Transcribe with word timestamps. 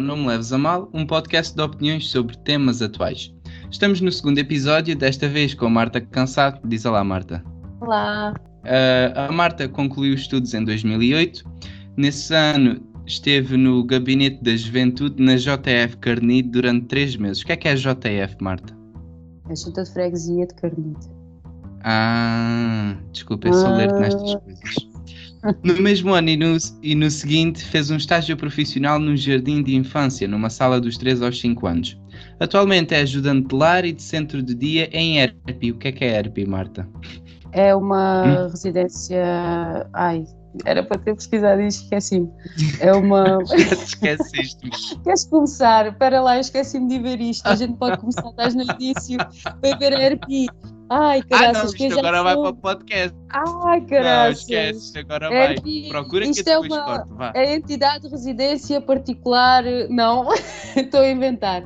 ao 0.00 0.06
Não 0.06 0.16
Me 0.16 0.28
Leves 0.28 0.52
a 0.52 0.58
Mal, 0.58 0.88
um 0.94 1.06
podcast 1.06 1.54
de 1.54 1.62
opiniões 1.62 2.08
sobre 2.08 2.36
temas 2.38 2.80
atuais. 2.80 3.32
Estamos 3.70 4.00
no 4.00 4.10
segundo 4.10 4.38
episódio, 4.38 4.96
desta 4.96 5.28
vez 5.28 5.52
com 5.52 5.66
a 5.66 5.70
Marta 5.70 6.00
Cansado. 6.00 6.58
Diz 6.66 6.86
olá, 6.86 7.04
Marta. 7.04 7.44
Olá. 7.80 8.34
Uh, 8.64 9.28
a 9.28 9.32
Marta 9.32 9.68
concluiu 9.68 10.14
estudos 10.14 10.54
em 10.54 10.64
2008. 10.64 11.44
Nesse 11.98 12.34
ano 12.34 12.80
esteve 13.06 13.58
no 13.58 13.84
Gabinete 13.84 14.42
da 14.42 14.56
Juventude 14.56 15.22
na 15.22 15.36
JF 15.36 15.98
Carnide 16.00 16.48
durante 16.48 16.86
três 16.86 17.14
meses. 17.16 17.42
O 17.42 17.46
que 17.46 17.52
é 17.52 17.56
que 17.56 17.68
é 17.68 17.72
a 17.72 17.74
JF, 17.74 18.36
Marta? 18.40 18.74
É 19.48 19.52
a 19.52 19.54
Junta 19.54 19.84
de 19.84 19.92
Freguesia 19.92 20.46
de 20.46 20.54
Carnide. 20.54 21.10
Ah, 21.84 22.96
desculpa, 23.12 23.48
eu 23.48 23.52
sou 23.52 23.68
ah. 23.68 23.76
ler 23.76 23.92
nestas 23.92 24.34
coisas. 24.36 24.89
No 25.62 25.80
mesmo 25.80 26.12
ano 26.12 26.28
e 26.28 26.36
no, 26.36 26.56
e 26.82 26.94
no 26.94 27.10
seguinte, 27.10 27.64
fez 27.64 27.90
um 27.90 27.96
estágio 27.96 28.36
profissional 28.36 28.98
no 28.98 29.16
Jardim 29.16 29.62
de 29.62 29.74
Infância, 29.74 30.28
numa 30.28 30.50
sala 30.50 30.80
dos 30.80 30.98
3 30.98 31.22
aos 31.22 31.40
5 31.40 31.66
anos. 31.66 31.98
Atualmente 32.38 32.94
é 32.94 33.00
ajudante 33.00 33.48
de 33.48 33.54
lar 33.54 33.84
e 33.84 33.92
de 33.92 34.02
centro 34.02 34.42
de 34.42 34.54
dia 34.54 34.88
em 34.92 35.18
ERPI. 35.18 35.72
O 35.72 35.78
que 35.78 35.88
é 35.88 35.92
que 35.92 36.04
é 36.04 36.18
ERPI, 36.18 36.46
Marta? 36.46 36.88
É 37.52 37.74
uma 37.74 38.22
hum? 38.22 38.48
residência. 38.48 39.88
Ai, 39.92 40.24
era 40.64 40.82
para 40.82 40.98
ter 40.98 41.14
pesquisado 41.14 41.60
isto, 41.62 41.84
esqueci-me. 41.84 42.30
É 42.80 42.92
uma. 42.92 43.38
Esqueceste-me. 43.54 44.70
Queres 45.02 45.24
começar? 45.24 45.86
Espera 45.86 46.20
lá, 46.20 46.38
esqueci-me 46.38 46.88
de 46.88 46.98
ver 46.98 47.20
isto. 47.20 47.46
A 47.46 47.54
gente 47.54 47.74
pode 47.74 47.98
começar, 47.98 48.28
estás 48.28 48.54
no 48.54 48.62
início, 48.62 49.18
vai 49.60 49.76
ver 49.78 49.94
a 49.94 50.02
ERPI. 50.02 50.48
Ai, 50.92 51.22
caralho. 51.22 51.56
Ah, 51.56 51.62
não, 51.62 51.66
isto 51.66 51.98
agora 51.98 52.16
sou... 52.16 52.24
vai 52.24 52.34
para 52.34 52.48
o 52.48 52.56
podcast. 52.56 53.16
Ai, 53.30 53.80
caralho. 53.82 54.24
Não, 54.24 54.32
esquece, 54.32 54.98
agora 54.98 55.28
vai. 55.28 55.54
Procura 55.88 56.26
isto 56.26 56.42
que 56.42 56.50
é 56.50 56.58
uma 56.58 56.84
corto, 56.84 57.14
vá. 57.14 57.32
É 57.36 57.54
entidade 57.54 58.02
de 58.04 58.08
residência 58.08 58.80
particular. 58.80 59.62
Não, 59.88 60.26
estou 60.76 61.00
a 61.00 61.08
inventar. 61.08 61.62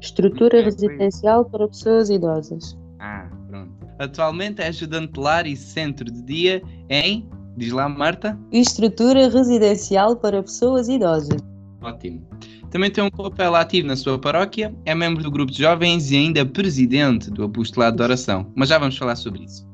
Estrutura 0.00 0.62
residencial 0.62 1.44
para 1.44 1.68
pessoas 1.68 2.10
idosas. 2.10 2.76
Ah, 2.98 3.30
pronto. 3.48 3.72
Atualmente 3.96 4.60
é 4.60 4.66
ajudante 4.66 5.18
lar 5.20 5.46
e 5.46 5.56
centro 5.56 6.10
de 6.10 6.22
dia 6.22 6.62
em. 6.88 7.28
Diz 7.58 7.72
lá, 7.72 7.88
Marta. 7.88 8.38
Estrutura 8.52 9.28
residencial 9.28 10.14
para 10.14 10.40
pessoas 10.40 10.88
idosas. 10.88 11.42
Ótimo. 11.82 12.24
Também 12.70 12.88
tem 12.88 13.02
um 13.02 13.10
papel 13.10 13.56
ativo 13.56 13.88
na 13.88 13.96
sua 13.96 14.16
paróquia, 14.16 14.72
é 14.84 14.94
membro 14.94 15.24
do 15.24 15.30
grupo 15.30 15.50
de 15.50 15.58
jovens 15.58 16.12
e 16.12 16.16
ainda 16.16 16.46
presidente 16.46 17.28
do 17.32 17.42
apostolado 17.42 17.96
de 17.96 18.02
oração. 18.04 18.46
Mas 18.54 18.68
já 18.68 18.78
vamos 18.78 18.96
falar 18.96 19.16
sobre 19.16 19.42
isso. 19.42 19.66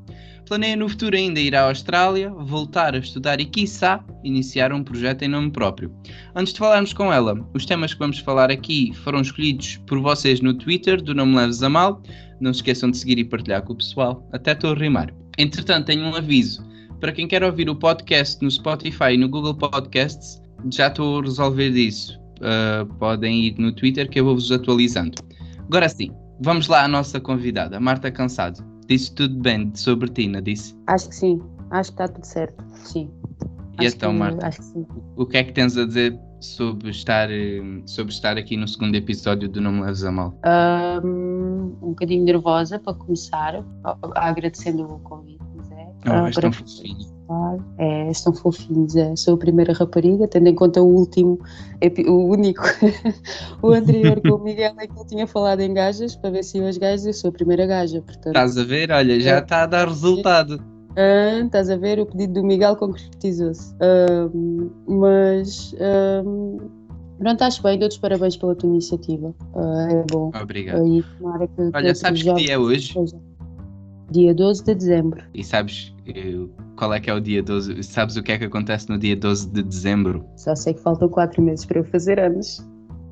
Planeia 0.47 0.75
no 0.75 0.89
futuro 0.89 1.15
ainda 1.15 1.39
ir 1.39 1.55
à 1.55 1.67
Austrália, 1.67 2.31
voltar 2.31 2.95
a 2.95 2.97
estudar 2.97 3.39
e, 3.39 3.45
quiçá, 3.45 4.03
iniciar 4.23 4.73
um 4.73 4.83
projeto 4.83 5.21
em 5.21 5.27
nome 5.27 5.51
próprio. 5.51 5.91
Antes 6.35 6.53
de 6.53 6.59
falarmos 6.59 6.91
com 6.91 7.13
ela, 7.13 7.37
os 7.53 7.67
temas 7.67 7.93
que 7.93 7.99
vamos 7.99 8.17
falar 8.17 8.49
aqui 8.49 8.93
foram 9.03 9.21
escolhidos 9.21 9.77
por 9.85 9.99
vocês 9.99 10.41
no 10.41 10.55
Twitter 10.55 10.99
do 11.01 11.13
Não 11.13 11.27
Me 11.27 11.35
Leves 11.35 11.61
a 11.61 11.69
Mal. 11.69 12.01
Não 12.39 12.51
se 12.51 12.59
esqueçam 12.59 12.89
de 12.89 12.97
seguir 12.97 13.19
e 13.19 13.23
partilhar 13.23 13.61
com 13.61 13.73
o 13.73 13.77
pessoal. 13.77 14.27
Até 14.31 14.53
estou 14.53 14.71
a 14.71 14.75
rimar. 14.75 15.13
Entretanto, 15.37 15.85
tenho 15.85 16.03
um 16.03 16.15
aviso. 16.15 16.65
Para 17.05 17.11
quem 17.11 17.27
quer 17.27 17.43
ouvir 17.43 17.69
o 17.69 17.75
podcast 17.75 18.43
no 18.43 18.49
Spotify 18.49 19.11
e 19.11 19.17
no 19.17 19.29
Google 19.29 19.53
Podcasts, 19.53 20.41
já 20.71 20.87
estou 20.87 21.19
a 21.19 21.21
resolver 21.21 21.69
isso 21.69 22.19
uh, 22.39 22.83
podem 22.95 23.43
ir 23.45 23.59
no 23.59 23.71
Twitter 23.71 24.09
que 24.09 24.19
eu 24.19 24.25
vou-vos 24.25 24.51
atualizando. 24.51 25.15
Agora 25.67 25.87
sim, 25.87 26.09
vamos 26.41 26.67
lá 26.67 26.83
à 26.83 26.87
nossa 26.87 27.19
convidada, 27.19 27.79
Marta 27.79 28.09
Cansado. 28.09 28.65
Disse 28.89 29.13
tudo 29.13 29.39
bem 29.39 29.71
sobre 29.75 30.09
ti, 30.09 30.27
não 30.27 30.41
disse? 30.41 30.75
Acho 30.87 31.09
que 31.09 31.15
sim, 31.15 31.43
acho 31.69 31.91
que 31.91 32.01
está 32.01 32.07
tudo 32.07 32.25
certo, 32.25 32.65
sim. 32.73 33.07
E 33.79 33.85
acho 33.85 33.97
então, 33.97 34.11
que, 34.11 34.17
Marta, 34.17 34.49
que 34.49 34.85
o 35.15 35.27
que 35.27 35.37
é 35.37 35.43
que 35.43 35.51
tens 35.51 35.77
a 35.77 35.85
dizer 35.85 36.19
sobre 36.39 36.89
estar, 36.89 37.29
sobre 37.85 38.11
estar 38.11 38.35
aqui 38.35 38.57
no 38.57 38.67
segundo 38.67 38.95
episódio 38.95 39.47
do 39.47 39.61
Não 39.61 39.71
Me 39.71 39.81
Leves 39.81 40.03
a 40.03 40.11
Mal? 40.11 40.33
Um, 40.43 41.77
um 41.83 41.89
bocadinho 41.89 42.23
nervosa 42.23 42.79
para 42.79 42.95
começar, 42.95 43.63
agradecendo 44.15 44.91
o 44.91 44.99
convite. 45.01 45.44
Oh, 46.07 46.27
uh, 46.27 46.31
para... 46.31 46.41
tão 46.41 46.51
fofinho. 46.51 47.15
É, 47.77 48.11
estão 48.11 48.33
fofinhos. 48.33 48.95
É. 48.95 49.15
Sou 49.15 49.35
a 49.35 49.37
primeira 49.37 49.73
rapariga, 49.73 50.27
tendo 50.27 50.47
em 50.47 50.55
conta 50.55 50.81
o 50.81 50.87
último, 50.87 51.39
o 52.07 52.31
único, 52.31 52.63
o 53.63 53.69
anterior 53.69 54.21
com 54.21 54.35
o 54.35 54.43
Miguel 54.43 54.75
é 54.79 54.87
que 54.87 54.93
ele 54.93 55.07
tinha 55.07 55.27
falado 55.27 55.61
em 55.61 55.73
gajas, 55.73 56.15
para 56.15 56.29
ver 56.29 56.43
se 56.43 56.57
iam 56.57 56.67
as 56.67 56.77
gajas, 56.77 57.05
eu 57.05 57.13
sou 57.13 57.29
a 57.29 57.33
primeira 57.33 57.65
gaja. 57.65 58.01
Portanto, 58.01 58.27
estás 58.27 58.57
a 58.57 58.63
ver? 58.63 58.91
Olha, 58.91 59.19
já 59.19 59.37
é. 59.37 59.39
está 59.39 59.63
a 59.63 59.65
dar 59.65 59.87
resultado. 59.87 60.61
Ah, 60.95 61.41
estás 61.43 61.69
a 61.69 61.75
ver? 61.75 61.99
O 61.99 62.05
pedido 62.05 62.33
do 62.33 62.43
Miguel 62.43 62.75
concretizou-se. 62.75 63.73
Ah, 63.81 64.29
mas. 64.87 65.75
Ah, 65.79 66.23
Pronto, 67.17 67.41
acho 67.43 67.63
bem, 67.63 67.79
dou-te 67.79 67.99
parabéns 67.99 68.35
pela 68.35 68.55
tua 68.55 68.69
iniciativa. 68.69 69.33
Uh, 69.53 69.89
é 69.89 70.03
bom. 70.11 70.31
Obrigado. 70.41 70.83
que, 70.83 71.71
Olha, 71.73 71.95
sabes 71.95 72.23
que 72.23 72.33
dia 72.33 72.53
é 72.53 72.57
hoje? 72.57 72.93
Dia 74.11 74.33
12 74.33 74.63
de 74.63 74.75
dezembro. 74.75 75.23
E 75.33 75.43
sabes 75.43 75.93
eh, 76.07 76.45
qual 76.75 76.93
é 76.93 76.99
que 76.99 77.09
é 77.09 77.13
o 77.13 77.19
dia 77.19 77.41
12? 77.41 77.81
Sabes 77.83 78.15
o 78.15 78.23
que 78.23 78.31
é 78.31 78.37
que 78.37 78.45
acontece 78.45 78.89
no 78.89 78.97
dia 78.97 79.15
12 79.15 79.49
de 79.49 79.63
dezembro? 79.63 80.25
Só 80.37 80.55
sei 80.55 80.73
que 80.73 80.81
faltam 80.81 81.09
4 81.09 81.41
meses 81.41 81.65
para 81.65 81.79
eu 81.79 81.85
fazer 81.85 82.19
anos. 82.19 82.65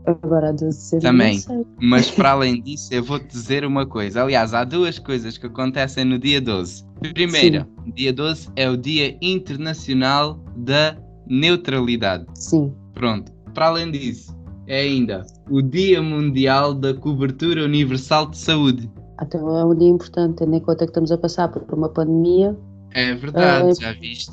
Agora 0.05 0.49
a 0.49 0.51
12 0.51 0.65
de 0.65 0.67
dezembro. 0.67 1.01
Também. 1.01 1.41
Mas 1.81 2.11
para 2.11 2.31
além 2.31 2.61
disso, 2.61 2.93
eu 2.93 3.03
vou-te 3.03 3.27
dizer 3.27 3.65
uma 3.65 3.85
coisa. 3.85 4.21
Aliás, 4.21 4.53
há 4.53 4.63
duas 4.63 4.99
coisas 4.99 5.37
que 5.37 5.47
acontecem 5.47 6.03
no 6.03 6.19
dia 6.19 6.41
12. 6.41 6.83
Primeiro, 7.13 7.65
Sim. 7.85 7.91
dia 7.93 8.13
12 8.13 8.49
é 8.55 8.69
o 8.69 8.77
Dia 8.77 9.17
Internacional 9.21 10.39
da 10.57 10.97
Neutralidade. 11.27 12.25
Sim. 12.35 12.73
Pronto. 12.93 13.31
Para 13.53 13.67
além 13.67 13.91
disso, 13.91 14.35
é 14.67 14.81
ainda 14.81 15.25
o 15.49 15.61
Dia 15.61 16.01
Mundial 16.01 16.73
da 16.73 16.93
Cobertura 16.93 17.63
Universal 17.63 18.29
de 18.29 18.37
Saúde. 18.37 18.89
Então 19.23 19.57
é 19.57 19.65
um 19.65 19.75
dia 19.75 19.89
importante, 19.89 20.37
tendo 20.37 20.55
em 20.55 20.59
conta 20.59 20.85
que 20.85 20.91
estamos 20.91 21.11
a 21.11 21.17
passar 21.17 21.47
por 21.47 21.63
uma 21.73 21.89
pandemia. 21.89 22.55
É 22.91 23.13
verdade, 23.13 23.69
é, 23.69 23.75
já 23.75 23.93
viste. 23.93 24.31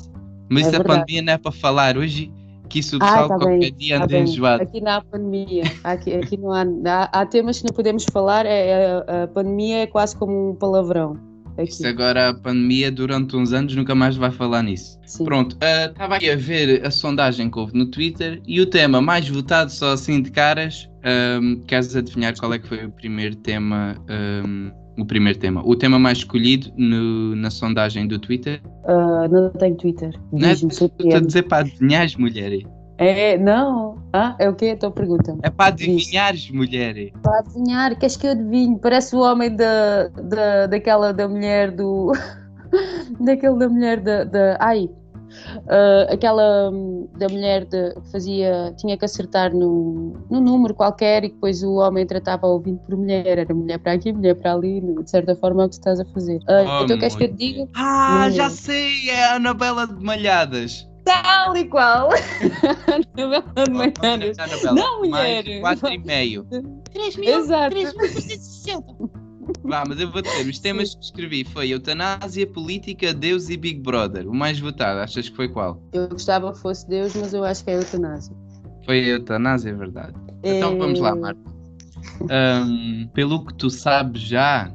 Mas 0.49 0.71
é 0.71 0.77
a 0.77 0.83
pandemia 0.83 1.21
não 1.21 1.33
é 1.33 1.37
para 1.37 1.51
falar 1.51 1.97
hoje, 1.97 2.31
que 2.71 2.79
isso 2.79 2.97
o 2.97 2.99
ah, 3.01 3.05
pessoal 3.05 3.25
ah, 3.25 3.27
tá 3.27 3.37
qualquer 3.37 3.59
bem, 3.59 3.73
dia 3.73 3.97
tá 3.97 4.05
anda 4.05 4.17
enjoado. 4.17 4.63
Aqui 4.63 4.81
não 4.81 4.91
há 4.91 5.01
pandemia, 5.01 5.63
aqui, 5.83 6.13
aqui 6.13 6.37
não 6.37 6.51
há, 6.51 6.63
há, 6.85 7.21
há, 7.21 7.25
temas 7.25 7.59
que 7.59 7.67
não 7.67 7.75
podemos 7.75 8.05
falar, 8.11 8.45
é, 8.45 8.69
é, 8.69 9.23
a 9.23 9.27
pandemia 9.27 9.83
é 9.83 9.87
quase 9.87 10.15
como 10.15 10.51
um 10.51 10.55
palavrão. 10.55 11.17
Aqui. 11.57 11.69
Isso 11.69 11.85
agora 11.85 12.29
a 12.29 12.33
pandemia 12.33 12.89
durante 12.89 13.35
uns 13.35 13.51
anos 13.51 13.75
nunca 13.75 13.93
mais 13.93 14.15
vai 14.15 14.31
falar 14.31 14.63
nisso. 14.63 14.97
Sim. 15.05 15.25
Pronto, 15.25 15.57
estava 15.61 16.13
uh, 16.13 16.15
aqui 16.15 16.29
a 16.29 16.35
ver 16.35 16.85
a 16.85 16.89
sondagem 16.89 17.51
que 17.51 17.59
houve 17.59 17.77
no 17.77 17.85
Twitter 17.85 18.41
e 18.47 18.61
o 18.61 18.65
tema 18.65 19.01
mais 19.01 19.27
votado 19.27 19.69
só 19.69 19.91
assim 19.91 20.21
de 20.21 20.31
caras. 20.31 20.89
Um, 21.03 21.61
queres 21.61 21.93
adivinhar 21.95 22.33
qual 22.39 22.53
é 22.53 22.59
que 22.59 22.67
foi 22.67 22.85
o 22.85 22.91
primeiro 22.91 23.35
tema 23.35 23.95
um, 24.09 24.71
o 24.97 25.05
primeiro 25.05 25.39
tema. 25.39 25.61
O 25.65 25.75
tema 25.75 25.97
mais 25.97 26.19
escolhido 26.19 26.71
no, 26.77 27.35
na 27.35 27.49
sondagem 27.49 28.07
do 28.07 28.19
Twitter? 28.19 28.61
Uh, 28.83 29.27
não 29.29 29.49
tenho 29.51 29.75
Twitter. 29.75 30.13
Não 30.31 30.47
é, 30.47 30.51
estou 30.53 30.91
a 31.13 31.19
dizer 31.19 31.43
para 31.43 31.59
adivinhares, 31.59 32.15
mulher. 32.15 32.61
É, 32.97 33.37
não. 33.37 33.97
Ah, 34.13 34.35
é 34.37 34.47
o 34.47 34.53
quê? 34.53 34.69
Então 34.69 34.91
pergunta 34.91 35.35
É 35.41 35.49
para 35.49 35.69
adivinhares, 35.69 36.51
mulher. 36.51 37.11
Para 37.23 37.39
adivinhar, 37.39 37.97
queres 37.97 38.15
que 38.15 38.27
eu 38.27 38.31
adivinhe? 38.31 38.77
Parece 38.77 39.15
o 39.15 39.21
homem 39.21 39.55
da, 39.55 40.07
da, 40.09 40.67
daquela 40.67 41.11
da 41.11 41.27
mulher 41.27 41.71
do. 41.71 42.11
daquele 43.19 43.57
da 43.57 43.69
mulher 43.69 43.99
da. 44.01 44.23
da 44.23 44.57
ai, 44.59 44.87
Uh, 45.65 46.11
aquela 46.13 46.69
um, 46.69 47.07
da 47.17 47.27
mulher 47.27 47.65
de, 47.65 47.93
que 47.93 48.11
fazia, 48.11 48.73
tinha 48.77 48.97
que 48.97 49.05
acertar 49.05 49.53
no, 49.53 50.13
no 50.29 50.41
número 50.41 50.73
qualquer 50.73 51.23
e 51.23 51.29
depois 51.29 51.63
o 51.63 51.75
homem 51.75 52.05
tratava 52.05 52.47
o 52.47 52.53
ouvinte 52.53 52.81
por 52.85 52.97
mulher, 52.97 53.39
era 53.39 53.53
mulher 53.53 53.79
para 53.79 53.93
aqui, 53.93 54.11
mulher 54.11 54.35
para 54.35 54.53
ali, 54.53 54.81
de 54.81 55.09
certa 55.09 55.35
forma 55.35 55.63
é 55.63 55.65
o 55.65 55.69
que 55.69 55.75
estás 55.75 55.99
a 55.99 56.05
fazer. 56.05 56.37
Uh, 56.37 56.79
oh, 56.79 56.83
então 56.83 56.97
queres 56.99 57.15
que 57.15 57.23
eu 57.23 57.27
te 57.29 57.35
diga? 57.35 57.67
Ah, 57.75 58.29
já 58.31 58.49
sei, 58.49 59.09
é 59.09 59.25
a 59.25 59.35
Anabela 59.35 59.87
de 59.87 60.03
Malhadas. 60.03 60.87
Tal 61.03 61.57
e 61.57 61.65
qual! 61.65 62.09
Anabela 63.17 63.53
de 63.65 63.71
Malhadas. 63.71 64.37
Não, 64.73 64.99
mulher! 64.99 65.43
4,5. 65.43 66.81
3 66.93 67.15
mil, 67.17 67.39
Exato. 67.39 67.75
3.360. 67.75 69.20
Vá, 69.71 69.85
mas 69.87 70.01
eu 70.01 70.11
vou 70.11 70.21
dizer, 70.21 70.45
os 70.49 70.59
temas 70.59 70.93
que 70.93 71.01
escrevi 71.05 71.45
foi 71.45 71.69
eutanásia, 71.69 72.45
política, 72.45 73.13
Deus 73.13 73.47
e 73.47 73.55
Big 73.55 73.79
Brother. 73.79 74.27
O 74.27 74.35
mais 74.35 74.59
votado, 74.59 74.99
achas 74.99 75.29
que 75.29 75.35
foi 75.37 75.47
qual? 75.47 75.81
Eu 75.93 76.09
gostava 76.09 76.51
que 76.51 76.59
fosse 76.59 76.85
Deus, 76.89 77.15
mas 77.15 77.33
eu 77.33 77.45
acho 77.45 77.63
que 77.63 77.71
é 77.71 77.75
eutanásia. 77.75 78.35
Foi 78.85 78.97
eutanásia, 78.97 79.69
é 79.69 79.73
verdade. 79.73 80.13
É... 80.43 80.57
Então 80.57 80.77
vamos 80.77 80.99
lá, 80.99 81.15
Marta. 81.15 81.39
Um, 82.29 83.07
pelo 83.13 83.45
que 83.45 83.53
tu 83.53 83.69
sabes 83.69 84.23
já, 84.23 84.69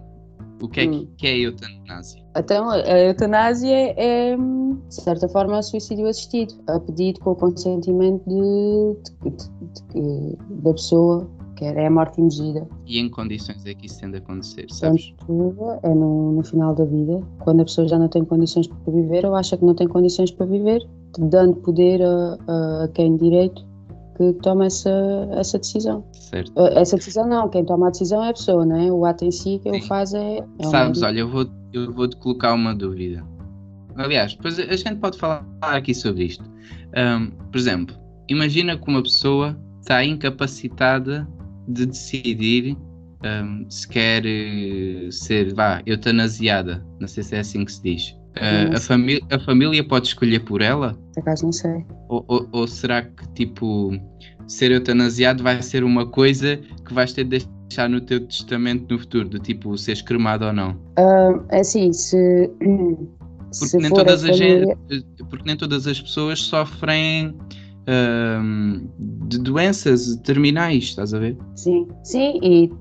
o 0.62 0.66
que 0.66 0.80
é 0.80 0.88
hum. 0.88 1.06
que 1.18 1.26
é 1.26 1.40
eutanásia? 1.40 2.24
Então, 2.34 2.70
a 2.70 2.98
eutanásia 2.98 3.94
é, 3.98 4.34
de 4.34 4.94
certa 4.94 5.28
forma, 5.28 5.58
o 5.58 5.62
suicídio 5.62 6.06
assistido, 6.06 6.54
a 6.68 6.80
pedido 6.80 7.20
com 7.20 7.32
o 7.32 7.36
consentimento 7.36 8.22
de, 8.26 9.30
de, 9.30 9.36
de, 9.92 10.36
da 10.62 10.72
pessoa 10.72 11.35
quer, 11.56 11.76
é 11.76 11.86
a 11.86 11.90
morte 11.90 12.20
induzida. 12.20 12.66
E 12.86 12.98
em 12.98 13.08
condições 13.08 13.64
é 13.66 13.74
que 13.74 13.86
isso 13.86 14.00
tende 14.00 14.16
a 14.16 14.18
acontecer, 14.18 14.66
sabes? 14.70 15.14
é 15.82 15.94
no, 15.94 16.32
no, 16.32 16.44
final 16.44 16.74
da 16.74 16.84
vida, 16.84 17.20
quando 17.40 17.60
a 17.60 17.64
pessoa 17.64 17.88
já 17.88 17.98
não 17.98 18.08
tem 18.08 18.24
condições 18.24 18.68
para 18.68 18.92
viver 18.92 19.26
ou 19.26 19.34
acha 19.34 19.56
que 19.56 19.64
não 19.64 19.74
tem 19.74 19.88
condições 19.88 20.30
para 20.30 20.46
viver, 20.46 20.80
dando 21.18 21.56
poder 21.56 22.02
a, 22.02 22.38
a, 22.48 22.88
quem 22.94 23.16
direito 23.16 23.66
que 24.16 24.32
toma 24.34 24.66
essa, 24.66 24.90
essa 25.32 25.58
decisão. 25.58 26.04
Certo. 26.12 26.52
Essa 26.58 26.96
decisão 26.96 27.28
não, 27.28 27.48
quem 27.48 27.64
toma 27.64 27.88
a 27.88 27.90
decisão 27.90 28.24
é 28.24 28.30
a 28.30 28.32
pessoa, 28.32 28.64
não 28.64 28.76
é? 28.76 28.90
O 28.90 29.04
ato 29.04 29.24
em 29.24 29.30
si 29.30 29.58
que 29.62 29.68
ele 29.68 29.82
faz 29.82 30.14
é. 30.14 30.38
é 30.58 30.66
Sabes, 30.66 31.02
olha, 31.02 31.20
eu 31.20 31.28
vou, 31.28 31.46
eu 31.72 31.92
vou 31.92 32.08
te 32.08 32.16
colocar 32.16 32.54
uma 32.54 32.74
dúvida. 32.74 33.22
Aliás, 33.96 34.34
depois 34.34 34.58
a 34.58 34.76
gente 34.76 34.96
pode 34.96 35.18
falar 35.18 35.44
aqui 35.60 35.94
sobre 35.94 36.24
isto. 36.24 36.44
Um, 36.96 37.30
por 37.50 37.58
exemplo, 37.58 37.96
imagina 38.28 38.76
que 38.76 38.88
uma 38.88 39.02
pessoa 39.02 39.56
está 39.80 40.04
incapacitada 40.04 41.26
de 41.68 41.86
decidir 41.86 42.76
um, 43.24 43.68
se 43.68 43.88
quer 43.88 44.24
eh, 44.26 45.08
ser, 45.10 45.54
vá, 45.54 45.82
eutanasiada. 45.86 46.84
Não 47.00 47.08
sei 47.08 47.22
se 47.22 47.36
é 47.36 47.40
assim 47.40 47.64
que 47.64 47.72
se 47.72 47.82
diz. 47.82 48.16
Uh, 48.36 48.76
a, 48.76 48.80
família, 48.80 49.22
a 49.30 49.38
família 49.38 49.86
pode 49.86 50.08
escolher 50.08 50.40
por 50.40 50.60
ela? 50.60 50.94
Por 51.14 51.20
acaso 51.20 51.44
não 51.46 51.52
sei. 51.52 51.84
Ou, 52.08 52.24
ou, 52.28 52.48
ou, 52.52 52.68
será 52.68 53.02
que, 53.02 53.26
tipo, 53.30 53.92
ser 54.46 54.72
eutanasiado 54.72 55.42
vai 55.42 55.62
ser 55.62 55.82
uma 55.82 56.06
coisa 56.06 56.60
que 56.86 56.92
vais 56.92 57.14
ter 57.14 57.24
de 57.24 57.46
deixar 57.68 57.88
no 57.88 58.00
teu 58.00 58.20
testamento 58.26 58.92
no 58.92 58.98
futuro, 58.98 59.28
do 59.28 59.38
tipo, 59.38 59.76
seres 59.78 60.02
cremado 60.02 60.44
ou 60.44 60.52
não? 60.52 60.72
Uh, 60.98 61.42
assim, 61.50 61.92
se. 61.92 62.50
Porque, 63.46 63.66
se 63.68 63.78
nem 63.78 63.90
todas 63.90 64.24
as 64.24 64.36
família... 64.36 64.76
porque 65.30 65.44
nem 65.46 65.56
todas 65.56 65.86
as 65.86 66.00
pessoas 66.00 66.40
sofrem 66.40 67.34
uh, 67.86 68.88
de 69.28 69.38
doenças 69.38 70.16
terminais, 70.16 70.84
estás 70.84 71.14
a 71.14 71.18
ver? 71.18 71.36
Sim, 71.54 71.88
sim, 72.02 72.38
e 72.42 72.72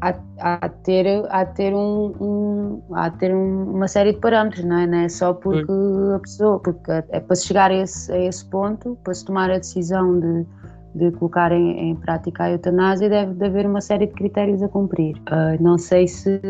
a, 0.00 0.14
a 0.38 0.68
ter, 0.68 1.06
a 1.28 1.44
ter, 1.44 1.74
um, 1.74 2.14
um 2.20 2.94
a 2.94 3.10
ter 3.10 3.34
um, 3.34 3.74
uma 3.74 3.88
série 3.88 4.12
de 4.12 4.18
parâmetros, 4.18 4.64
não 4.64 4.78
é? 4.78 4.86
Não 4.86 4.98
é 4.98 5.08
só 5.08 5.32
porque 5.34 5.72
a 6.14 6.18
pessoa, 6.18 6.58
porque 6.58 6.90
é 6.90 7.20
para 7.20 7.36
se 7.36 7.46
chegar 7.46 7.70
a 7.70 7.74
esse, 7.74 8.10
a 8.12 8.18
esse 8.18 8.44
ponto, 8.46 8.96
para 9.04 9.14
se 9.14 9.24
tomar 9.24 9.50
a 9.50 9.58
decisão 9.58 10.18
de, 10.18 10.46
de 10.94 11.10
colocar 11.12 11.52
em, 11.52 11.90
em 11.90 11.96
prática 11.96 12.44
a 12.44 12.50
eutanásia, 12.50 13.08
deve 13.08 13.34
de 13.34 13.44
haver 13.44 13.66
uma 13.66 13.80
série 13.80 14.06
de 14.06 14.14
critérios 14.14 14.62
a 14.62 14.68
cumprir. 14.68 15.16
Uh, 15.18 15.62
não 15.62 15.76
sei 15.76 16.08
se, 16.08 16.40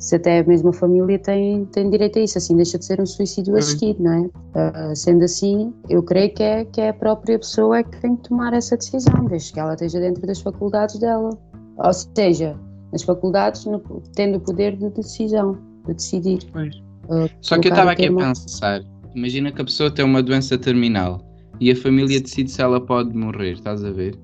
se 0.00 0.16
até 0.16 0.38
a 0.38 0.44
mesma 0.44 0.72
família 0.72 1.18
tem, 1.18 1.66
tem 1.66 1.90
direito 1.90 2.18
a 2.18 2.22
isso, 2.22 2.38
assim 2.38 2.56
deixa 2.56 2.78
de 2.78 2.86
ser 2.86 3.00
um 3.00 3.06
suicídio 3.06 3.54
assistido, 3.54 4.02
não 4.02 4.12
é? 4.12 4.20
Uh, 4.22 4.96
sendo 4.96 5.24
assim, 5.24 5.72
eu 5.90 6.02
creio 6.02 6.32
que 6.32 6.42
é, 6.42 6.64
que 6.64 6.80
é 6.80 6.88
a 6.88 6.94
própria 6.94 7.38
pessoa 7.38 7.82
que 7.82 8.00
tem 8.00 8.16
que 8.16 8.28
tomar 8.28 8.54
essa 8.54 8.76
decisão, 8.78 9.26
desde 9.26 9.52
que 9.52 9.60
ela 9.60 9.74
esteja 9.74 10.00
dentro 10.00 10.26
das 10.26 10.40
faculdades 10.40 10.98
dela. 10.98 11.38
Ou 11.76 11.92
seja, 11.92 12.56
nas 12.90 13.02
faculdades 13.02 13.66
no, 13.66 13.78
tendo 14.14 14.38
o 14.38 14.40
poder 14.40 14.74
de 14.74 14.88
decisão, 14.88 15.58
de 15.86 15.94
decidir. 15.94 16.40
Uh, 16.54 17.28
Só 17.42 17.58
que 17.58 17.68
eu 17.68 17.72
estava 17.72 17.92
aqui 17.92 18.06
a 18.06 18.14
pensar, 18.14 18.82
imagina 19.14 19.52
que 19.52 19.60
a 19.60 19.64
pessoa 19.64 19.90
tem 19.90 20.04
uma 20.04 20.22
doença 20.22 20.56
terminal 20.56 21.20
e 21.60 21.70
a 21.70 21.76
família 21.76 22.18
decide 22.18 22.50
se 22.50 22.62
ela 22.62 22.80
pode 22.80 23.14
morrer, 23.14 23.52
estás 23.52 23.84
a 23.84 23.90
ver? 23.90 24.18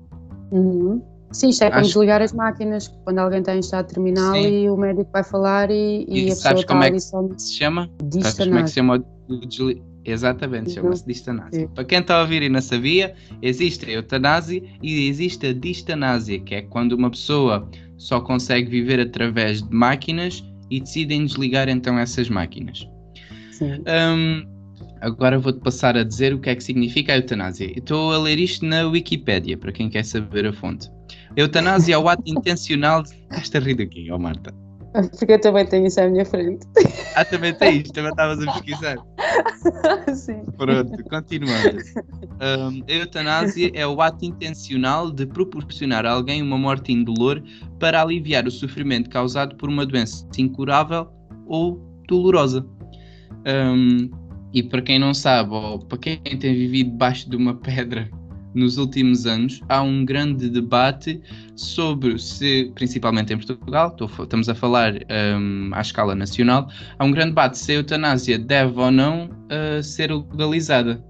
Uhum. 0.51 0.99
Sim, 1.31 1.49
isto 1.49 1.63
é 1.63 1.69
como 1.69 1.81
Acho... 1.81 1.89
desligar 1.89 2.21
as 2.21 2.33
máquinas 2.33 2.87
quando 3.03 3.19
alguém 3.19 3.39
está 3.39 3.55
em 3.55 3.59
estado 3.59 3.87
terminal 3.87 4.33
Sim. 4.33 4.63
e 4.63 4.69
o 4.69 4.77
médico 4.77 5.09
vai 5.11 5.23
falar 5.23 5.69
e, 5.69 6.05
e, 6.07 6.27
e 6.27 6.31
a 6.31 6.35
sabes 6.35 6.63
como 6.63 6.83
é 6.83 6.91
que 6.91 6.99
se 6.99 7.53
chama? 7.53 7.89
Sabes 8.11 8.37
como 8.37 8.59
é 8.59 8.63
que 8.63 8.69
se 8.69 8.75
chama 8.75 9.03
o 9.27 9.45
desli... 9.45 9.81
Exatamente, 10.05 10.71
chama-se 10.71 11.05
distanásia. 11.05 11.67
Para 11.75 11.83
quem 11.83 11.99
está 11.99 12.15
a 12.15 12.21
ouvir 12.21 12.41
e 12.41 12.47
não 12.47 12.61
sabia, 12.61 13.13
existe 13.41 13.85
a 13.87 13.91
eutanásia 13.91 14.63
e 14.81 15.09
existe 15.09 15.47
a 15.47 15.53
distanásia, 15.53 16.39
que 16.39 16.55
é 16.55 16.61
quando 16.61 16.93
uma 16.93 17.11
pessoa 17.11 17.69
só 17.97 18.21
consegue 18.21 18.69
viver 18.69 19.01
através 19.01 19.61
de 19.61 19.69
máquinas 19.69 20.45
e 20.69 20.79
decidem 20.79 21.25
desligar 21.25 21.67
então 21.67 21.99
essas 21.99 22.29
máquinas. 22.29 22.87
Um, 23.61 24.47
agora 25.01 25.37
vou-te 25.37 25.59
passar 25.59 25.97
a 25.97 26.03
dizer 26.03 26.33
o 26.33 26.39
que 26.39 26.51
é 26.51 26.55
que 26.55 26.63
significa 26.63 27.11
a 27.11 27.17
eutanásia. 27.17 27.77
Estou 27.77 28.13
a 28.13 28.17
ler 28.17 28.39
isto 28.39 28.65
na 28.65 28.87
Wikipédia, 28.87 29.57
para 29.57 29.73
quem 29.73 29.89
quer 29.89 30.05
saber 30.05 30.45
a 30.45 30.53
fonte. 30.53 30.89
Eutanásia 31.37 31.93
é 31.93 31.97
o 31.99 32.09
ato 32.09 32.23
intencional. 32.25 33.03
Estás 33.31 33.63
a 33.63 33.67
rir 33.67 33.75
daqui, 33.75 34.11
ó 34.11 34.17
Marta? 34.17 34.51
Porque 35.19 35.33
eu 35.33 35.39
também 35.39 35.63
tenho 35.67 35.85
isso 35.85 36.01
à 36.01 36.07
minha 36.07 36.25
frente. 36.25 36.65
Ah, 37.15 37.23
também 37.23 37.53
tens? 37.53 37.91
Também 37.91 38.09
estavas 38.09 38.39
a 38.41 38.51
pesquisar? 38.53 38.97
Sim. 40.15 40.43
Pronto, 40.57 41.03
continuando. 41.03 41.77
Um, 42.41 42.83
a 42.87 42.91
eutanásia 42.91 43.69
é 43.75 43.85
o 43.85 44.01
ato 44.01 44.25
intencional 44.25 45.11
de 45.11 45.27
proporcionar 45.27 46.07
a 46.07 46.11
alguém 46.13 46.41
uma 46.41 46.57
morte 46.57 46.91
indolor 46.91 47.43
para 47.79 48.01
aliviar 48.01 48.47
o 48.47 48.51
sofrimento 48.51 49.07
causado 49.07 49.55
por 49.57 49.69
uma 49.69 49.85
doença 49.85 50.25
incurável 50.39 51.07
ou 51.45 51.79
dolorosa. 52.07 52.65
Um, 53.45 54.09
e 54.51 54.63
para 54.63 54.81
quem 54.81 54.97
não 54.97 55.13
sabe, 55.13 55.53
ou 55.53 55.77
para 55.77 55.99
quem 55.99 56.17
tem 56.17 56.55
vivido 56.55 56.89
debaixo 56.89 57.29
de 57.29 57.35
uma 57.35 57.53
pedra 57.53 58.09
nos 58.57 58.77
últimos 58.77 59.25
anos 59.25 59.61
há 59.69 59.81
um 59.81 60.03
grande 60.03 60.49
debate 60.49 61.21
sobre 61.55 62.17
se, 62.17 62.71
principalmente 62.75 63.31
em 63.33 63.37
Portugal, 63.37 63.95
estamos 64.19 64.49
a 64.49 64.55
falar 64.55 64.93
um, 65.39 65.69
à 65.73 65.81
escala 65.81 66.15
nacional, 66.15 66.67
há 66.97 67.05
um 67.05 67.11
grande 67.11 67.29
debate 67.29 67.57
se 67.57 67.71
a 67.71 67.75
eutanásia 67.75 68.39
deve 68.39 68.79
ou 68.79 68.91
não 68.91 69.29
uh, 69.29 69.81
ser 69.83 70.11
legalizada. 70.11 71.03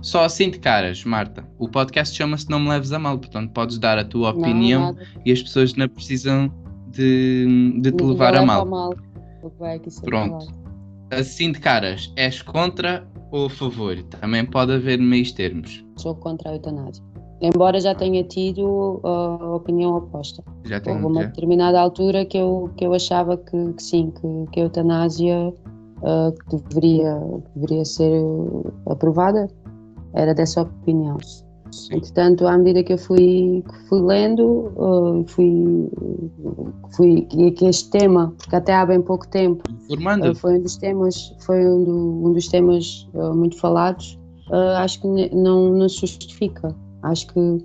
Só 0.00 0.24
assim 0.24 0.50
de 0.50 0.58
caras, 0.58 1.04
Marta. 1.04 1.44
O 1.58 1.68
podcast 1.68 2.16
chama-se 2.16 2.50
Não 2.50 2.60
Me 2.60 2.68
Leves 2.68 2.92
a 2.92 2.98
Mal, 2.98 3.18
portanto 3.18 3.52
podes 3.52 3.78
dar 3.78 3.98
a 3.98 4.04
tua 4.04 4.30
opinião 4.30 4.92
não, 4.92 4.98
e 5.24 5.32
as 5.32 5.42
pessoas 5.42 5.74
não 5.74 5.88
precisam 5.88 6.52
de, 6.88 7.80
de 7.80 7.92
te 7.92 8.02
levar 8.02 8.34
a 8.34 8.44
mal. 8.44 8.66
mal. 8.66 8.94
Pronto. 10.04 10.52
Assim 11.10 11.52
de 11.52 11.60
caras, 11.60 12.12
és 12.16 12.42
contra 12.42 13.06
ou 13.32 13.46
a 13.46 13.50
favor? 13.50 14.00
Também 14.20 14.44
pode 14.44 14.72
haver 14.72 14.98
meios 14.98 15.32
termos. 15.32 15.84
Sou 15.96 16.14
contra 16.14 16.50
a 16.50 16.54
eutanásia. 16.54 17.02
Embora 17.40 17.80
já 17.80 17.92
tenha 17.92 18.22
tido 18.22 19.00
a 19.02 19.56
opinião 19.56 19.96
oposta. 19.96 20.44
Já 20.64 20.78
tenho. 20.78 20.96
Houve 20.98 21.06
uma 21.08 21.22
já. 21.22 21.26
determinada 21.28 21.80
altura 21.80 22.24
que 22.24 22.38
eu, 22.38 22.70
que 22.76 22.86
eu 22.86 22.94
achava 22.94 23.36
que, 23.36 23.72
que 23.72 23.82
sim, 23.82 24.12
que, 24.12 24.52
que 24.52 24.60
a 24.60 24.62
eutanásia 24.64 25.48
uh, 25.48 26.58
deveria, 26.68 27.18
deveria 27.56 27.84
ser 27.84 28.22
aprovada. 28.86 29.48
Era 30.14 30.34
dessa 30.34 30.62
opinião. 30.62 31.16
Entretanto, 31.90 32.46
à 32.46 32.56
medida 32.56 32.82
que 32.82 32.92
eu 32.92 32.98
fui, 32.98 33.64
fui 33.88 34.00
lendo, 34.00 34.72
uh, 34.76 35.24
fui, 35.26 35.90
fui 36.94 37.22
que 37.52 37.66
este 37.66 37.90
tema, 37.90 38.34
porque 38.36 38.56
até 38.56 38.74
há 38.74 38.84
bem 38.84 39.00
pouco 39.00 39.26
tempo, 39.28 39.62
uh, 40.30 40.34
foi 40.34 40.58
um 40.58 40.62
dos 40.62 40.76
temas, 40.76 41.34
foi 41.40 41.66
um, 41.66 41.84
do, 41.84 42.28
um 42.28 42.32
dos 42.32 42.48
temas 42.48 43.08
uh, 43.14 43.34
muito 43.34 43.56
falados, 43.58 44.18
acho 44.78 45.00
que 45.00 45.06
não, 45.34 45.70
não 45.70 45.88
se 45.88 46.00
justifica. 46.00 46.74
Acho 47.02 47.26
que 47.28 47.64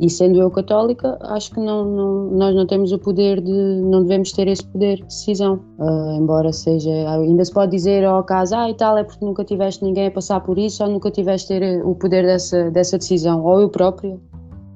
e 0.00 0.08
sendo 0.08 0.38
eu 0.38 0.50
católica, 0.50 1.18
acho 1.22 1.52
que 1.52 1.60
não, 1.60 1.84
não, 1.84 2.30
nós 2.30 2.54
não 2.54 2.66
temos 2.66 2.92
o 2.92 2.98
poder 2.98 3.40
de, 3.40 3.52
não 3.52 4.02
devemos 4.02 4.30
ter 4.32 4.46
esse 4.46 4.64
poder 4.64 4.96
de 4.96 5.04
decisão. 5.04 5.60
Uh, 5.78 6.12
embora 6.16 6.52
seja, 6.52 6.90
ainda 7.10 7.44
se 7.44 7.52
pode 7.52 7.72
dizer 7.72 8.04
ao 8.04 8.22
caso, 8.22 8.54
ah 8.54 8.70
e 8.70 8.74
tal, 8.74 8.96
é 8.96 9.02
porque 9.02 9.24
nunca 9.24 9.44
tiveste 9.44 9.84
ninguém 9.84 10.06
a 10.06 10.10
passar 10.10 10.40
por 10.40 10.58
isso 10.58 10.84
ou 10.84 10.90
nunca 10.90 11.10
tiveste 11.10 11.48
ter 11.48 11.84
o 11.84 11.94
poder 11.96 12.24
dessa, 12.24 12.70
dessa 12.70 12.96
decisão, 12.96 13.42
ou 13.44 13.60
eu 13.60 13.68
próprio. 13.68 14.20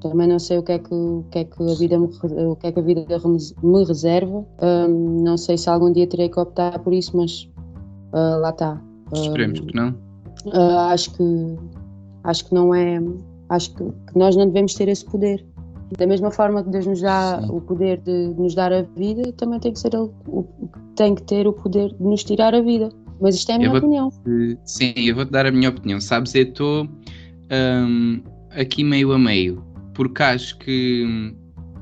Também 0.01 0.27
não 0.27 0.41
sei 0.41 0.59
o 0.59 0.65
que 0.65 0.73
é 0.73 0.79
que, 0.81 0.93
o 0.93 1.25
que, 1.31 1.39
é 1.39 1.45
que 1.45 1.63
a 1.63 1.75
vida 1.75 1.97
me, 1.97 2.09
o 2.49 2.57
que 2.57 2.67
é 2.67 2.73
que 2.73 2.81
a 2.81 2.83
vida 2.83 3.07
me 3.63 3.85
reserva. 3.85 4.45
Ah, 4.59 4.89
não 4.89 5.37
sei 5.37 5.57
se 5.57 5.71
algum 5.71 5.93
dia 5.93 6.09
terei 6.09 6.29
que 6.29 6.41
optar 6.41 6.77
por 6.81 6.93
isso, 6.93 7.17
mas 7.17 7.49
uh, 8.13 8.41
lá 8.41 8.51
está. 8.51 8.83
Esperemos 9.13 9.61
que 9.61 9.77
não. 9.77 9.95
acho 10.91 11.13
que 11.13 11.57
acho 12.25 12.47
que 12.47 12.53
não 12.53 12.75
é 12.75 13.01
Acho 13.53 13.75
que, 13.75 13.85
que, 13.85 14.19
nós 14.19 14.35
não 14.35 14.47
devemos 14.47 14.75
ter 14.75 14.89
esse 14.89 15.05
poder. 15.05 15.45
Da 15.99 16.07
mesma 16.07 16.31
forma 16.31 16.65
que 16.65 16.71
Deus 16.71 16.87
nos 16.87 17.03
dá 17.03 17.39
Sim. 17.41 17.49
o 17.51 17.61
poder 17.61 17.99
de 17.99 18.29
nos 18.39 18.55
dar 18.55 18.73
a 18.73 18.83
vida, 18.97 19.31
também 19.35 19.61
tem 19.61 19.73
que, 19.73 19.79
ser 19.79 19.93
ele, 19.95 20.11
o, 20.27 20.47
tem 20.97 21.15
que 21.15 21.23
ter 21.25 21.47
o 21.47 21.53
poder 21.53 21.93
de 21.93 22.03
nos 22.03 22.25
tirar 22.25 22.55
a 22.55 22.63
vida. 22.63 22.89
Mas 23.21 23.35
isto 23.35 23.53
é 23.53 23.55
a 23.57 23.59
minha 23.59 23.73
opinião. 23.73 24.11
sim, 24.65 24.95
eu 24.97 25.15
vou-te 25.15 25.31
dar 25.31 25.45
a 25.45 25.51
minha 25.51 25.69
opinião. 25.69 26.01
Sabes, 26.01 26.35
eu 26.35 26.45
estou 26.45 26.89
um, 27.53 28.23
aqui 28.51 28.83
meio 28.83 29.13
a 29.13 29.19
meio, 29.19 29.63
porque 29.93 30.23
acho 30.23 30.57
que 30.59 31.05
hum, 31.07 31.37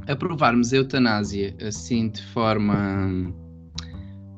aprovarmos 0.08 0.72
a 0.72 0.76
eutanásia 0.76 1.54
assim 1.66 2.08
de 2.08 2.22
forma 2.26 3.32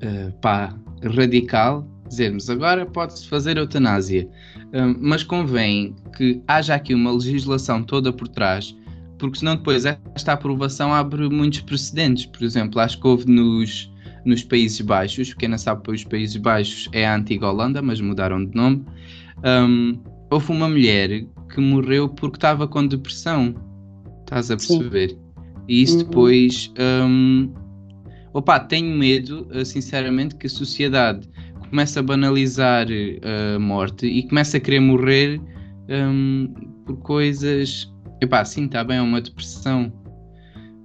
uh, 0.03 0.33
pá, 0.41 0.75
radical, 1.03 1.87
dizermos 2.09 2.51
agora 2.51 2.85
pode-se 2.85 3.27
fazer 3.27 3.57
eutanásia, 3.57 4.29
mas 5.01 5.23
convém 5.23 5.95
que 6.17 6.41
haja 6.49 6.75
aqui 6.75 6.95
uma 6.95 7.13
legislação 7.13 7.83
toda 7.83 8.13
por 8.13 8.27
trás, 8.29 8.77
porque 9.19 9.39
senão 9.39 9.57
depois 9.57 9.85
esta 9.85 10.33
aprovação 10.33 10.93
abre 10.95 11.29
muitos 11.29 11.61
precedentes. 11.61 12.27
Por 12.27 12.43
exemplo, 12.43 12.81
acho 12.81 13.01
que 13.01 13.07
houve 13.07 13.31
nos, 13.31 13.93
nos 14.25 14.43
Países 14.43 14.81
Baixos, 14.81 15.35
quem 15.35 15.49
não 15.49 15.59
sabe 15.59 15.83
para 15.83 15.93
os 15.93 16.05
Países 16.05 16.37
Baixos 16.37 16.89
é 16.93 17.07
a 17.07 17.15
antiga 17.15 17.49
Holanda, 17.49 17.83
mas 17.83 18.01
mudaram 18.01 18.45
de 18.45 18.55
nome. 18.57 18.85
Um, 19.45 19.99
houve 20.31 20.51
uma 20.51 20.69
mulher 20.69 21.25
que 21.53 21.61
morreu 21.61 22.09
porque 22.09 22.37
estava 22.37 22.67
com 22.67 22.87
depressão. 22.87 23.55
Estás 24.23 24.51
a 24.51 24.57
perceber? 24.57 25.11
Sim. 25.11 25.19
E 25.69 25.83
isso 25.83 25.99
uhum. 25.99 26.05
depois. 26.05 26.73
Um, 26.79 27.53
opa, 28.33 28.59
tenho 28.59 28.97
medo, 28.97 29.47
eh, 29.53 29.65
sinceramente, 29.65 30.35
que 30.37 30.47
a 30.47 30.51
sociedade 30.51 31.29
comece 31.73 31.99
a 31.99 32.03
banalizar 32.03 32.87
eh, 32.91 33.19
a 33.57 33.59
morte 33.59 34.07
e 34.07 34.23
começa 34.29 34.59
a 34.59 34.61
querer 34.61 34.81
morrer 34.81 35.41
um, 35.89 36.47
por 36.85 36.99
coisas 36.99 37.91
Epá, 38.23 38.45
sim, 38.45 38.67
está 38.67 38.85
bem, 38.85 38.99
é 38.99 39.03
uma 39.03 39.21
depressão. 39.21 39.93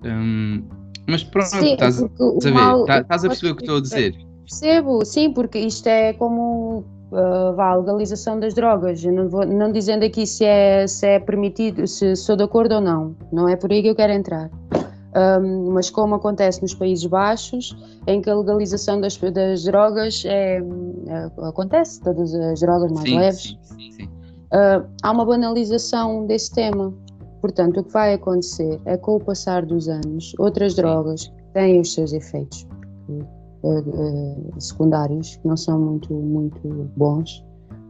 Hum, 0.04 0.64
mas 1.08 1.24
pronto, 1.24 1.50
Sim, 1.50 1.74
estás 1.74 2.02
o 2.02 2.08
estás 2.08 2.46
a 2.48 2.50
ver? 2.50 2.86
Tá- 2.86 3.02
Estás 3.02 3.26
a 3.26 3.28
perceber 3.28 3.52
o 3.52 3.56
que 3.56 3.62
estou 3.62 3.78
a 3.78 3.82
dizer? 3.82 4.16
Percebo, 4.44 5.06
sim, 5.06 5.32
porque 5.32 5.60
isto 5.60 5.86
é 5.86 6.14
como 6.14 6.84
ah, 7.14 7.54
vá, 7.56 7.70
a 7.70 7.76
legalização 7.76 8.40
das 8.40 8.56
drogas. 8.56 9.06
Eu 9.06 9.14
não, 9.14 9.30
vou, 9.30 9.46
não 9.46 9.72
dizendo 9.72 10.04
aqui 10.04 10.26
se 10.26 10.46
é, 10.46 10.88
se 10.88 11.06
é 11.06 11.20
permitido, 11.20 11.86
se 11.86 12.16
sou 12.16 12.36
de 12.36 12.44
acordo 12.44 12.74
ou 12.76 12.82
não. 12.82 13.16
Não 13.32 13.48
é 13.48 13.56
por 13.56 13.72
aí 13.72 13.84
que 13.84 13.90
eu 13.90 13.96
quero 13.96 14.14
entrar. 14.14 14.50
Ahm, 15.16 15.70
mas 15.72 15.90
como 15.90 16.16
acontece 16.16 16.62
nos 16.62 16.74
Países 16.74 17.06
Baixos, 17.06 17.76
em 18.08 18.22
que 18.22 18.30
a 18.30 18.36
legalização 18.36 19.00
das, 19.00 19.18
das 19.18 19.64
drogas 19.64 20.24
é, 20.26 20.58
é- 20.60 21.32
acontece, 21.48 22.02
todas 22.02 22.34
as 22.34 22.60
drogas 22.60 22.92
mais 22.92 23.10
Sim, 23.10 23.16
leves, 23.16 23.42
sim, 23.42 23.58
sim, 23.62 23.92
sim. 23.92 24.10
ah, 24.52 24.84
há 25.04 25.12
uma 25.12 25.26
banalização 25.26 26.26
desse 26.26 26.52
tema. 26.54 26.94
Portanto, 27.42 27.80
o 27.80 27.84
que 27.84 27.94
vai 27.94 28.14
acontecer 28.16 28.80
é 28.86 28.98
com 28.98 29.16
o 29.16 29.20
passar 29.20 29.66
dos 29.66 29.88
anos, 29.88 30.34
outras 30.40 30.76
drogas 30.76 31.32
têm 31.54 31.80
os 31.80 31.94
seus 31.94 32.12
efeitos 32.12 32.68
eh, 33.10 33.24
eh, 33.64 34.36
secundários, 34.60 35.36
que 35.38 35.48
não 35.48 35.56
são 35.56 35.80
muito, 35.80 36.14
muito 36.14 36.60
bons, 36.98 37.44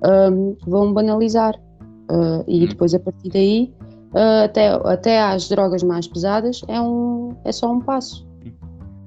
ahm, 0.03 0.53
vão 0.67 0.93
banalizar. 0.93 1.59
Ah, 2.09 2.43
e 2.47 2.63
Hum. 2.63 2.67
depois, 2.67 2.93
a 2.93 2.99
partir 2.99 3.29
daí, 3.29 3.73
ah, 4.15 4.43
até, 4.45 4.67
até 4.69 5.21
às 5.21 5.47
drogas 5.49 5.83
mais 5.83 6.07
pesadas, 6.07 6.61
é, 6.67 6.79
um, 6.81 7.35
é 7.45 7.51
só 7.51 7.71
um 7.71 7.79
passo. 7.81 8.25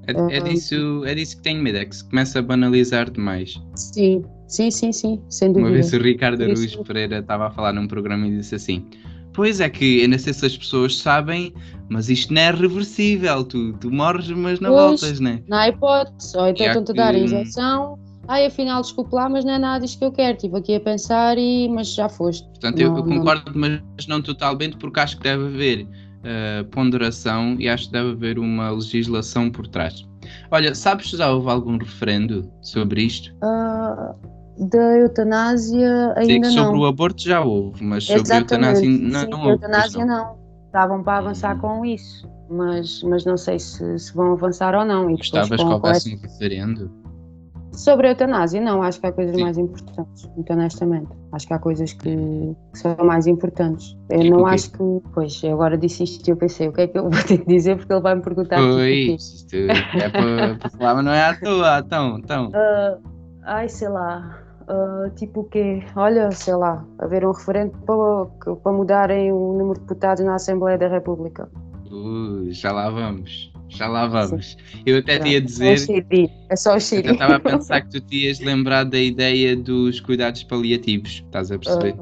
É, 0.07 0.13
é, 0.13 0.39
Ah. 0.39 0.41
disso, 0.41 1.05
é 1.05 1.15
disso 1.15 1.37
que 1.37 1.43
tenho 1.43 1.63
medo, 1.63 1.79
é 1.79 1.85
que 1.85 1.95
se 1.95 2.05
começa 2.09 2.39
a 2.39 2.43
banalizar 2.43 3.11
demais. 3.11 3.61
Sim, 3.77 4.25
sim, 4.49 4.71
sim, 4.71 4.93
sim, 4.93 5.21
sem 5.29 5.49
Uma 5.51 5.55
dúvida. 5.69 5.73
vez 5.75 5.93
o 5.93 5.99
Ricardo 5.99 6.43
Araújo 6.43 6.83
Pereira 6.85 7.19
estava 7.19 7.47
a 7.47 7.51
falar 7.51 7.73
num 7.73 7.87
programa 7.87 8.27
e 8.27 8.37
disse 8.39 8.55
assim: 8.57 8.85
Pois 9.33 9.61
é 9.61 9.69
que 9.69 10.07
não 10.09 10.19
sei 10.19 10.33
se 10.33 10.45
as 10.47 10.57
pessoas 10.57 10.99
sabem, 10.99 11.55
mas 11.89 12.09
isto 12.11 12.35
não 12.35 12.43
é 12.43 12.51
reversível. 12.51 13.45
Tu, 13.45 13.73
tu 13.75 13.91
morres, 13.91 14.29
mas 14.31 14.59
não 14.59 14.71
Pois. 14.71 14.83
voltas, 14.83 15.21
né? 15.21 15.41
Não 15.47 15.59
há 15.59 15.69
hipótese. 15.69 16.37
Ou 16.37 16.49
então 16.49 16.67
estão-te 16.67 16.91
a 16.91 16.95
dar 16.95 17.15
injeção. 17.15 17.97
Ai, 18.31 18.47
afinal, 18.47 18.81
desculpe 18.81 19.13
lá, 19.13 19.29
mas 19.29 19.45
não 19.45 19.55
é 19.55 19.59
nada 19.59 19.85
disto 19.85 19.99
que 19.99 20.05
eu 20.05 20.13
quero. 20.13 20.37
Estive 20.37 20.57
aqui 20.57 20.75
a 20.77 20.81
pensar 20.81 21.37
e... 21.37 21.69
Mas 21.69 21.93
já 21.93 22.09
foste. 22.09 22.47
Portanto, 22.49 22.79
eu, 22.79 22.91
Não, 22.93 22.99
eu 22.99 23.05
não. 23.05 23.19
concordo, 23.19 23.53
mas 23.57 24.07
não 24.07 24.23
totalmente, 24.23 24.77
porque 24.77 25.01
acho 25.01 25.17
que 25.17 25.23
deve 25.25 25.47
haver 25.47 25.89
eh, 26.23 26.63
ponderação 26.71 27.57
e 27.59 27.69
acho 27.69 27.87
que 27.87 27.93
deve 27.93 28.11
haver 28.13 28.39
uma 28.39 28.71
legislação 28.71 29.51
por 29.51 29.67
trás. 29.67 30.07
Olha, 30.53 30.75
sabes 30.77 31.11
se 31.11 31.17
já 31.17 31.29
houve 31.33 31.51
algum 31.51 31.77
referendo 31.77 32.49
sobre 32.63 33.03
isto? 33.03 33.35
Ah, 33.43 34.15
da 34.59 34.97
eutanásia 34.99 36.15
Sei 36.23 36.35
ainda 36.37 36.49
que 36.49 36.55
sobre 36.55 36.73
não. 36.75 36.81
o 36.83 36.87
aborto 36.87 37.23
já 37.23 37.41
houve, 37.41 37.83
mas 37.83 38.05
sobre 38.05 38.33
a 38.33 38.39
eutanásia 38.39 38.89
não, 38.89 39.21
Sim, 39.23 39.27
não 39.29 39.39
houve. 39.41 39.53
eutanásia 39.55 40.05
não. 40.07 40.17
não. 40.25 40.41
Estavam 40.67 41.03
para 41.03 41.19
avançar 41.19 41.57
Hum. 41.57 41.61
com 41.61 41.85
isso. 41.85 42.29
Mas, 42.49 43.03
mas 43.03 43.25
não 43.25 43.37
sei 43.37 43.59
se, 43.59 43.99
se 43.99 44.15
vão 44.15 44.33
avançar 44.35 44.73
ou 44.77 44.85
não. 44.85 45.11
E 45.11 45.17
que 45.17 45.31
com- 45.33 45.49
com 45.59 45.65
um 45.65 46.21
referendo? 46.23 46.91
Sobre 47.73 48.09
a 48.09 48.11
eutanásia, 48.11 48.61
não, 48.61 48.83
acho 48.83 49.01
que 49.01 49.07
há 49.07 49.13
coisas 49.13 49.37
Sim. 49.37 49.43
mais 49.43 49.57
importantes, 49.57 50.29
muito 50.35 50.53
honestamente. 50.53 51.09
Acho 51.33 51.47
que 51.47 51.55
há 51.55 51.59
coisas 51.59 51.93
que, 51.93 52.17
que 52.73 52.79
são 52.79 52.97
mais 53.05 53.27
importantes. 53.27 53.97
Eu 54.11 54.21
Tipo 54.21 54.37
não 54.39 54.47
acho 54.47 54.71
que. 54.73 54.79
Pois, 55.15 55.41
eu 55.43 55.53
agora 55.55 55.79
disse 55.79 56.03
isto 56.05 56.27
e 56.27 56.31
eu 56.33 56.37
pensei, 56.37 56.69
o 56.69 56.73
que 56.73 56.83
é 56.83 56.87
que 56.89 56.99
eu 56.99 57.05
vou 57.09 57.23
ter 57.23 57.39
que 57.39 57.47
dizer 57.47 57.77
porque 57.77 57.93
ele 57.93 58.03
vai 58.03 58.15
me 58.17 58.23
perguntar. 58.23 58.57
tipo. 58.57 58.71
Pois, 58.75 59.35
isto 59.35 59.57
é 59.57 60.09
para, 60.09 60.71
falar, 60.71 60.95
mas 60.97 61.05
não 61.05 61.13
é 61.13 61.25
à 61.29 61.35
toa, 61.39 61.79
então, 61.79 62.19
então. 62.19 62.51
Ah, 62.55 62.99
ai, 63.45 63.69
sei 63.69 63.89
lá. 63.89 64.39
ah, 64.69 65.11
tipo 65.17 65.41
o 65.41 65.45
quê? 65.45 65.83
Olha, 65.97 66.31
sei 66.33 66.55
lá, 66.57 66.85
haver 66.99 67.25
um 67.25 67.33
referendo 67.33 67.73
para, 67.87 68.57
para 68.57 68.73
mudarem 68.73 69.33
o 69.33 69.53
número 69.53 69.75
de 69.75 69.81
deputados 69.81 70.25
na 70.25 70.35
Assembleia 70.35 70.77
da 70.77 70.89
República. 70.89 71.49
Ui, 71.91 72.53
já 72.53 72.71
lá 72.73 72.89
vamos, 72.91 73.50
já 73.71 73.87
lá 73.89 74.07
vamos. 74.07 74.57
Eu 74.85 74.99
até 74.99 75.15
ia 75.15 75.41
Pronto, 75.41 75.47
dizer, 75.47 76.29
É 76.49 76.57
só 76.57 76.77
o 76.77 76.81
xiri. 76.81 77.07
É 77.07 77.11
eu 77.11 77.13
estava 77.15 77.37
a 77.37 77.41
pensar 77.41 77.81
que 77.83 77.91
tu 77.91 78.01
tinhas 78.01 78.41
lembrado 78.41 78.91
da 78.91 79.01
ideia 79.01 79.57
dos 79.57 80.01
cuidados 80.01 80.43
paliativos, 80.45 81.23
estás 81.25 81.51
a 81.51 81.59
perceber? 81.59 81.95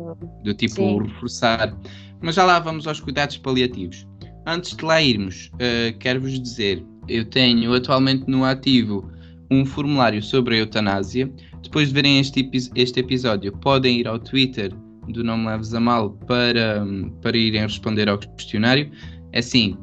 Do 0.45 0.55
tipo 0.55 0.75
sim. 0.75 1.03
reforçar. 1.03 1.75
Mas 2.21 2.35
já 2.35 2.45
lá 2.45 2.59
vamos 2.59 2.87
aos 2.87 3.01
cuidados 3.01 3.37
paliativos. 3.39 4.07
Antes 4.47 4.75
de 4.77 4.85
lá 4.85 5.01
irmos, 5.03 5.51
eh, 5.59 5.95
quero-vos 6.01 6.41
dizer, 6.41 6.83
eu 7.09 7.25
tenho 7.25 7.73
atualmente 7.75 8.25
no 8.27 8.45
ativo 8.45 9.09
um 9.51 9.65
formulário 9.65 10.23
sobre 10.23 10.57
a 10.57 10.59
eutanásia. 10.59 11.31
Depois 11.63 11.89
de 11.89 11.95
verem 11.95 12.19
este, 12.19 12.41
epi- 12.41 12.71
este 12.75 13.01
episódio, 13.01 13.53
podem 13.59 14.01
ir 14.01 14.09
ao 14.09 14.19
Twitter 14.19 14.73
do 15.09 15.23
Não 15.25 15.37
Me 15.39 15.47
Leves 15.47 15.73
a 15.75 15.81
Mal 15.81 16.11
para, 16.27 16.83
hum, 16.85 17.11
para 17.23 17.37
irem 17.37 17.63
responder 17.63 18.09
ao 18.09 18.19
questionário. 18.19 18.91
É 19.33 19.39
Assim, 19.41 19.77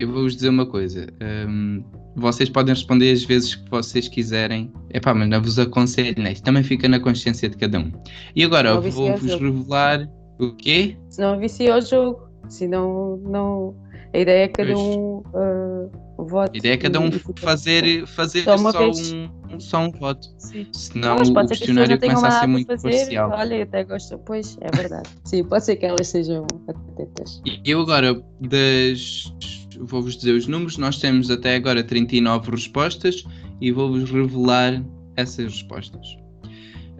eu 0.00 0.10
vou-vos 0.10 0.34
dizer 0.34 0.48
uma 0.48 0.66
coisa. 0.66 1.06
hum, 1.48 1.84
vocês 2.16 2.48
podem 2.50 2.74
responder 2.74 3.12
as 3.12 3.22
vezes 3.22 3.54
que 3.54 3.70
vocês 3.70 4.08
quiserem. 4.08 4.72
Epá, 4.92 5.14
mas 5.14 5.28
não 5.28 5.40
vos 5.40 5.58
aconselho, 5.58 6.20
né? 6.22 6.34
Também 6.34 6.62
fica 6.62 6.88
na 6.88 6.98
consciência 6.98 7.48
de 7.48 7.56
cada 7.56 7.78
um. 7.78 7.92
E 8.34 8.42
agora, 8.44 8.74
Não 8.74 8.82
vou-vos 8.90 9.34
revelar 9.34 10.08
o 10.38 10.52
quê? 10.56 10.96
Senão 11.08 11.38
vicia 11.38 11.76
o 11.76 11.80
jogo. 11.80 12.28
Senão 12.48 13.18
não. 13.18 13.76
A 14.12 14.18
ideia 14.18 14.44
é 14.44 14.48
que 14.48 14.54
cada 14.54 14.72
Pois. 14.72 14.86
um 14.86 15.22
vote. 16.18 16.50
A 16.54 16.58
ideia 16.58 16.74
é 16.74 16.76
cada 16.76 17.00
um 17.00 17.10
fazer, 17.36 18.06
fazer 18.06 18.42
Só 18.42 18.56
um, 18.56 19.60
só 19.60 19.78
um 19.84 19.90
voto. 19.92 20.28
Sim. 20.38 20.66
Senão 20.72 21.16
Mas 21.18 21.28
o 21.28 21.34
que 21.34 21.46
questionário 21.48 21.90
não 21.92 21.98
tenham 21.98 22.16
começa 22.16 22.36
a 22.36 22.40
ser 22.40 22.46
muito 22.46 22.66
fazer. 22.66 22.90
parcial. 22.90 23.30
Olha, 23.32 23.54
eu 23.54 23.62
até 23.62 23.84
gosto. 23.84 24.18
Pois, 24.18 24.58
é 24.60 24.76
verdade. 24.76 25.08
Sim, 25.24 25.44
pode 25.44 25.64
ser 25.64 25.76
que 25.76 25.86
elas 25.86 26.08
sejam 26.08 26.46
atentas. 26.68 27.40
E 27.46 27.60
eu 27.70 27.80
agora, 27.82 28.20
das. 28.40 29.32
Vou-vos 29.80 30.16
dizer 30.16 30.32
os 30.32 30.46
números. 30.46 30.76
Nós 30.76 30.98
temos 30.98 31.30
até 31.30 31.56
agora 31.56 31.82
39 31.82 32.50
respostas 32.52 33.24
e 33.60 33.70
vou-vos 33.72 34.10
revelar 34.10 34.82
essas 35.16 35.52
respostas. 35.52 36.20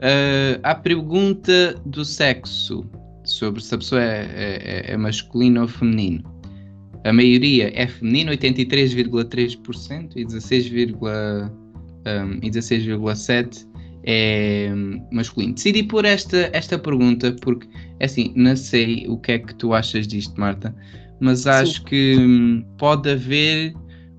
Ah, 0.00 0.58
à 0.70 0.74
pergunta 0.74 1.74
do 1.84 2.04
sexo, 2.04 2.84
sobre 3.24 3.62
se 3.62 3.74
a 3.74 3.78
pessoa 3.78 4.02
é, 4.02 4.86
é- 4.88 4.92
é 4.92 4.96
masculino 4.96 5.62
ou 5.62 5.68
feminino. 5.68 6.24
A 7.04 7.12
maioria 7.12 7.70
é 7.74 7.86
feminino, 7.86 8.30
83,3% 8.32 10.16
e 10.16 10.24
16,7% 10.24 11.50
um, 12.06 12.38
e 12.42 12.50
16,7% 12.50 13.66
é 14.04 14.70
masculino. 15.12 15.54
Decidi 15.54 15.82
pôr 15.82 16.04
esta, 16.04 16.50
esta 16.52 16.78
pergunta 16.78 17.34
porque, 17.40 17.66
é 18.00 18.04
assim, 18.06 18.32
não 18.34 18.56
sei 18.56 19.06
o 19.08 19.18
que 19.18 19.32
é 19.32 19.38
que 19.38 19.54
tu 19.54 19.72
achas 19.74 20.06
disto, 20.06 20.38
Marta, 20.40 20.74
mas 21.20 21.46
acho 21.46 21.84
que 21.84 22.16
hum, 22.18 22.64
pode 22.78 23.10
haver 23.10 23.74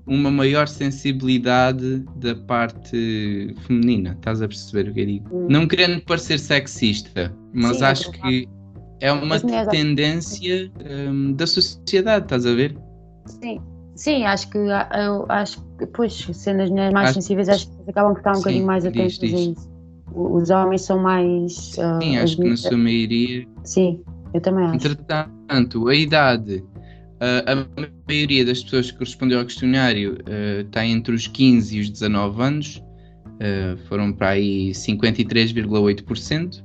uma 0.06 0.30
maior 0.30 0.66
sensibilidade 0.68 2.04
da 2.16 2.34
parte 2.34 3.54
feminina. 3.66 4.12
Estás 4.12 4.42
a 4.42 4.48
perceber 4.48 4.90
o 4.90 4.94
que 4.94 5.00
eu 5.00 5.06
digo? 5.06 5.28
Hum. 5.36 5.46
Não 5.48 5.66
querendo 5.66 6.00
parecer 6.02 6.38
sexista, 6.38 7.32
mas 7.52 7.76
Sim, 7.78 7.84
é 7.84 7.86
acho 7.86 8.10
provável. 8.12 8.30
que 8.30 8.48
é 9.00 9.12
uma 9.12 9.38
mulheres- 9.38 9.68
tendência 9.68 10.70
hum, 11.10 11.32
da 11.34 11.46
sociedade, 11.46 12.24
estás 12.24 12.46
a 12.46 12.54
ver? 12.54 12.76
Sim. 13.26 13.60
Sim, 13.94 14.24
acho 14.24 14.48
que 14.48 14.58
ah, 14.58 14.88
eu 15.04 15.26
acho 15.28 15.62
que, 15.78 15.86
pois, 15.86 16.14
sendo 16.32 16.62
as 16.62 16.70
mulheres 16.70 16.94
mais 16.94 17.10
Acho- 17.10 17.20
sensíveis, 17.20 17.48
acho 17.48 17.68
que 17.70 17.90
acabam 17.90 18.12
por 18.14 18.18
estar 18.20 18.30
um 18.30 18.34
Sim, 18.36 18.40
bocadinho 18.40 18.66
mais 18.66 18.84
diz, 18.84 18.92
atentas 18.92 19.18
diz. 19.18 19.34
a 19.34 19.36
isso. 19.52 19.72
Os 20.14 20.50
homens 20.50 20.82
são 20.82 20.98
mais. 20.98 21.78
ah, 21.78 21.98
Sim, 22.02 22.16
as 22.16 22.24
acho 22.24 22.36
que 22.38 22.48
na 22.48 22.56
sua 22.56 22.76
maioria 22.76 23.46
Sim, 23.64 24.02
eu 24.34 24.40
também 24.40 24.64
acho. 24.64 24.76
Entretanto, 24.76 25.88
a 25.88 25.94
idade, 25.94 26.64
a 27.46 27.66
maioria 28.08 28.44
das 28.44 28.62
pessoas 28.62 28.90
que 28.90 28.98
respondeu 28.98 29.38
ao 29.38 29.44
questionário 29.44 30.18
ah, 30.26 30.62
está 30.62 30.84
entre 30.84 31.14
os 31.14 31.26
15 31.26 31.76
e 31.76 31.80
os 31.80 31.90
19 31.90 32.42
anos, 32.42 32.82
ah, 33.40 33.76
foram 33.88 34.12
para 34.12 34.30
aí 34.30 34.70
53,8%. 34.70 36.64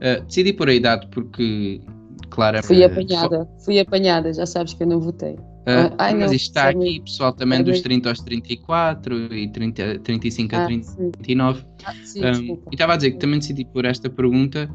Ah, 0.00 0.20
decidi 0.26 0.52
por 0.52 0.68
a 0.68 0.74
idade 0.74 1.06
porque, 1.10 1.80
claramente. 2.30 2.66
Fui 2.66 2.84
apanhada, 2.84 3.48
fui 3.64 3.78
apanhada, 3.78 4.32
já 4.32 4.46
sabes 4.46 4.74
que 4.74 4.82
eu 4.82 4.86
não 4.86 5.00
votei. 5.00 5.36
Ah, 5.66 5.90
Ai, 5.98 6.14
mas 6.14 6.26
não, 6.26 6.36
isto 6.36 6.48
está 6.48 6.68
aqui, 6.68 7.00
pessoal, 7.00 7.32
também 7.32 7.62
dos 7.62 7.80
30 7.80 8.10
aos 8.10 8.20
34 8.20 9.34
e 9.34 9.48
30, 9.50 9.98
35 10.00 10.56
a 10.56 10.64
Ah, 10.64 10.68
sim. 10.68 11.10
39. 11.12 11.64
Ah, 11.84 11.94
sim, 12.04 12.20
Um, 12.24 12.60
e 12.70 12.74
estava 12.74 12.92
a 12.92 12.96
dizer 12.96 13.12
que 13.12 13.18
também 13.18 13.38
decidi 13.38 13.64
por 13.64 13.86
esta 13.86 14.10
pergunta 14.10 14.68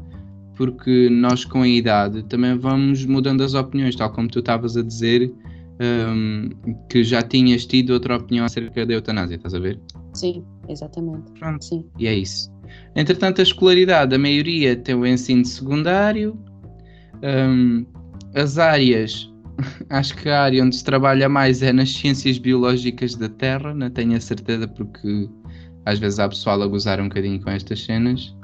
porque 0.60 1.08
nós 1.08 1.42
com 1.42 1.62
a 1.62 1.68
idade 1.68 2.22
também 2.24 2.54
vamos 2.54 3.06
mudando 3.06 3.42
as 3.42 3.54
opiniões, 3.54 3.96
tal 3.96 4.12
como 4.12 4.28
tu 4.28 4.40
estavas 4.40 4.76
a 4.76 4.82
dizer 4.82 5.32
um, 5.80 6.50
que 6.90 7.02
já 7.02 7.22
tinhas 7.22 7.64
tido 7.64 7.94
outra 7.94 8.18
opinião 8.18 8.44
acerca 8.44 8.84
da 8.84 8.92
eutanásia, 8.92 9.36
estás 9.36 9.54
a 9.54 9.58
ver? 9.58 9.80
Sim, 10.12 10.44
exatamente. 10.68 11.32
Pronto, 11.38 11.64
Sim. 11.64 11.86
e 11.98 12.06
é 12.06 12.14
isso. 12.14 12.52
Entretanto, 12.94 13.40
a 13.40 13.42
escolaridade, 13.42 14.14
a 14.14 14.18
maioria 14.18 14.76
tem 14.76 14.94
o 14.94 15.06
ensino 15.06 15.46
secundário, 15.46 16.38
um, 17.22 17.86
as 18.34 18.58
áreas, 18.58 19.32
acho 19.88 20.14
que 20.14 20.28
a 20.28 20.42
área 20.42 20.62
onde 20.62 20.76
se 20.76 20.84
trabalha 20.84 21.26
mais 21.26 21.62
é 21.62 21.72
nas 21.72 21.90
ciências 21.90 22.36
biológicas 22.36 23.14
da 23.14 23.30
Terra, 23.30 23.72
não 23.72 23.88
tenho 23.88 24.14
a 24.14 24.20
certeza 24.20 24.68
porque 24.68 25.26
às 25.86 25.98
vezes 25.98 26.18
há 26.18 26.28
pessoal 26.28 26.60
a 26.62 26.66
gozar 26.66 27.00
um 27.00 27.08
bocadinho 27.08 27.40
com 27.40 27.48
estas 27.48 27.82
cenas. 27.82 28.36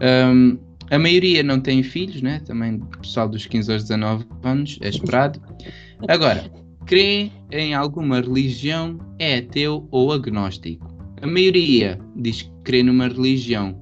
Um, 0.00 0.58
a 0.90 0.98
maioria 0.98 1.42
não 1.42 1.60
tem 1.60 1.82
filhos, 1.82 2.22
né? 2.22 2.40
Também 2.46 2.80
pessoal 3.00 3.28
dos 3.28 3.46
15 3.46 3.72
aos 3.72 3.82
19 3.84 4.24
anos, 4.44 4.78
é 4.82 4.88
esperado. 4.88 5.40
Agora, 6.08 6.44
crê 6.86 7.30
em 7.50 7.74
alguma 7.74 8.20
religião, 8.20 8.98
é 9.18 9.38
ateu 9.38 9.88
ou 9.90 10.12
agnóstico. 10.12 10.86
A 11.22 11.26
maioria 11.26 11.98
diz 12.14 12.42
que 12.42 12.50
crê 12.62 12.82
numa 12.82 13.08
religião. 13.08 13.76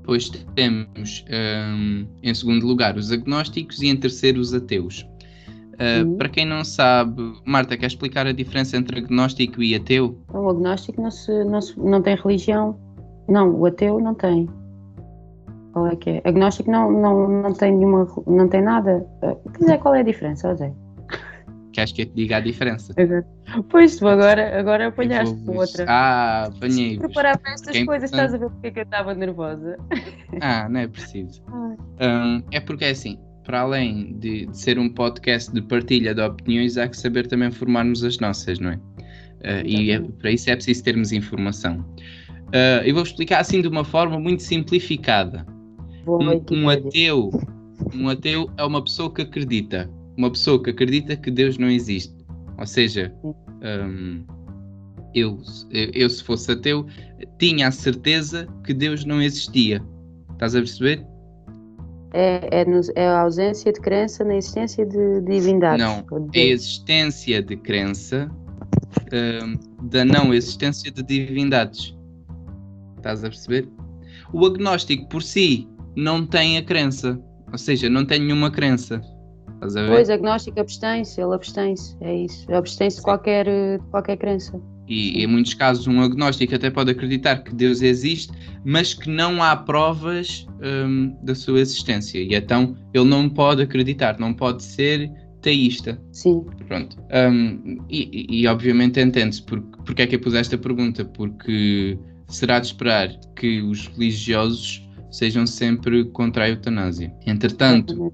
Depois 0.00 0.28
temos, 0.54 1.24
um, 1.30 2.06
em 2.22 2.34
segundo 2.34 2.66
lugar, 2.66 2.96
os 2.96 3.10
agnósticos 3.10 3.80
e 3.80 3.88
em 3.88 3.96
terceiro, 3.96 4.40
os 4.40 4.52
ateus. 4.52 5.06
Uh, 5.74 6.06
uhum. 6.06 6.16
Para 6.16 6.28
quem 6.28 6.44
não 6.44 6.62
sabe, 6.64 7.22
Marta, 7.44 7.76
quer 7.76 7.86
explicar 7.86 8.26
a 8.26 8.32
diferença 8.32 8.76
entre 8.76 8.98
agnóstico 8.98 9.62
e 9.62 9.74
ateu? 9.74 10.18
O 10.32 10.48
agnóstico 10.48 11.00
não, 11.00 11.10
se, 11.10 11.44
não, 11.44 11.60
se, 11.60 11.78
não 11.78 12.02
tem 12.02 12.16
religião. 12.16 12.78
Não, 13.28 13.50
o 13.50 13.66
ateu 13.66 13.98
não 13.98 14.14
tem. 14.14 14.48
Qual 15.74 15.88
é 15.88 15.96
que 15.96 16.10
é? 16.10 16.22
Agnóstico 16.24 16.70
não, 16.70 16.88
não, 16.88 17.28
não 17.42 17.52
tem 17.52 17.76
nenhuma. 17.76 18.06
não 18.28 18.48
tem 18.48 18.62
nada. 18.62 19.04
Quer 19.20 19.58
dizer, 19.58 19.78
qual 19.78 19.96
é 19.96 20.00
a 20.00 20.04
diferença, 20.04 20.50
José? 20.50 20.72
Queres 21.72 21.90
que 21.90 22.02
eu 22.02 22.06
te 22.06 22.12
diga 22.14 22.36
a 22.36 22.40
diferença? 22.40 22.94
Pois 23.68 23.96
tu 23.96 24.06
agora, 24.06 24.56
agora 24.56 24.86
apanhaste 24.86 25.34
vou... 25.44 25.56
outra. 25.56 25.84
Ah, 25.88 26.44
apanhei. 26.44 26.96
Preparar 26.96 27.36
para 27.38 27.54
estas 27.54 27.72
Quem... 27.72 27.84
coisas, 27.84 28.08
estás 28.08 28.32
a 28.32 28.38
ver 28.38 28.48
porque 28.50 28.68
é 28.68 28.70
que 28.70 28.78
eu 28.78 28.84
estava 28.84 29.12
nervosa. 29.14 29.76
Ah, 30.40 30.68
não 30.68 30.80
é 30.80 30.86
preciso. 30.88 31.42
Um, 31.94 32.42
é 32.50 32.58
porque 32.58 32.86
é 32.86 32.90
assim, 32.90 33.20
para 33.44 33.60
além 33.60 34.18
de, 34.18 34.46
de, 34.46 34.58
ser 34.58 34.80
um 34.80 34.88
podcast 34.88 35.52
de 35.52 35.62
partilha 35.62 36.12
de 36.12 36.20
opiniões, 36.20 36.76
há 36.76 36.88
que 36.88 36.96
saber 36.96 37.28
também 37.28 37.52
formarmos 37.52 38.02
as 38.02 38.18
nossas, 38.18 38.58
não 38.58 38.70
é? 38.70 38.74
Uh, 38.74 39.64
e 39.64 39.92
é, 39.92 40.00
para 40.00 40.32
isso 40.32 40.50
é 40.50 40.56
preciso 40.56 40.82
termos 40.82 41.12
informação. 41.12 41.78
Uh, 42.48 42.82
eu 42.84 42.94
vou 42.94 43.04
explicar 43.04 43.38
assim 43.40 43.62
de 43.62 43.68
uma 43.68 43.84
forma 43.84 44.18
muito 44.18 44.42
simplificada. 44.42 45.46
Um, 46.06 46.62
um 46.62 46.68
ateu, 46.68 47.30
um 47.94 48.08
ateu 48.08 48.50
é 48.56 48.64
uma 48.64 48.82
pessoa 48.82 49.12
que 49.12 49.22
acredita 49.22 49.90
uma 50.16 50.30
pessoa 50.30 50.62
que 50.62 50.70
acredita 50.70 51.16
que 51.16 51.30
Deus 51.30 51.58
não 51.58 51.68
existe. 51.68 52.14
Ou 52.58 52.66
seja, 52.66 53.12
um, 53.62 54.24
eu, 55.14 55.38
eu, 55.70 56.08
se 56.08 56.22
fosse 56.22 56.52
ateu, 56.52 56.86
tinha 57.38 57.68
a 57.68 57.70
certeza 57.70 58.46
que 58.64 58.72
Deus 58.72 59.04
não 59.04 59.20
existia. 59.20 59.82
Estás 60.32 60.54
a 60.54 60.58
perceber? 60.58 61.04
É, 62.12 62.62
é, 62.62 62.64
é 62.94 63.08
a 63.08 63.22
ausência 63.22 63.72
de 63.72 63.80
crença 63.80 64.24
na 64.24 64.36
existência 64.36 64.86
de 64.86 65.20
divindade. 65.22 65.82
Não, 65.82 66.04
é 66.32 66.40
a 66.40 66.46
existência 66.46 67.42
de 67.42 67.56
crença 67.56 68.30
um, 69.12 69.88
da 69.88 70.04
não 70.04 70.32
existência 70.32 70.92
de 70.92 71.02
divindades. 71.02 71.96
Estás 72.96 73.24
a 73.24 73.28
perceber? 73.28 73.68
O 74.32 74.46
agnóstico 74.46 75.08
por 75.08 75.22
si 75.22 75.68
não 75.96 76.26
tem 76.26 76.58
a 76.58 76.62
crença, 76.62 77.20
ou 77.50 77.58
seja, 77.58 77.88
não 77.88 78.04
tem 78.04 78.20
nenhuma 78.20 78.50
crença. 78.50 79.00
Estás 79.54 79.76
a 79.76 79.82
ver? 79.82 79.90
Pois, 79.90 80.10
agnóstico 80.10 80.60
abstém-se, 80.60 81.20
ele 81.20 81.34
abstém-se, 81.34 81.96
é 82.00 82.24
isso. 82.24 82.52
Abstém-se 82.52 82.96
de 82.96 83.02
qualquer, 83.02 83.46
de 83.46 83.84
qualquer 83.90 84.16
crença. 84.16 84.60
E 84.86 85.22
em 85.22 85.26
muitos 85.26 85.54
casos 85.54 85.86
um 85.86 86.00
agnóstico 86.02 86.54
até 86.54 86.70
pode 86.70 86.90
acreditar 86.90 87.38
que 87.38 87.54
Deus 87.54 87.80
existe, 87.80 88.32
mas 88.64 88.92
que 88.92 89.08
não 89.08 89.42
há 89.42 89.56
provas 89.56 90.46
um, 90.62 91.16
da 91.22 91.34
sua 91.34 91.60
existência. 91.60 92.18
E 92.18 92.34
então 92.34 92.76
ele 92.92 93.06
não 93.06 93.28
pode 93.28 93.62
acreditar, 93.62 94.18
não 94.18 94.34
pode 94.34 94.62
ser 94.62 95.10
teísta. 95.40 95.98
Sim. 96.12 96.44
Pronto. 96.68 96.96
Um, 97.12 97.78
e, 97.88 98.26
e, 98.42 98.46
obviamente 98.46 99.00
entende-se 99.00 99.42
porque, 99.42 99.78
porque 99.84 100.02
é 100.02 100.06
que 100.06 100.16
eu 100.16 100.20
pus 100.20 100.34
esta 100.34 100.56
pergunta, 100.56 101.04
porque 101.04 101.98
será 102.28 102.58
de 102.58 102.66
esperar 102.66 103.08
que 103.36 103.60
os 103.62 103.86
religiosos 103.88 104.83
sejam 105.14 105.46
sempre 105.46 106.04
contra 106.06 106.44
a 106.44 106.48
eutanásia. 106.48 107.14
Entretanto, 107.26 108.12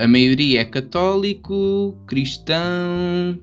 a 0.00 0.06
maioria 0.06 0.60
é 0.60 0.64
católico, 0.64 1.98
cristão, 2.06 3.36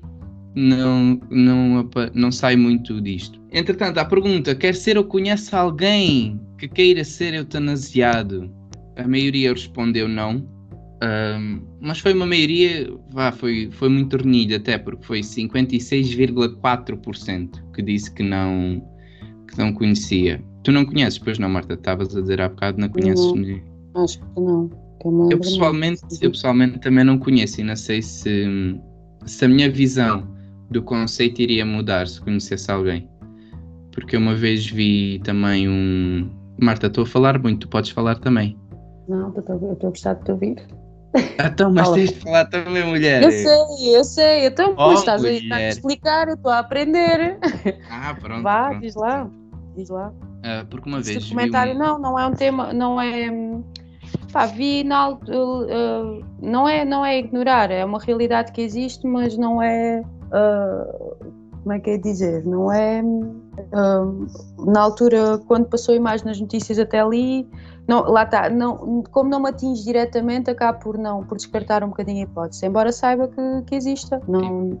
não, 0.54 1.20
não, 1.30 1.90
não 2.14 2.32
sai 2.32 2.56
muito 2.56 2.98
disto. 3.00 3.40
Entretanto, 3.52 3.98
a 3.98 4.04
pergunta: 4.04 4.54
quer 4.54 4.74
ser 4.74 4.98
ou 4.98 5.04
conhece 5.04 5.54
alguém 5.54 6.40
que 6.58 6.68
queira 6.68 7.04
ser 7.04 7.34
eutanasiado? 7.34 8.50
A 8.96 9.06
maioria 9.06 9.52
respondeu 9.52 10.08
não. 10.08 10.48
Mas 11.80 12.00
foi 12.00 12.12
uma 12.12 12.26
maioria, 12.26 12.92
vá, 13.12 13.30
foi, 13.30 13.70
foi 13.72 13.88
muito 13.88 14.16
renhida 14.16 14.56
até, 14.56 14.76
porque 14.76 15.06
foi 15.06 15.20
56,4% 15.20 17.72
que 17.72 17.82
disse 17.82 18.12
que 18.12 18.24
não, 18.24 18.84
que 19.48 19.56
não 19.56 19.72
conhecia. 19.72 20.42
Tu 20.62 20.72
não 20.72 20.84
conheces, 20.84 21.18
pois 21.18 21.38
não, 21.38 21.48
Marta? 21.48 21.74
Estavas 21.74 22.14
a 22.16 22.20
dizer 22.20 22.40
há 22.40 22.48
bocado, 22.48 22.80
não 22.80 22.88
conheces? 22.88 23.32
Não, 23.94 24.04
acho 24.04 24.18
que 24.18 24.40
não. 24.40 24.70
Eu, 25.04 25.28
eu 25.30 25.38
pessoalmente, 25.38 26.02
eu 26.20 26.30
pessoalmente 26.30 26.78
também 26.80 27.04
não 27.04 27.18
conheço 27.18 27.60
e 27.60 27.64
não 27.64 27.76
sei 27.76 28.02
se, 28.02 28.46
se 29.24 29.44
a 29.44 29.48
minha 29.48 29.70
visão 29.70 30.26
do 30.70 30.82
conceito 30.82 31.40
iria 31.40 31.64
mudar 31.64 32.06
se 32.08 32.20
conhecesse 32.20 32.70
alguém. 32.70 33.08
Porque 33.92 34.16
uma 34.16 34.34
vez 34.34 34.66
vi 34.68 35.20
também 35.24 35.68
um. 35.68 36.30
Marta, 36.60 36.88
estou 36.88 37.04
a 37.04 37.06
falar 37.06 37.40
muito, 37.40 37.66
tu 37.66 37.68
podes 37.68 37.90
falar 37.90 38.16
também. 38.16 38.58
Não, 39.08 39.32
eu 39.34 39.72
estou 39.72 39.88
a 39.88 39.90
gostar 39.90 40.14
de 40.14 40.24
te 40.24 40.32
ouvir. 40.32 40.56
Ah, 41.38 41.46
então, 41.46 41.72
mas 41.72 41.90
tens 41.92 42.12
de 42.12 42.20
falar 42.20 42.44
também, 42.46 42.84
mulher. 42.84 43.22
Eu 43.22 43.30
sei, 43.30 43.96
eu 43.96 44.04
sei. 44.04 44.46
Então, 44.46 44.74
oh, 44.76 44.92
estás 44.92 45.24
a, 45.24 45.28
a 45.28 45.68
explicar, 45.68 46.28
eu 46.28 46.34
estou 46.34 46.50
a 46.50 46.58
aprender. 46.58 47.38
Ah, 47.90 48.14
pronto. 48.20 48.42
Vá, 48.42 48.68
pronto. 48.68 48.82
diz 48.82 48.94
lá. 48.94 49.30
Diz 49.74 49.88
lá. 49.88 50.12
Uh, 50.38 50.66
porque 50.68 50.88
uma 50.88 51.00
vez. 51.00 51.16
Esse 51.16 51.30
comentário 51.30 51.74
um... 51.74 51.78
não, 51.78 51.98
não 51.98 52.18
é 52.18 52.26
um 52.26 52.32
tema, 52.32 52.72
não 52.72 53.00
é 53.00 53.30
Pá, 54.32 54.46
vi 54.46 54.84
na, 54.84 55.10
uh, 55.10 56.24
não, 56.40 56.68
é, 56.68 56.84
não 56.84 57.04
é 57.04 57.18
ignorar, 57.18 57.70
é 57.70 57.84
uma 57.84 57.98
realidade 57.98 58.52
que 58.52 58.60
existe, 58.60 59.06
mas 59.06 59.36
não 59.36 59.62
é. 59.62 60.02
Uh, 60.26 61.16
como 61.62 61.72
é 61.72 61.80
que 61.80 61.90
é 61.90 61.98
dizer? 61.98 62.44
Não 62.44 62.72
é. 62.72 63.02
Uh, 63.02 64.70
na 64.70 64.80
altura, 64.80 65.38
quando 65.46 65.66
passou 65.66 65.94
a 65.94 65.96
imagem 65.96 66.26
nas 66.26 66.40
notícias 66.40 66.78
até 66.78 67.00
ali, 67.00 67.48
não, 67.88 68.02
lá 68.02 68.24
está, 68.24 68.50
não, 68.50 69.02
como 69.10 69.30
não 69.30 69.40
me 69.40 69.48
atinge 69.48 69.82
diretamente, 69.82 70.50
acaba 70.50 70.78
por 70.78 70.98
não, 70.98 71.24
por 71.24 71.38
descartar 71.38 71.82
um 71.82 71.88
bocadinho 71.88 72.20
a 72.20 72.22
hipótese, 72.24 72.66
embora 72.66 72.92
saiba 72.92 73.28
que, 73.28 73.62
que 73.66 73.74
exista. 73.74 74.20
Não, 74.28 74.78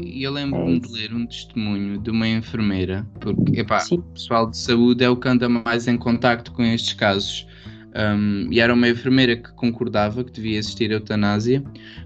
e 0.00 0.22
eu 0.22 0.32
lembro-me 0.32 0.76
é 0.76 0.80
de 0.80 0.92
ler 0.92 1.14
um 1.14 1.26
testemunho 1.26 1.98
de 1.98 2.10
uma 2.10 2.26
enfermeira, 2.26 3.06
porque 3.20 3.60
epá, 3.60 3.84
o 3.90 4.02
pessoal 4.02 4.48
de 4.48 4.56
saúde 4.56 5.04
é 5.04 5.10
o 5.10 5.16
que 5.16 5.28
anda 5.28 5.46
mais 5.46 5.86
em 5.86 5.98
contacto 5.98 6.52
com 6.52 6.62
estes 6.62 6.94
casos. 6.94 7.46
Um, 7.94 8.50
e 8.50 8.58
era 8.58 8.72
uma 8.72 8.88
enfermeira 8.88 9.36
que 9.36 9.52
concordava 9.52 10.24
que 10.24 10.32
devia 10.32 10.58
existir 10.58 10.90
eutanásia, 10.90 11.62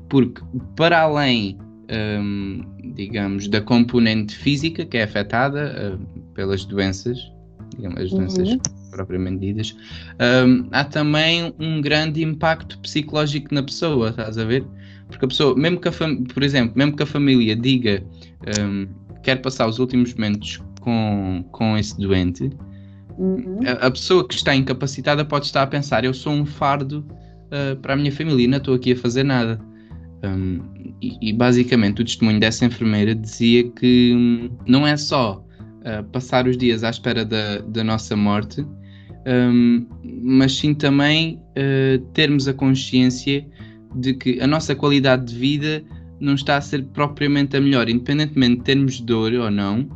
porque 0.08 0.42
para 0.74 1.02
além, 1.02 1.56
um, 2.20 2.62
digamos, 2.96 3.46
da 3.46 3.60
componente 3.60 4.36
física 4.36 4.84
que 4.84 4.96
é 4.96 5.04
afetada 5.04 5.94
uh, 5.94 6.24
pelas 6.34 6.64
doenças, 6.64 7.16
digamos, 7.76 8.00
as 8.00 8.10
doenças 8.10 8.48
uhum. 8.48 8.58
Propriamente 8.96 9.40
ditas, 9.40 9.76
um, 10.46 10.66
há 10.72 10.84
também 10.84 11.54
um 11.58 11.80
grande 11.80 12.22
impacto 12.22 12.78
psicológico 12.78 13.54
na 13.54 13.62
pessoa, 13.62 14.10
estás 14.10 14.38
a 14.38 14.44
ver? 14.44 14.64
Porque 15.08 15.24
a 15.24 15.28
pessoa, 15.28 15.54
mesmo 15.56 15.80
que 15.80 15.88
a 15.88 15.92
por 15.92 16.42
exemplo, 16.42 16.72
mesmo 16.76 16.96
que 16.96 17.02
a 17.02 17.06
família 17.06 17.54
diga 17.54 18.02
quer 19.22 19.36
passar 19.36 19.68
os 19.68 19.78
últimos 19.78 20.14
momentos 20.14 20.60
com, 20.80 21.44
com 21.52 21.76
esse 21.76 21.96
doente, 21.98 22.50
Uhum. 23.18 23.60
A, 23.66 23.86
a, 23.86 23.90
pessoa 23.90 24.26
que 24.26 24.34
está 24.34 24.54
incapacitada 24.54 25.24
pode 25.24 25.46
estar 25.46 25.62
a 25.62 25.66
pensar: 25.66 26.04
eu 26.04 26.12
sou 26.12 26.32
um 26.32 26.44
fardo 26.44 27.04
uh, 27.46 27.76
para 27.80 27.94
a 27.94 27.96
minha 27.96 28.12
família, 28.12 28.46
não 28.46 28.58
estou 28.58 28.74
aqui 28.74 28.92
a 28.92 28.96
fazer 28.96 29.22
nada. 29.22 29.60
Um, 30.22 30.60
e, 31.00 31.30
e, 31.30 31.32
basicamente 31.32 32.00
o 32.00 32.04
testemunho 32.04 32.40
dessa 32.40 32.64
enfermeira 32.64 33.14
dizia 33.14 33.68
que 33.70 34.12
um, 34.14 34.50
não 34.66 34.86
é 34.86 34.96
só 34.96 35.44
uh, 35.60 36.04
passar 36.10 36.46
os 36.46 36.56
dias 36.56 36.82
à 36.82 36.90
espera 36.90 37.24
da, 37.24 37.58
da 37.58 37.84
nossa 37.84 38.16
morte, 38.16 38.66
um, 39.26 39.86
mas 40.22 40.56
sim 40.56 40.74
também 40.74 41.42
uh, 41.58 41.98
termos 42.12 42.46
a 42.46 42.54
consciência 42.54 43.44
de 43.96 44.14
que 44.14 44.40
a 44.40 44.46
nossa 44.46 44.74
qualidade 44.74 45.26
de 45.26 45.38
vida 45.38 45.84
não 46.20 46.34
está 46.34 46.56
a 46.56 46.60
ser 46.60 46.84
propriamente 46.86 47.56
a 47.56 47.60
melhor, 47.60 47.88
independentemente 47.88 48.58
de 48.58 48.62
termos 48.62 49.00
dor 49.00 49.32
ou 49.34 49.50
não. 49.50 49.88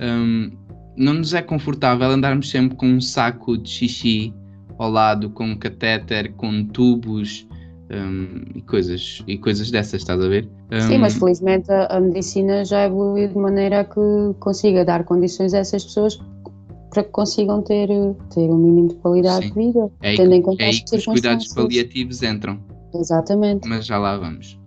Um, 0.00 0.50
não 0.96 1.14
nos 1.14 1.34
é 1.34 1.42
confortável 1.42 2.10
andarmos 2.10 2.48
sempre 2.48 2.76
com 2.76 2.86
um 2.86 3.00
saco 3.00 3.58
de 3.58 3.68
xixi 3.68 4.34
ao 4.78 4.90
lado, 4.90 5.30
com 5.30 5.44
um 5.44 5.56
catéter, 5.56 6.32
com 6.32 6.64
tubos 6.64 7.46
um, 7.90 8.42
e, 8.54 8.62
coisas, 8.62 9.22
e 9.26 9.38
coisas 9.38 9.70
dessas, 9.70 10.02
estás 10.02 10.20
a 10.20 10.28
ver? 10.28 10.48
Um, 10.72 10.80
Sim, 10.80 10.98
mas 10.98 11.14
felizmente 11.14 11.70
a, 11.70 11.86
a, 11.86 12.00
medicina 12.00 12.64
já 12.64 12.84
evoluiu 12.84 13.28
de 13.28 13.36
maneira 13.36 13.84
que 13.84 14.00
consiga 14.40 14.84
dar 14.84 15.04
condições 15.04 15.54
a 15.54 15.58
essas 15.58 15.84
pessoas 15.84 16.18
para 16.96 17.04
que 17.04 17.10
consigam 17.10 17.60
ter, 17.60 17.88
ter 18.30 18.48
um 18.48 18.56
mínimo 18.56 18.88
de 18.88 18.94
qualidade 18.96 19.48
sim. 19.48 19.52
de 19.52 19.66
vida, 19.66 19.90
é 20.00 20.16
tendo 20.16 20.32
em 20.32 20.40
conta 20.40 20.62
é 20.62 20.70
as 20.70 20.80
que 20.80 20.96
os 20.96 21.04
cuidados 21.04 21.52
paliativos 21.52 22.22
entram. 22.22 22.58
Exatamente. 22.94 23.68
Mas 23.68 23.84
já 23.84 23.98
lá 23.98 24.16
vamos. 24.16 24.58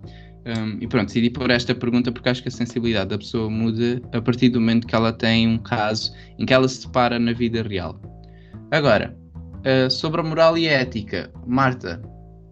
Um, 0.46 0.78
e 0.80 0.86
pronto, 0.86 1.06
decidi 1.06 1.28
pôr 1.28 1.50
esta 1.50 1.74
pergunta 1.74 2.12
porque 2.12 2.28
acho 2.28 2.40
que 2.40 2.48
a 2.48 2.52
sensibilidade 2.52 3.10
da 3.10 3.18
pessoa 3.18 3.50
muda 3.50 4.00
a 4.12 4.22
partir 4.22 4.48
do 4.50 4.60
momento 4.60 4.86
que 4.86 4.94
ela 4.94 5.12
tem 5.12 5.48
um 5.48 5.58
caso 5.58 6.12
em 6.38 6.46
que 6.46 6.54
ela 6.54 6.68
se 6.68 6.86
depara 6.86 7.18
na 7.18 7.32
vida 7.32 7.62
real. 7.62 7.96
Agora, 8.70 9.12
uh, 9.66 9.90
sobre 9.90 10.20
a 10.20 10.24
moral 10.24 10.56
e 10.56 10.68
a 10.68 10.72
ética, 10.82 11.32
Marta, 11.48 12.00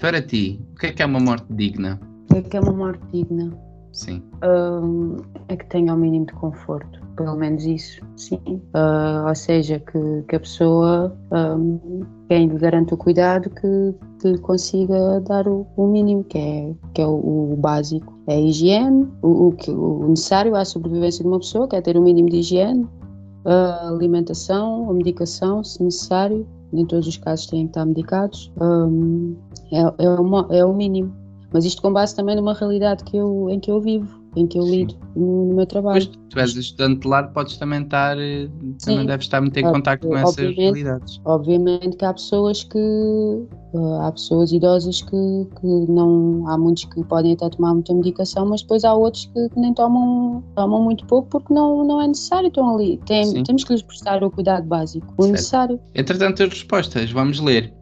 para 0.01 0.21
ti, 0.21 0.61
o 0.73 0.75
que 0.75 0.87
é 0.87 0.93
que 0.93 1.03
é 1.05 1.07
uma 1.07 1.21
morte 1.21 1.47
digna? 1.51 2.01
O 2.25 2.35
que 2.35 2.38
é 2.41 2.43
que 2.43 2.57
é 2.57 2.61
uma 2.61 2.73
morte 2.73 3.03
digna? 3.12 3.57
Sim. 3.93 4.25
Um, 4.43 5.19
é 5.47 5.57
que 5.57 5.67
tenha 5.67 5.95
o 5.95 5.97
mínimo 5.97 6.27
de 6.27 6.33
conforto, 6.33 6.98
pelo 7.19 7.37
menos 7.37 7.65
isso, 7.65 8.01
sim. 8.17 8.41
Uh, 8.47 9.29
ou 9.29 9.35
seja, 9.35 9.81
que, 9.81 10.23
que 10.29 10.37
a 10.37 10.41
pessoa, 10.41 11.17
um, 11.33 12.05
quem 12.29 12.47
lhe 12.47 12.59
garante 12.59 12.95
o 12.95 12.97
cuidado, 12.97 13.51
que, 13.51 13.95
que 14.23 14.39
consiga 14.39 15.21
dar 15.23 15.49
o, 15.49 15.67
o, 15.77 15.87
mínimo, 15.89 16.23
que 16.23 16.39
é, 16.39 16.75
que 16.95 17.03
é 17.03 17.07
o, 17.07 17.53
o 17.53 17.57
básico. 17.57 18.17
É 18.29 18.37
a 18.37 18.41
higiene, 18.41 19.09
o, 19.21 19.53
o, 19.69 20.05
o 20.05 20.09
necessário 20.09 20.55
à 20.55 20.65
sobrevivência 20.65 21.25
de 21.25 21.29
uma 21.29 21.41
pessoa, 21.41 21.67
que 21.67 21.75
é 21.75 21.81
ter 21.81 21.97
o 21.97 22.03
mínimo 22.03 22.31
de 22.31 22.37
higiene, 22.37 22.89
a 23.45 23.89
alimentação, 23.89 24.89
a 24.89 24.95
medicação, 24.95 25.65
se 25.65 25.83
necessário. 25.83 26.47
Nem 26.73 26.87
todos 26.87 27.09
os 27.09 27.17
casos 27.17 27.47
têm 27.47 27.65
que 27.65 27.71
estar 27.71 27.85
medicados. 27.85 28.53
Um, 28.61 29.35
é, 29.73 30.05
é, 30.05 30.11
uma, 30.11 30.47
é 30.51 30.65
o 30.65 30.73
mínimo. 30.73 31.13
Mas 31.53 31.65
isto 31.65 31.81
com 31.81 31.93
base 31.93 32.15
também 32.15 32.37
numa 32.37 32.53
realidade 32.53 33.03
que 33.05 33.17
eu, 33.17 33.49
em 33.49 33.59
que 33.59 33.71
eu 33.71 33.81
vivo, 33.81 34.18
em 34.37 34.47
que 34.47 34.59
eu 34.59 34.64
lido 34.64 34.95
no, 35.17 35.47
no, 35.47 35.55
meu 35.55 35.67
trabalho. 35.67 36.05
Pois, 36.05 36.19
tu 36.29 36.38
és 36.38 36.57
estudante 36.57 37.01
de 37.01 37.09
lar, 37.09 37.33
podes 37.33 37.57
também 37.57 37.83
estar, 37.83 38.19
eh, 38.19 38.49
Sim. 38.79 38.93
também 38.93 39.07
deves 39.07 39.27
estar 39.27 39.41
muito 39.41 39.57
em 39.57 39.62
contato 39.62 40.07
com 40.07 40.17
essas 40.17 40.57
realidades. 40.57 41.21
Obviamente 41.25 41.97
que 41.97 42.05
há 42.05 42.12
pessoas 42.12 42.64
que, 42.64 42.79
uh, 42.79 43.95
há 44.03 44.12
pessoas 44.12 44.53
idosas 44.53 45.03
que, 45.03 45.47
que 45.61 45.67
não, 45.91 46.45
há 46.49 46.59
muitos 46.59 46.85
que 46.85 47.03
podem 47.05 47.33
até 47.33 47.49
tomar 47.49 47.75
muita 47.75 47.95
medicação, 47.95 48.47
mas 48.47 48.62
depois 48.62 48.85
há 48.85 48.95
outros 48.95 49.27
que, 49.27 49.49
que 49.49 49.61
nem 49.61 49.73
tomam, 49.75 50.43
tomam 50.55 50.83
muito 50.83 51.05
pouco 51.07 51.29
porque 51.29 51.53
não, 51.53 51.85
não 51.85 52.01
é 52.01 52.09
necessário, 52.09 52.49
estão 52.49 52.75
ali. 52.75 53.01
Tem, 53.07 53.43
temos 53.43 53.64
que 53.64 53.73
lhes 53.73 53.83
prestar 53.83 54.23
o 54.23 54.31
cuidado 54.31 54.67
básico, 54.67 55.07
o 55.17 55.23
certo. 55.23 55.33
necessário. 55.33 55.81
Entretanto, 55.95 56.43
as 56.43 56.49
respostas, 56.51 57.11
vamos 57.11 57.41
ler. 57.41 57.73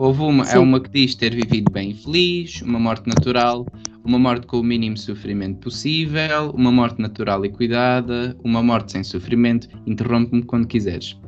Houve 0.00 0.22
uma, 0.22 0.44
é 0.44 0.58
uma 0.58 0.80
que 0.80 0.88
diz 0.88 1.14
ter 1.14 1.34
vivido 1.34 1.70
bem 1.70 1.90
e 1.90 1.94
feliz, 1.94 2.62
uma 2.62 2.78
morte 2.78 3.06
natural, 3.06 3.66
uma 4.02 4.18
morte 4.18 4.46
com 4.46 4.60
o 4.60 4.62
mínimo 4.64 4.96
sofrimento 4.96 5.58
possível, 5.58 6.52
uma 6.54 6.72
morte 6.72 7.02
natural 7.02 7.44
e 7.44 7.50
cuidada, 7.50 8.34
uma 8.42 8.62
morte 8.62 8.92
sem 8.92 9.04
sofrimento. 9.04 9.68
Interrompe-me 9.86 10.42
quando 10.42 10.66
quiseres. 10.66 11.20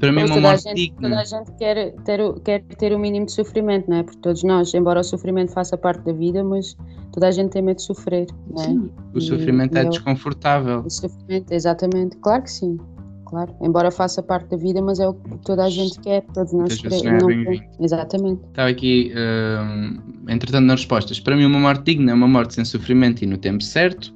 Para 0.00 0.10
mim, 0.10 0.24
uma 0.24 0.40
morte 0.40 0.62
gente, 0.62 0.74
digna. 0.74 1.10
Toda 1.10 1.20
a 1.20 1.24
gente 1.24 1.52
quer 1.58 1.92
ter, 1.96 2.40
quer 2.42 2.64
ter 2.64 2.94
o 2.94 2.98
mínimo 2.98 3.26
de 3.26 3.32
sofrimento, 3.32 3.90
não 3.90 3.98
é? 3.98 4.02
Porque 4.02 4.20
todos 4.20 4.42
nós, 4.42 4.72
embora 4.72 5.00
o 5.00 5.04
sofrimento 5.04 5.52
faça 5.52 5.76
parte 5.76 6.02
da 6.06 6.12
vida, 6.14 6.42
mas 6.42 6.74
toda 7.12 7.28
a 7.28 7.30
gente 7.30 7.50
tem 7.50 7.60
medo 7.60 7.76
de 7.76 7.82
sofrer, 7.82 8.26
não 8.48 8.62
é? 8.62 8.66
Sim, 8.68 8.90
o 9.12 9.20
sofrimento 9.20 9.76
e, 9.76 9.80
é 9.80 9.84
e 9.84 9.88
desconfortável. 9.90 10.80
O 10.80 10.88
sofrimento, 10.88 11.52
exatamente. 11.52 12.16
Claro 12.16 12.42
que 12.44 12.50
sim 12.50 12.78
claro. 13.34 13.56
Embora 13.60 13.90
faça 13.90 14.22
parte 14.22 14.50
da 14.50 14.56
vida, 14.56 14.80
mas 14.80 15.00
é 15.00 15.08
o 15.08 15.14
que 15.14 15.38
toda 15.38 15.64
a 15.64 15.70
gente 15.70 15.98
quer, 16.00 16.22
todos 16.32 16.52
nós 16.52 16.80
queremos. 16.80 17.22
Não 17.22 17.52
é 17.52 17.68
Exatamente. 17.80 18.40
Estava 18.46 18.68
aqui, 18.68 19.12
uh, 19.12 20.30
entretanto, 20.30 20.64
nas 20.64 20.80
respostas. 20.80 21.18
Para 21.18 21.36
mim, 21.36 21.44
uma 21.44 21.58
morte 21.58 21.84
digna 21.84 22.12
é 22.12 22.14
uma 22.14 22.28
morte 22.28 22.54
sem 22.54 22.64
sofrimento 22.64 23.24
e 23.24 23.26
no 23.26 23.36
tempo 23.36 23.62
certo. 23.62 24.14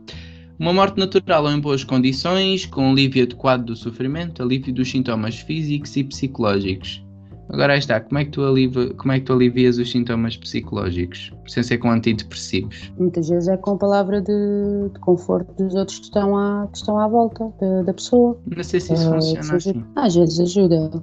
Uma 0.59 0.73
morte 0.73 0.99
natural 0.99 1.45
ou 1.45 1.51
em 1.51 1.61
boas 1.61 1.85
condições, 1.85 2.67
com 2.67 2.91
alívio 2.91 3.25
adequado 3.25 3.67
do 3.67 3.77
sofrimento, 3.77 4.43
alívio 4.43 4.73
dos 4.73 4.91
sintomas 4.91 5.39
físicos 5.39 5.97
e 5.97 6.05
psicológicos. 6.05 7.05
Agora 7.51 7.77
está, 7.77 7.99
como 8.01 8.19
é 8.19 8.25
que 8.25 8.31
tu, 8.31 8.45
alivia, 8.45 8.93
como 8.95 9.13
é 9.13 9.21
que 9.21 9.27
tu 9.27 9.33
alivias 9.33 9.79
os 9.79 9.91
sintomas 9.91 10.37
psicológicos, 10.37 11.33
sem 11.47 11.63
ser 11.63 11.79
com 11.79 11.91
antidepressivos? 11.91 12.93
Muitas 12.99 13.29
vezes 13.29 13.49
é 13.49 13.57
com 13.57 13.73
a 13.73 13.79
palavra 13.79 14.21
de, 14.21 14.91
de 14.93 15.01
conforto 15.01 15.51
dos 15.55 15.75
outros 15.75 15.99
que 15.99 16.05
estão 16.05 16.37
à, 16.37 16.69
que 16.71 16.77
estão 16.77 16.99
à 16.99 17.09
volta 17.09 17.51
de, 17.61 17.85
da 17.85 17.95
pessoa. 17.95 18.39
Não 18.55 18.63
sei 18.63 18.81
se 18.81 18.93
isso 18.93 19.09
uh, 19.09 19.15
funciona 19.15 19.57
assim. 19.57 19.85
Às 19.97 20.15
vezes 20.15 20.41
ajuda. 20.41 21.03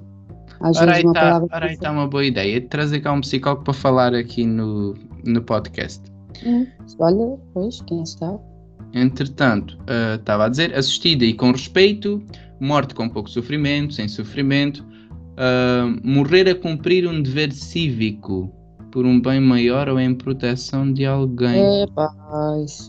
Às 0.60 0.76
ora, 0.76 0.92
vezes 0.92 1.04
aí 1.04 1.10
está, 1.10 1.42
ora 1.52 1.66
aí 1.66 1.72
está 1.74 1.90
uma 1.90 2.06
boa 2.06 2.24
ideia, 2.24 2.60
trazer 2.60 3.00
cá 3.00 3.12
um 3.12 3.20
psicólogo 3.20 3.64
para 3.64 3.74
falar 3.74 4.14
aqui 4.14 4.46
no, 4.46 4.94
no 5.24 5.42
podcast. 5.42 6.00
Hum, 6.44 6.66
olha, 7.00 7.36
pois, 7.52 7.82
quem 7.82 8.06
sabe. 8.06 8.38
Entretanto, 8.94 9.76
uh, 9.80 10.14
estava 10.14 10.46
a 10.46 10.48
dizer, 10.48 10.74
assistida 10.74 11.24
e 11.24 11.34
com 11.34 11.50
respeito, 11.50 12.22
morte 12.60 12.94
com 12.94 13.08
pouco 13.08 13.28
sofrimento, 13.28 13.94
sem 13.94 14.08
sofrimento, 14.08 14.84
uh, 15.36 16.00
morrer 16.02 16.48
a 16.48 16.54
cumprir 16.54 17.06
um 17.06 17.22
dever 17.22 17.52
cívico 17.52 18.52
por 18.90 19.04
um 19.04 19.20
bem 19.20 19.40
maior 19.40 19.88
ou 19.88 20.00
em 20.00 20.14
proteção 20.14 20.90
de 20.90 21.04
alguém. 21.04 21.82
Epá, 21.82 22.10
isso, 22.64 22.88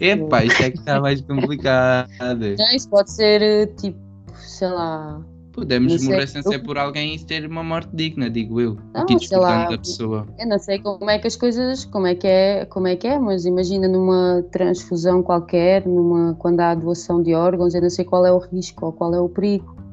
Epá, 0.00 0.44
isso 0.46 0.62
é 0.62 0.70
que 0.70 0.78
está 0.78 1.00
mais 1.00 1.20
complicado. 1.20 2.08
Não, 2.20 2.76
isso 2.76 2.88
pode 2.88 3.10
ser 3.10 3.42
eh, 3.42 3.66
tipo, 3.66 3.98
sei 4.36 4.68
lá. 4.68 5.20
Podemos 5.52 6.02
morrer 6.04 6.26
sem 6.26 6.42
ser 6.42 6.60
por 6.60 6.76
alguém 6.76 7.14
e 7.14 7.18
ter 7.24 7.46
uma 7.46 7.62
morte 7.62 7.88
digna, 7.92 8.28
digo 8.28 8.60
eu. 8.60 8.76
Não, 8.92 9.02
aqui 9.02 9.24
sei 9.24 9.38
lá, 9.38 9.68
da 9.68 9.78
pessoa. 9.78 10.26
Eu 10.36 10.48
não 10.48 10.58
sei 10.58 10.80
como 10.80 11.08
é 11.08 11.18
que 11.18 11.28
as 11.28 11.36
coisas, 11.36 11.84
como 11.84 12.08
é 12.08 12.14
que 12.14 12.26
é, 12.26 12.64
como 12.64 12.88
é 12.88 12.96
que 12.96 13.06
é, 13.06 13.18
mas 13.18 13.44
imagina 13.44 13.86
numa 13.86 14.44
transfusão 14.50 15.22
qualquer, 15.22 15.86
numa, 15.86 16.34
quando 16.34 16.60
há 16.60 16.74
doação 16.74 17.22
de 17.22 17.34
órgãos, 17.34 17.74
eu 17.74 17.82
não 17.82 17.90
sei 17.90 18.04
qual 18.04 18.26
é 18.26 18.32
o 18.32 18.38
risco 18.38 18.86
ou 18.86 18.92
qual 18.92 19.14
é 19.14 19.20
o 19.20 19.28
perigo 19.28 19.83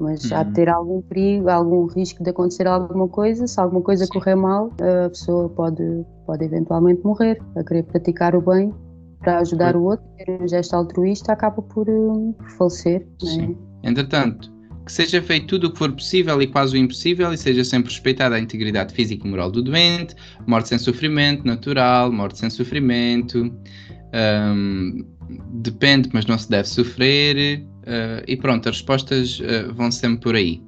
mas 0.00 0.30
uhum. 0.30 0.36
há 0.36 0.42
de 0.42 0.52
ter 0.52 0.68
algum 0.68 1.02
perigo, 1.02 1.48
algum 1.48 1.86
risco 1.86 2.22
de 2.22 2.30
acontecer 2.30 2.66
alguma 2.66 3.08
coisa. 3.08 3.46
Se 3.46 3.60
alguma 3.60 3.82
coisa 3.82 4.04
Sim. 4.04 4.12
correr 4.12 4.34
mal, 4.34 4.70
a 4.80 5.08
pessoa 5.08 5.48
pode, 5.48 6.04
pode 6.26 6.44
eventualmente 6.44 7.02
morrer. 7.04 7.40
A 7.56 7.64
querer 7.64 7.84
praticar 7.84 8.34
o 8.34 8.40
bem 8.40 8.72
para 9.20 9.38
ajudar 9.38 9.76
o 9.76 9.84
outro, 9.84 10.06
ter 10.18 10.40
um 10.40 10.46
gesto 10.46 10.74
altruísta, 10.74 11.32
acaba 11.32 11.62
por, 11.62 11.88
uh, 11.88 12.32
por 12.34 12.50
falecer. 12.50 13.06
É? 13.22 13.26
Sim. 13.26 13.56
É? 13.82 13.88
Entretanto, 13.88 14.52
que 14.84 14.92
seja 14.92 15.20
feito 15.20 15.46
tudo 15.46 15.66
o 15.66 15.72
que 15.72 15.78
for 15.78 15.92
possível 15.92 16.40
e 16.40 16.46
quase 16.46 16.76
o 16.76 16.78
impossível 16.78 17.32
e 17.32 17.36
seja 17.36 17.64
sempre 17.64 17.90
respeitada 17.90 18.36
a 18.36 18.38
integridade 18.38 18.94
física 18.94 19.26
e 19.26 19.30
moral 19.30 19.50
do 19.50 19.60
doente, 19.60 20.14
morte 20.46 20.68
sem 20.68 20.78
sofrimento 20.78 21.44
natural, 21.44 22.12
morte 22.12 22.38
sem 22.38 22.48
sofrimento, 22.48 23.52
um, 24.14 25.04
depende, 25.54 26.08
mas 26.12 26.24
não 26.26 26.38
se 26.38 26.48
deve 26.48 26.68
sofrer, 26.68 27.66
Uh, 27.86 28.22
e 28.26 28.36
pronto, 28.36 28.68
as 28.68 28.76
respostas 28.76 29.40
uh, 29.40 29.72
vão 29.72 29.90
sempre 29.90 30.20
por 30.20 30.34
aí. 30.34 30.60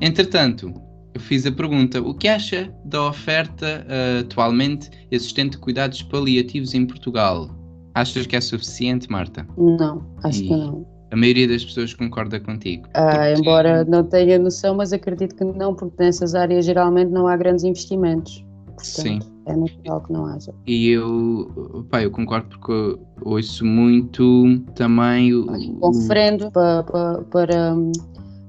Entretanto, 0.00 0.72
eu 1.14 1.20
fiz 1.20 1.46
a 1.46 1.52
pergunta: 1.52 2.00
o 2.00 2.14
que 2.14 2.26
acha 2.26 2.72
da 2.86 3.08
oferta 3.08 3.86
uh, 3.86 4.20
atualmente 4.20 4.90
existente 5.10 5.52
de 5.52 5.58
cuidados 5.58 6.02
paliativos 6.02 6.74
em 6.74 6.86
Portugal? 6.86 7.50
Achas 7.94 8.26
que 8.26 8.34
é 8.34 8.40
suficiente, 8.40 9.10
Marta? 9.10 9.46
Não, 9.56 10.04
acho 10.24 10.42
e 10.42 10.48
que 10.48 10.56
não. 10.56 10.86
A 11.12 11.16
maioria 11.16 11.46
das 11.46 11.64
pessoas 11.64 11.94
concorda 11.94 12.40
contigo. 12.40 12.88
Ah, 12.94 13.10
porque... 13.10 13.40
Embora 13.40 13.84
não 13.84 14.02
tenha 14.02 14.36
noção, 14.36 14.74
mas 14.74 14.92
acredito 14.92 15.36
que 15.36 15.44
não, 15.44 15.72
porque 15.72 15.94
nessas 16.02 16.34
áreas 16.34 16.64
geralmente 16.64 17.10
não 17.10 17.28
há 17.28 17.36
grandes 17.36 17.62
investimentos. 17.62 18.44
Portanto, 18.66 18.84
Sim. 18.84 19.20
É 19.46 19.54
natural 19.54 20.00
que 20.00 20.12
não 20.12 20.26
haja. 20.26 20.54
E 20.66 20.88
eu, 20.88 21.86
pá, 21.90 22.02
eu 22.02 22.10
concordo 22.10 22.48
porque 22.48 22.98
ouço 23.22 23.64
muito 23.64 24.58
também 24.74 25.34
o. 25.34 25.46
Oferendo 25.82 26.50
para. 26.50 26.82
para 26.82 27.74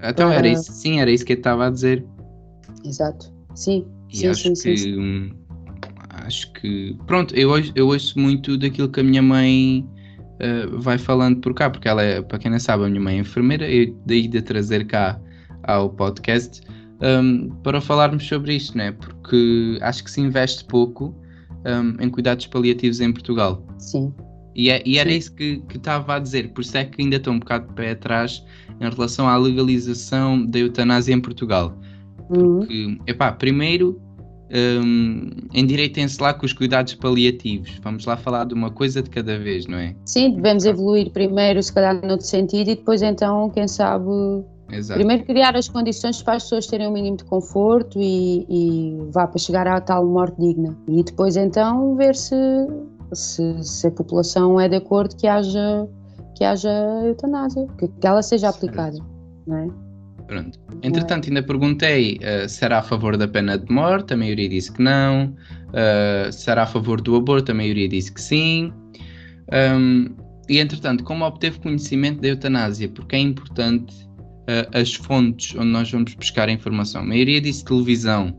então 0.01 0.29
para... 0.29 0.35
era 0.35 0.47
isso, 0.47 0.71
sim, 0.71 0.99
era 0.99 1.11
isso 1.11 1.25
que 1.25 1.33
eu 1.33 1.37
estava 1.37 1.67
a 1.67 1.69
dizer. 1.69 2.05
Exato. 2.85 3.33
Sim. 3.53 3.85
E 4.09 4.17
sim, 4.17 4.27
acho 4.27 4.55
sim, 4.55 4.71
que. 4.71 4.77
Sim. 4.77 5.31
Acho 6.09 6.53
que. 6.53 6.97
Pronto, 7.05 7.35
eu, 7.35 7.51
eu 7.75 7.87
ouço 7.87 8.17
muito 8.17 8.57
daquilo 8.57 8.89
que 8.89 8.99
a 8.99 9.03
minha 9.03 9.21
mãe. 9.21 9.87
Uh, 10.35 10.81
vai 10.81 10.97
falando 10.97 11.39
por 11.39 11.53
cá, 11.53 11.69
porque 11.69 11.87
ela 11.87 12.03
é, 12.03 12.21
para 12.21 12.37
quem 12.37 12.51
não 12.51 12.59
sabe, 12.59 12.83
a 12.83 12.89
minha 12.89 12.99
mãe 12.99 13.15
é 13.15 13.19
enfermeira, 13.19 13.71
e 13.71 13.95
daí 14.05 14.27
de 14.27 14.41
trazer 14.41 14.85
cá 14.85 15.17
ao 15.63 15.89
podcast, 15.89 16.61
um, 17.01 17.49
para 17.63 17.81
falarmos 17.81 18.25
sobre 18.27 18.55
isto, 18.55 18.77
né? 18.77 18.91
porque 18.91 19.77
acho 19.81 20.03
que 20.03 20.11
se 20.11 20.21
investe 20.21 20.63
pouco 20.65 21.15
um, 21.65 22.03
em 22.03 22.09
cuidados 22.09 22.47
paliativos 22.47 22.99
em 23.01 23.11
Portugal. 23.11 23.65
Sim. 23.77 24.13
E, 24.55 24.69
é, 24.69 24.81
e 24.85 24.97
era 24.97 25.09
Sim. 25.09 25.17
isso 25.17 25.35
que, 25.35 25.57
que 25.67 25.77
estava 25.77 26.15
a 26.15 26.19
dizer, 26.19 26.53
por 26.53 26.61
isso 26.61 26.77
é 26.77 26.85
que 26.85 27.01
ainda 27.01 27.17
estou 27.17 27.33
um 27.33 27.39
bocado 27.39 27.67
de 27.67 27.73
pé 27.73 27.91
atrás 27.91 28.43
em 28.79 28.89
relação 28.89 29.27
à 29.27 29.35
legalização 29.37 30.45
da 30.45 30.59
eutanásia 30.59 31.13
em 31.13 31.19
Portugal. 31.19 31.77
Uhum. 32.29 32.59
Porque, 32.59 32.85
uhum. 32.85 32.97
epá, 33.05 33.31
primeiro, 33.33 34.01
um, 34.53 35.29
endireitem-se 35.53 36.21
lá 36.21 36.33
com 36.33 36.45
os 36.45 36.53
cuidados 36.53 36.93
paliativos. 36.95 37.79
Vamos 37.83 38.05
lá 38.05 38.15
falar 38.15 38.45
de 38.45 38.53
uma 38.53 38.71
coisa 38.71 39.01
de 39.01 39.09
cada 39.09 39.37
vez, 39.37 39.67
não 39.67 39.77
é? 39.77 39.95
Sim, 40.05 40.35
devemos 40.35 40.65
evoluir 40.65 41.11
primeiro, 41.11 41.61
se 41.61 41.73
calhar, 41.73 41.95
no 42.01 42.11
outro 42.11 42.25
sentido, 42.25 42.69
e 42.69 42.75
depois, 42.75 43.01
então, 43.01 43.49
quem 43.49 43.67
sabe, 43.67 44.05
Exato. 44.71 44.97
Primeiro 44.97 45.23
criar 45.25 45.55
as 45.55 45.69
condições 45.69 46.21
para 46.21 46.35
as 46.35 46.43
pessoas 46.43 46.67
terem 46.67 46.87
um 46.87 46.91
mínimo 46.91 47.17
de 47.17 47.23
conforto 47.25 47.99
e, 48.01 48.45
e 48.49 48.97
vá 49.11 49.27
para 49.27 49.39
chegar 49.39 49.67
à 49.67 49.79
tal 49.79 50.05
morte 50.05 50.39
digna. 50.39 50.75
E 50.87 51.03
depois 51.03 51.35
então 51.35 51.95
ver 51.95 52.15
se, 52.15 52.35
se, 53.13 53.63
se, 53.63 53.87
a 53.87 53.91
população 53.91 54.59
é 54.59 54.67
de 54.67 54.77
acordo 54.77 55.15
que 55.15 55.27
haja, 55.27 55.87
que 56.35 56.43
haja 56.43 56.71
eutanásia, 57.05 57.67
que, 57.77 57.87
que 57.87 58.07
ela 58.07 58.23
seja 58.23 58.49
aplicada. 58.49 58.97
Não 59.45 59.57
é? 59.57 59.67
Pronto. 60.27 60.59
Entretanto, 60.81 61.27
ainda 61.27 61.43
perguntei 61.43 62.17
uh, 62.17 62.49
se 62.49 62.65
era 62.65 62.79
a 62.79 62.81
favor 62.81 63.15
da 63.15 63.27
pena 63.27 63.59
de 63.59 63.71
morte, 63.71 64.13
a 64.13 64.17
maioria 64.17 64.49
disse 64.49 64.71
que 64.71 64.81
não. 64.81 65.35
Uh, 65.69 66.31
se 66.31 66.49
era 66.49 66.63
a 66.63 66.65
favor 66.65 66.99
do 66.99 67.15
aborto, 67.15 67.51
a 67.51 67.55
maioria 67.55 67.87
disse 67.87 68.11
que 68.11 68.21
sim. 68.21 68.73
Um, 69.53 70.15
e 70.49 70.57
entretanto, 70.57 71.03
como 71.03 71.25
obteve 71.25 71.59
conhecimento 71.59 72.21
da 72.21 72.29
eutanásia? 72.29 72.89
Porque 72.89 73.15
é 73.15 73.19
importante 73.19 74.04
uh, 74.45 74.77
as 74.77 74.93
fontes 74.93 75.55
onde 75.55 75.67
nós 75.67 75.91
vamos 75.91 76.13
buscar 76.15 76.49
a 76.49 76.51
informação. 76.51 77.01
A 77.01 77.05
maioria 77.05 77.41
disse 77.41 77.63
televisão. 77.65 78.35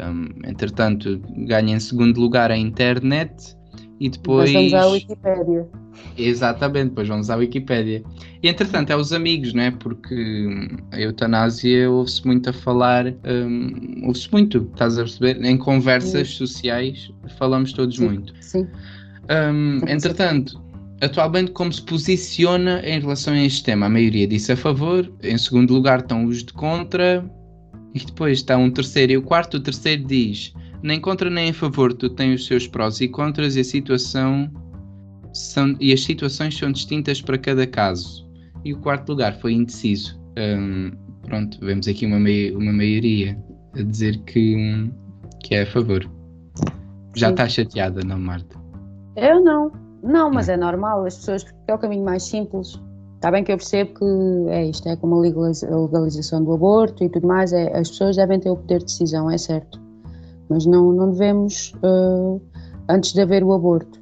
Um, 0.00 0.48
entretanto, 0.48 1.20
ganha 1.46 1.74
em 1.76 1.80
segundo 1.80 2.20
lugar 2.20 2.50
a 2.50 2.56
internet 2.56 3.56
e 3.98 4.08
depois. 4.08 4.50
Depois 4.50 4.70
vamos 4.70 4.74
à 4.74 4.86
Wikipédia. 4.88 5.68
Exatamente, 6.16 6.88
depois 6.90 7.08
vamos 7.08 7.28
à 7.28 7.36
Wikipédia. 7.36 8.02
E 8.42 8.48
entretanto 8.48 8.90
é 8.90 8.96
os 8.96 9.12
amigos, 9.12 9.52
não 9.52 9.62
é? 9.62 9.70
Porque 9.70 10.48
a 10.92 11.00
eutanásia 11.00 11.90
ouve-se 11.90 12.26
muito 12.26 12.48
a 12.48 12.52
falar, 12.52 13.06
um, 13.08 14.06
ouve-se 14.06 14.32
muito, 14.32 14.68
estás 14.72 14.98
a 14.98 15.02
perceber? 15.02 15.44
Em 15.44 15.58
conversas 15.58 16.28
Sim. 16.28 16.46
sociais 16.46 17.12
falamos 17.38 17.72
todos 17.72 17.96
Sim. 17.96 18.06
muito. 18.06 18.32
Sim. 18.40 18.66
Um, 19.30 19.80
entretanto, 19.88 20.60
atualmente 21.02 21.50
como 21.52 21.72
se 21.72 21.82
posiciona 21.82 22.80
em 22.84 23.00
relação 23.00 23.34
a 23.34 23.44
este 23.44 23.64
tema? 23.64 23.86
A 23.86 23.90
maioria 23.90 24.26
disse 24.26 24.52
a 24.52 24.56
favor, 24.56 25.10
em 25.22 25.38
segundo 25.38 25.72
lugar 25.72 26.00
estão 26.00 26.24
os 26.24 26.44
de 26.44 26.52
contra, 26.52 27.24
e 27.94 27.98
depois 28.04 28.38
está 28.38 28.56
um 28.56 28.70
terceiro 28.70 29.12
e 29.12 29.16
o 29.16 29.22
quarto. 29.22 29.56
O 29.56 29.60
terceiro 29.60 30.04
diz 30.04 30.52
nem 30.82 31.00
contra 31.00 31.28
nem 31.28 31.50
a 31.50 31.54
favor, 31.54 31.92
tu 31.92 32.08
tens 32.08 32.40
os 32.40 32.46
seus 32.46 32.66
prós 32.66 33.00
e 33.00 33.08
contras 33.08 33.56
e 33.56 33.60
a 33.60 33.64
situação 33.64 34.50
são, 35.32 35.76
e 35.78 35.92
as 35.92 36.02
situações 36.02 36.56
são 36.56 36.72
distintas 36.72 37.20
para 37.20 37.38
cada 37.38 37.66
caso. 37.66 38.28
E 38.64 38.72
o 38.72 38.78
quarto 38.78 39.10
lugar 39.10 39.34
foi 39.40 39.52
indeciso. 39.52 40.20
Um, 40.38 40.90
pronto, 41.22 41.58
vemos 41.60 41.86
aqui 41.86 42.06
uma, 42.06 42.18
mei 42.18 42.54
uma 42.54 42.72
maioria 42.72 43.38
a 43.74 43.82
dizer 43.82 44.18
que, 44.24 44.90
que 45.42 45.54
é 45.54 45.62
a 45.62 45.66
favor. 45.66 46.08
Já 47.16 47.30
está 47.30 47.48
chateada, 47.48 48.02
não, 48.04 48.18
Marta? 48.18 48.58
Eu 49.16 49.42
não. 49.42 49.89
Não, 50.02 50.30
mas 50.30 50.48
é 50.48 50.56
normal, 50.56 51.04
as 51.04 51.16
pessoas, 51.16 51.44
porque 51.44 51.58
é 51.68 51.74
o 51.74 51.78
caminho 51.78 52.04
mais 52.04 52.22
simples. 52.22 52.80
Está 53.16 53.30
bem 53.30 53.44
que 53.44 53.52
eu 53.52 53.56
percebo 53.58 53.94
que 53.98 54.50
é 54.50 54.64
isto, 54.64 54.88
é 54.88 54.96
como 54.96 55.16
a 55.16 55.20
legalização 55.20 56.42
do 56.42 56.54
aborto 56.54 57.04
e 57.04 57.08
tudo 57.08 57.26
mais, 57.26 57.52
é, 57.52 57.76
as 57.76 57.90
pessoas 57.90 58.16
devem 58.16 58.40
ter 58.40 58.50
o 58.50 58.56
poder 58.56 58.78
de 58.78 58.86
decisão, 58.86 59.30
é 59.30 59.36
certo. 59.36 59.78
Mas 60.48 60.64
não, 60.64 60.90
não 60.92 61.10
devemos, 61.10 61.74
uh, 61.84 62.40
antes 62.88 63.12
de 63.12 63.20
haver 63.20 63.44
o 63.44 63.52
aborto. 63.52 64.00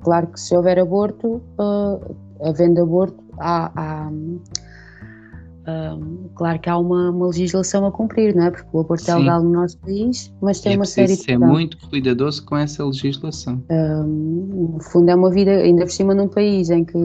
Claro 0.00 0.28
que 0.28 0.40
se 0.40 0.56
houver 0.56 0.78
aborto, 0.78 1.42
uh, 1.60 2.16
havendo 2.42 2.82
aborto, 2.82 3.22
há, 3.38 3.70
há 3.76 4.10
um, 5.68 6.30
claro 6.34 6.58
que 6.58 6.70
há 6.70 6.78
uma, 6.78 7.10
uma, 7.10 7.26
legislação 7.26 7.86
a 7.86 7.92
cumprir, 7.92 8.34
não 8.34 8.44
é? 8.44 8.50
Porque 8.50 8.68
o 8.72 8.80
aborto 8.80 9.02
é 9.02 9.06
Sim. 9.06 9.12
é 9.12 9.18
legal 9.18 9.42
no 9.42 9.50
nosso 9.50 9.78
país, 9.78 10.32
mas 10.40 10.60
tem 10.60 10.72
é 10.72 10.76
uma 10.76 10.86
série 10.86 11.14
de. 11.14 11.22
ser 11.22 11.38
muito 11.38 11.76
cuidadoso 11.88 12.44
com 12.46 12.56
essa 12.56 12.84
legislação. 12.84 13.62
Um, 13.70 14.74
no 14.74 14.80
fundo, 14.80 15.10
é 15.10 15.14
uma 15.14 15.30
vida, 15.30 15.50
ainda 15.50 15.84
por 15.84 15.92
cima, 15.92 16.14
num 16.14 16.28
país 16.28 16.70
em 16.70 16.84
que 16.84 16.98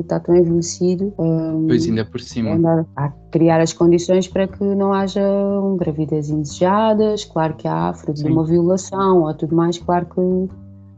está 0.00 0.18
tão 0.18 0.34
envelhecido. 0.34 1.12
Um, 1.18 1.66
pois, 1.66 1.86
ainda 1.86 2.04
por 2.04 2.20
cima. 2.20 2.54
Andar 2.54 2.86
a 2.96 3.10
criar 3.30 3.60
as 3.60 3.72
condições 3.72 4.26
para 4.26 4.48
que 4.48 4.64
não 4.64 4.94
haja 4.94 5.22
um, 5.22 5.76
gravidez 5.76 6.30
indesejadas, 6.30 7.24
claro 7.26 7.54
que 7.54 7.68
há 7.68 7.92
fruto 7.92 8.18
Sim. 8.18 8.26
de 8.26 8.32
uma 8.32 8.46
violação 8.46 9.24
ou 9.24 9.34
tudo 9.34 9.54
mais, 9.54 9.76
claro 9.76 10.06
que 10.06 10.20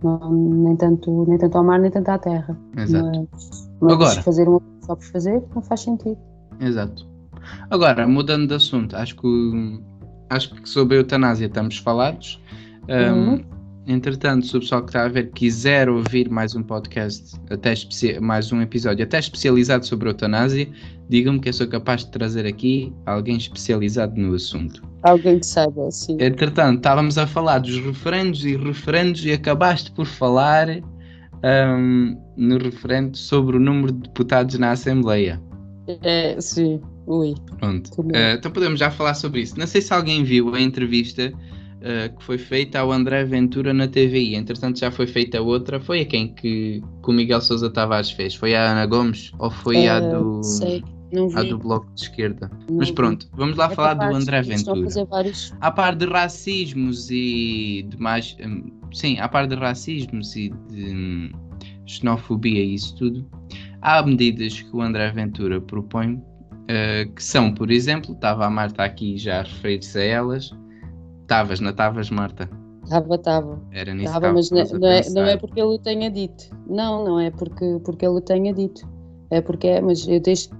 não, 0.05 0.33
nem, 0.33 0.77
tanto, 0.77 1.25
nem 1.27 1.37
tanto 1.37 1.59
ao 1.59 1.65
mar, 1.65 1.81
nem 1.81 1.91
tanto 1.91 2.09
à 2.11 2.19
terra. 2.19 2.57
Exato. 2.77 3.29
Mas, 3.33 3.71
mas 3.81 3.93
Agora, 3.93 4.23
fazer 4.23 4.49
uma 4.49 4.63
só 4.89 4.95
por 4.95 5.05
fazer 5.05 5.43
não 5.55 5.63
faz 5.63 5.81
sentido. 5.81 6.19
Exato. 6.61 7.07
Agora, 7.71 8.07
mudando 8.07 8.49
de 8.49 8.55
assunto, 8.55 8.97
acho 8.97 9.17
que, 9.17 9.81
acho 10.31 10.55
que 10.55 10.69
sobre 10.69 10.97
a 10.97 11.01
eutanásia 11.01 11.47
estamos 11.47 11.79
falados. 11.79 12.41
Um, 12.89 13.13
uhum. 13.13 13.45
Entretanto, 13.87 14.47
se 14.47 14.55
o 14.55 14.61
pessoal 14.61 14.83
que 14.83 14.91
está 14.91 15.07
a 15.07 15.09
ver 15.09 15.31
quiser 15.31 15.89
ouvir 15.89 16.29
mais 16.29 16.55
um 16.55 16.63
podcast, 16.63 17.35
até 17.51 17.73
mais 18.21 18.53
um 18.53 18.61
episódio 18.61 19.03
até 19.03 19.19
especializado 19.19 19.87
sobre 19.87 20.09
a 20.09 20.11
eutanásia, 20.11 20.69
digam-me 21.09 21.41
que 21.41 21.49
eu 21.49 21.53
sou 21.55 21.67
capaz 21.67 22.05
de 22.05 22.11
trazer 22.11 22.45
aqui 22.45 22.93
alguém 23.07 23.39
especializado 23.39 24.15
no 24.21 24.35
assunto. 24.35 24.83
Alguém 25.05 25.39
que 25.39 25.47
saiba, 25.47 25.91
sim. 25.91 26.19
Entretanto, 26.21 26.77
estávamos 26.77 27.17
a 27.17 27.27
falar 27.27 27.61
dos 27.61 27.79
referendos 27.79 28.45
e 28.45 28.57
referendos 28.57 29.25
e 29.25 29.33
acabaste 29.33 29.91
por 29.93 30.05
falar 30.05 30.69
um, 31.43 32.15
no 32.37 32.59
referendo 32.59 33.17
sobre 33.17 33.57
o 33.57 33.61
número 33.61 33.91
de 33.91 34.01
deputados 34.01 34.59
na 34.59 34.73
Assembleia. 34.73 35.41
É, 36.03 36.41
sim. 36.41 36.81
Ui. 37.07 37.35
Pronto. 37.59 38.01
Uh, 38.01 38.37
então 38.37 38.51
podemos 38.51 38.79
já 38.79 38.91
falar 38.91 39.15
sobre 39.15 39.41
isso. 39.41 39.59
Não 39.59 39.67
sei 39.67 39.81
se 39.81 39.93
alguém 39.93 40.23
viu 40.23 40.55
a 40.55 40.61
entrevista 40.61 41.33
uh, 41.33 42.17
que 42.17 42.25
foi 42.25 42.39
feita 42.39 42.81
ao 42.81 42.93
André 42.93 43.25
Ventura 43.25 43.73
na 43.73 43.89
TVI. 43.89 44.35
Entretanto, 44.35 44.79
já 44.79 44.91
foi 44.91 45.07
feita 45.07 45.41
outra. 45.41 45.81
Foi 45.81 46.01
a 46.01 46.05
quem 46.05 46.29
que, 46.29 46.83
que 47.03 47.11
o 47.11 47.13
Miguel 47.13 47.41
Sousa 47.41 47.71
Tavares 47.71 48.11
fez? 48.11 48.35
Foi 48.35 48.55
a 48.55 48.71
Ana 48.71 48.87
Gomes? 48.87 49.33
Ou 49.39 49.51
foi 49.51 49.89
a 49.89 50.01
do. 50.01 50.43
Sei. 50.43 50.85
Não 51.11 51.31
vi. 51.31 51.39
A 51.39 51.43
do 51.43 51.59
Bloco 51.59 51.91
de 51.95 52.03
Esquerda. 52.03 52.51
Não 52.69 52.77
Mas 52.77 52.91
pronto, 52.91 53.27
vamos 53.33 53.57
lá 53.57 53.73
é 53.73 53.75
falar 53.75 53.95
do 53.95 54.15
André 54.15 54.43
Ventura. 54.43 55.07
Vários... 55.07 55.55
A 55.59 55.71
par 55.71 55.97
de 55.97 56.05
racismos 56.05 57.11
e 57.11 57.87
de 57.89 57.99
mais. 57.99 58.37
Um, 58.45 58.71
sim, 58.93 59.19
a 59.19 59.27
par 59.27 59.47
de 59.47 59.55
racismos 59.55 60.37
e 60.37 60.51
de 60.69 60.95
um, 60.95 61.31
xenofobia 61.89 62.63
e 62.63 62.75
isso 62.75 62.95
tudo, 62.97 63.27
há 63.83 64.03
medidas 64.03 64.61
que 64.61 64.77
o 64.77 64.81
André 64.81 65.11
Ventura 65.11 65.61
propõe 65.61 66.15
uh, 66.15 67.13
que 67.15 67.23
são, 67.23 67.53
por 67.53 67.71
exemplo, 67.71 68.13
estava 68.13 68.47
a 68.47 68.51
Marta 68.51 68.85
aqui 68.85 69.17
já 69.17 69.41
a 69.41 69.43
referir-se 69.43 69.99
a 69.99 70.05
elas. 70.05 70.51
Estavas, 71.23 71.61
não 71.61 71.71
estavas, 71.71 72.11
Marta? 72.11 72.49
Estava, 72.85 73.15
estava. 73.15 73.63
Era 73.73 73.93
nisso 73.93 74.07
Estava, 74.07 74.33
mas 74.33 74.51
não, 74.51 74.65
não, 74.79 74.89
é, 74.89 75.11
não 75.11 75.25
é 75.25 75.37
porque 75.37 75.61
ele 75.61 75.75
o 75.75 75.79
tenha 75.79 76.11
dito. 76.11 76.45
Não, 76.67 77.05
não 77.05 77.21
é 77.21 77.31
porque, 77.31 77.79
porque 77.85 78.07
ele 78.07 78.15
o 78.15 78.21
tenha 78.21 78.53
dito. 78.53 78.89
É 79.31 79.41
porque 79.41 79.67
é, 79.67 79.81
mas 79.83 80.09
eu 80.09 80.21
desde, 80.21 80.51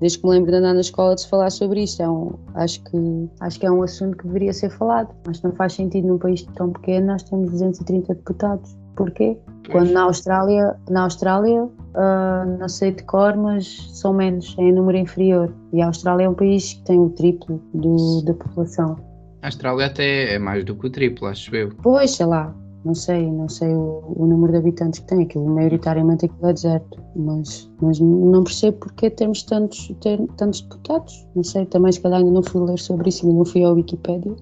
desde 0.00 0.18
que 0.18 0.26
me 0.26 0.32
lembro 0.32 0.50
de 0.50 0.56
andar 0.56 0.72
na 0.72 0.80
escola 0.80 1.14
de 1.14 1.20
se 1.20 1.28
falar 1.28 1.50
sobre 1.50 1.82
isto, 1.82 2.02
é 2.02 2.08
um, 2.08 2.32
acho, 2.54 2.82
que, 2.84 3.28
acho 3.40 3.60
que 3.60 3.66
é 3.66 3.70
um 3.70 3.82
assunto 3.82 4.16
que 4.16 4.26
deveria 4.26 4.52
ser 4.54 4.70
falado. 4.70 5.14
Mas 5.26 5.42
não 5.42 5.52
faz 5.52 5.74
sentido 5.74 6.08
num 6.08 6.18
país 6.18 6.42
tão 6.54 6.72
pequeno 6.72 7.08
nós 7.08 7.22
temos 7.22 7.50
230 7.50 8.14
deputados. 8.14 8.74
Porquê? 8.96 9.36
Quando 9.70 9.90
na 9.92 10.04
Austrália, 10.04 10.76
na 10.88 11.02
Austrália 11.02 11.68
uh, 11.94 12.58
não 12.58 12.68
sei 12.68 12.92
de 12.92 13.02
cor, 13.04 13.36
mas 13.36 13.88
são 13.92 14.12
menos, 14.12 14.54
é 14.58 14.62
em 14.62 14.72
número 14.72 14.98
inferior. 14.98 15.52
E 15.72 15.80
a 15.80 15.86
Austrália 15.86 16.24
é 16.24 16.28
um 16.28 16.34
país 16.34 16.74
que 16.74 16.84
tem 16.84 16.98
o 16.98 17.10
triplo 17.10 17.60
do, 17.72 18.22
da 18.22 18.34
população. 18.34 18.96
A 19.42 19.46
Austrália 19.46 19.86
até 19.86 20.34
é 20.34 20.38
mais 20.38 20.64
do 20.64 20.74
que 20.74 20.86
o 20.86 20.90
triplo, 20.90 21.26
acho 21.26 21.54
eu. 21.54 21.70
Pois, 21.82 22.12
sei 22.12 22.26
lá, 22.26 22.54
não 22.84 22.94
sei, 22.94 23.30
não 23.30 23.48
sei 23.48 23.74
o, 23.74 24.02
o 24.16 24.26
número 24.26 24.52
de 24.52 24.58
habitantes 24.58 25.00
que 25.00 25.06
tem, 25.06 25.22
aquilo 25.22 25.46
maioritariamente 25.46 26.26
aquilo 26.26 26.48
é 26.48 26.52
deserto, 26.52 27.02
mas, 27.16 27.70
mas 27.80 27.98
não 27.98 28.44
percebo 28.44 28.76
porque 28.78 29.10
temos 29.10 29.42
tantos, 29.42 29.92
ter, 30.00 30.20
tantos 30.36 30.60
deputados, 30.60 31.26
não 31.34 31.42
sei, 31.42 31.64
também 31.66 31.92
se 31.92 32.00
calhar 32.00 32.18
ainda 32.18 32.30
não 32.30 32.42
fui 32.42 32.60
ler 32.62 32.78
sobre 32.78 33.08
isso, 33.08 33.26
ainda 33.26 33.38
não 33.38 33.44
fui 33.44 33.64
ao 33.64 33.74
Wikipedia 33.74 34.34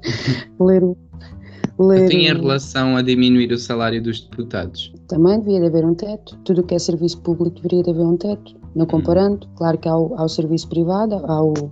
ler 0.60 0.82
o, 0.82 0.96
ler... 1.78 2.08
Tem 2.08 2.26
em 2.26 2.34
relação 2.34 2.96
a 2.96 3.02
diminuir 3.02 3.52
o 3.52 3.58
salário 3.58 4.02
dos 4.02 4.20
deputados? 4.20 4.92
Também 5.08 5.38
devia 5.40 5.60
de 5.60 5.66
haver 5.66 5.84
um 5.84 5.94
teto. 5.94 6.36
Tudo 6.44 6.60
o 6.60 6.64
que 6.64 6.74
é 6.74 6.78
serviço 6.78 7.20
público 7.20 7.56
deveria 7.56 7.82
de 7.82 7.90
haver 7.90 8.04
um 8.04 8.16
teto. 8.16 8.56
Não 8.74 8.84
hum. 8.84 8.88
comparando, 8.88 9.46
hum. 9.46 9.50
claro 9.56 9.78
que 9.78 9.88
há 9.88 9.96
o, 9.96 10.28
serviço 10.28 10.68
privado, 10.68 11.14
há, 11.14 11.42
o, 11.42 11.70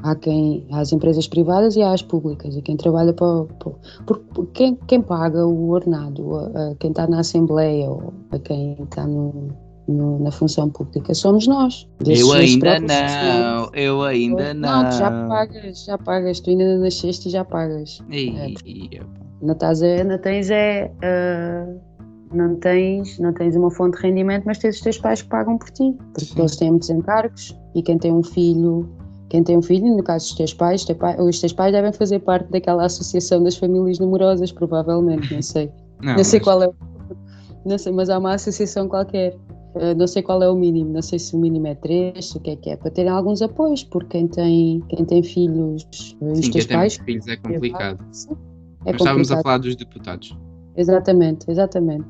há, 0.00 0.14
quem, 0.14 0.66
as 0.72 0.92
empresas 0.92 1.26
privadas 1.26 1.76
e 1.76 1.82
há 1.82 1.92
as 1.92 2.02
públicas. 2.02 2.56
E 2.56 2.62
quem 2.62 2.76
trabalha 2.76 3.12
para. 3.12 3.44
para 3.44 4.18
quem, 4.52 4.76
quem 4.86 5.00
paga 5.00 5.46
o 5.46 5.70
ordenado, 5.70 6.34
a, 6.36 6.70
a 6.70 6.74
quem 6.76 6.90
está 6.90 7.06
na 7.06 7.20
Assembleia 7.20 7.90
ou 7.90 8.12
a 8.30 8.38
quem 8.38 8.76
está 8.82 9.06
no, 9.06 9.48
no, 9.88 10.18
na 10.18 10.30
função 10.30 10.68
pública 10.68 11.14
somos 11.14 11.46
nós. 11.46 11.88
Eu 12.04 12.32
ainda 12.32 12.78
não, 12.80 13.70
eu 13.72 14.02
ainda 14.02 14.52
não. 14.54 14.82
Não, 14.82 14.90
tu 14.90 14.96
já 14.96 15.10
pagas, 15.28 15.84
já 15.84 15.98
pagas, 15.98 16.40
tu 16.40 16.50
ainda 16.50 16.78
nasceste 16.78 17.28
e 17.28 17.30
já 17.30 17.44
pagas. 17.44 18.00
é, 18.96 19.25
não, 19.42 19.54
estás 19.54 19.82
a, 19.82 20.04
não 20.04 20.18
tens 20.18 20.50
é. 20.50 20.90
Uh, 20.96 21.96
não 22.32 22.56
tens, 22.56 23.18
não 23.18 23.32
tens 23.32 23.54
uma 23.54 23.70
fonte 23.70 23.96
de 23.96 24.02
rendimento, 24.02 24.44
mas 24.44 24.58
tens 24.58 24.76
os 24.76 24.82
teus 24.82 24.98
pais 24.98 25.22
que 25.22 25.28
pagam 25.28 25.58
por 25.58 25.70
ti, 25.70 25.96
porque 26.12 26.26
Sim. 26.26 26.40
eles 26.40 26.56
têm 26.56 26.70
muitos 26.70 26.90
encargos 26.90 27.56
e 27.74 27.82
quem 27.82 27.98
tem 27.98 28.12
um 28.12 28.22
filho, 28.22 28.88
quem 29.28 29.42
tem 29.42 29.56
um 29.56 29.62
filho, 29.62 29.96
no 29.96 30.02
caso 30.02 30.26
dos 30.26 30.36
teus 30.36 30.54
pais, 30.54 30.84
teu 30.84 30.96
pai, 30.96 31.16
os 31.20 31.40
teus 31.40 31.52
pais 31.52 31.72
devem 31.72 31.92
fazer 31.92 32.18
parte 32.20 32.50
daquela 32.50 32.84
associação 32.84 33.42
das 33.42 33.56
famílias 33.56 33.98
numerosas, 33.98 34.50
provavelmente, 34.52 35.32
não 35.32 35.42
sei. 35.42 35.70
Não, 36.02 36.16
não 36.16 36.24
sei 36.24 36.40
mas... 36.40 36.44
qual 36.44 36.62
é, 36.62 36.70
não 37.64 37.78
sei, 37.78 37.92
mas 37.92 38.10
há 38.10 38.18
uma 38.18 38.34
associação 38.34 38.88
qualquer. 38.88 39.34
Uh, 39.74 39.94
não 39.94 40.06
sei 40.06 40.22
qual 40.22 40.42
é 40.42 40.48
o 40.48 40.56
mínimo, 40.56 40.90
não 40.90 41.02
sei 41.02 41.18
se 41.18 41.36
o 41.36 41.38
mínimo 41.38 41.66
é 41.66 41.74
3, 41.74 42.34
o 42.34 42.40
que 42.40 42.50
é 42.50 42.56
que 42.56 42.70
é, 42.70 42.76
para 42.78 42.90
terem 42.90 43.10
alguns 43.10 43.42
apoios, 43.42 43.84
porque 43.84 44.16
quem 44.16 44.26
tem, 44.26 44.82
quem 44.88 45.04
tem 45.04 45.22
filhos, 45.22 45.86
Sim, 45.92 46.16
os 46.22 46.48
teus 46.48 46.66
pais. 46.66 46.96
filhos 46.96 47.28
é 47.28 47.36
complicado. 47.36 47.98
É 48.32 48.55
é 48.86 48.92
Mas 48.92 49.00
estávamos 49.00 49.32
a 49.32 49.42
falar 49.42 49.58
dos 49.58 49.74
deputados. 49.74 50.36
Exatamente, 50.76 51.50
exatamente. 51.50 52.06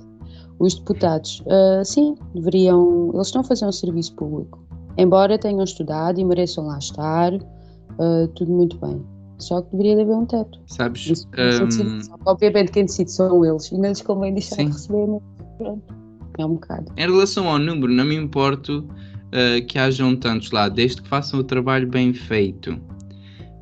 Os 0.59 0.75
deputados, 0.75 1.43
uh, 1.47 1.85
sim, 1.85 2.15
deveriam. 2.35 3.11
Eles 3.15 3.29
estão 3.29 3.41
a 3.41 3.45
fazer 3.45 3.67
um 3.67 3.73
serviço 3.73 4.15
público. 4.15 4.65
Embora 4.99 5.39
tenham 5.39 5.65
estudado 5.65 6.19
e 6.21 6.25
mereçam 6.25 6.67
lá 6.67 6.79
estar, 6.79 7.33
uh, 7.35 8.29
tudo 8.35 8.53
muito 8.53 8.79
bem. 8.79 9.03
Só 9.39 9.61
que 9.61 9.71
deveria 9.73 10.03
haver 10.03 10.15
um 10.15 10.27
teto. 10.27 10.59
Sabes? 10.67 11.11
Isso, 11.11 11.29
um... 11.29 11.99
Obviamente 12.25 12.73
quem 12.73 12.85
decide 12.85 13.11
são 13.11 13.45
eles 13.45 13.71
e 13.71 13.79
não 13.79 13.89
lhes 13.91 14.01
convém 14.01 14.33
deixar 14.33 14.57
sim. 14.57 14.67
de 14.67 14.73
receber. 14.73 15.21
Pronto, 15.59 15.95
é 16.39 16.47
um 16.47 16.55
bocado. 16.55 16.93
Em 16.97 17.11
relação 17.11 17.49
ao 17.49 17.59
número, 17.59 17.93
não 17.93 18.05
me 18.05 18.17
importo 18.17 18.79
uh, 18.79 19.67
que 19.67 19.79
hajam 19.79 20.17
tantos 20.17 20.51
lá, 20.51 20.69
desde 20.69 21.03
que 21.03 21.09
façam 21.09 21.41
o 21.41 21.45
trabalho 21.45 21.89
bem 21.89 22.15
feito. 22.15 22.81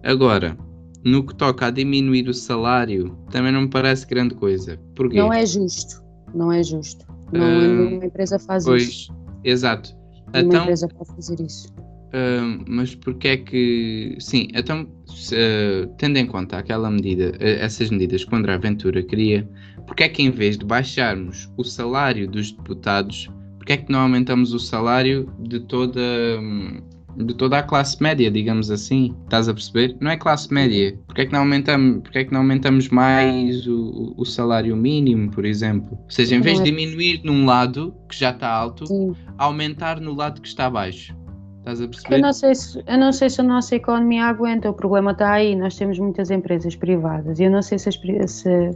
Agora, 0.05 0.57
no 1.05 1.25
que 1.25 1.35
toca 1.35 1.67
a 1.67 1.71
diminuir 1.71 2.29
o 2.29 2.35
salário, 2.35 3.17
também 3.31 3.53
não 3.53 3.63
me 3.63 3.69
parece 3.69 4.07
grande 4.07 4.35
coisa. 4.35 4.79
Porquê? 4.95 5.19
Não 5.19 5.33
é 5.33 5.45
justo. 5.45 6.03
Não 6.35 6.51
é 6.51 6.63
justo. 6.63 7.07
Não, 7.33 7.41
uh, 7.41 7.61
nenhuma 7.61 8.07
empresa 8.07 8.39
faz 8.39 8.65
pois, 8.65 8.83
isso. 8.85 9.15
Exato. 9.45 9.95
Nenhuma 10.33 10.55
então, 10.55 10.63
empresa 10.63 10.89
pode 10.89 11.15
fazer 11.15 11.41
isso. 11.41 11.69
Uh, 12.15 12.65
mas 12.67 12.95
porque 12.95 13.29
é 13.29 13.37
que. 13.37 14.17
Sim, 14.21 14.49
então, 14.55 14.83
uh, 14.83 15.87
tendo 15.99 16.17
em 16.17 16.27
conta 16.27 16.59
aquela 16.59 16.91
medida, 16.91 17.33
uh, 17.37 17.45
essas 17.61 17.91
medidas 17.91 18.25
que 18.25 18.33
o 18.33 18.39
André 18.39 18.57
Ventura 18.59 19.03
queria, 19.03 19.49
porque 19.87 20.05
é 20.05 20.09
que 20.09 20.23
em 20.23 20.31
vez 20.31 20.57
de 20.57 20.65
baixarmos 20.65 21.51
o 21.57 21.65
salário 21.65 22.29
dos 22.29 22.53
deputados, 22.53 23.29
porque 23.59 23.73
é 23.73 23.77
que 23.77 23.91
não 23.91 24.01
aumentamos 24.01 24.53
o 24.53 24.61
salário 24.61 25.29
de 25.41 25.61
toda. 25.61 26.01
Um, 26.41 26.94
de 27.17 27.35
toda 27.35 27.59
a 27.59 27.63
classe 27.63 28.03
média, 28.03 28.31
digamos 28.31 28.71
assim, 28.71 29.15
estás 29.25 29.49
a 29.49 29.55
perceber? 29.55 29.97
Não 30.01 30.11
é 30.11 30.17
classe 30.17 30.53
média. 30.53 30.99
Porque 31.07 31.23
é 31.23 31.27
que 31.27 31.33
não 31.33 31.41
aumentamos, 31.41 32.03
é 32.13 32.25
que 32.25 32.33
não 32.33 32.41
aumentamos 32.41 32.89
mais 32.89 33.67
o, 33.67 34.15
o 34.17 34.25
salário 34.25 34.77
mínimo, 34.77 35.31
por 35.31 35.45
exemplo? 35.45 35.99
Ou 36.03 36.11
seja, 36.11 36.35
em 36.35 36.41
vez 36.41 36.59
de 36.59 36.65
diminuir 36.65 37.21
num 37.25 37.45
lado 37.45 37.95
que 38.09 38.17
já 38.17 38.31
está 38.31 38.49
alto, 38.49 38.87
Sim. 38.87 39.15
aumentar 39.39 40.01
no 40.01 40.15
lado 40.15 40.41
que 40.41 40.49
está 40.49 40.69
baixo. 40.69 41.15
Estás 41.59 41.81
a 41.81 41.89
perceber? 41.89 42.17
Eu 42.17 42.21
não, 42.21 42.33
sei 42.33 42.55
se, 42.55 42.85
eu 42.87 42.99
não 42.99 43.13
sei 43.13 43.31
se 43.31 43.41
a 43.41 43.45
nossa 43.45 43.75
economia 43.75 44.27
aguenta, 44.27 44.69
o 44.69 44.75
problema 44.75 45.13
está 45.13 45.33
aí. 45.33 45.57
Nós 45.57 45.77
temos 45.77 45.99
muitas 45.99 46.31
empresas 46.31 46.77
privadas 46.77 47.41
e 47.41 47.45
eu 47.45 47.51
não 47.51 47.63
sei 47.63 47.79
se, 47.79 47.89
as, 47.89 47.99
se 48.31 48.71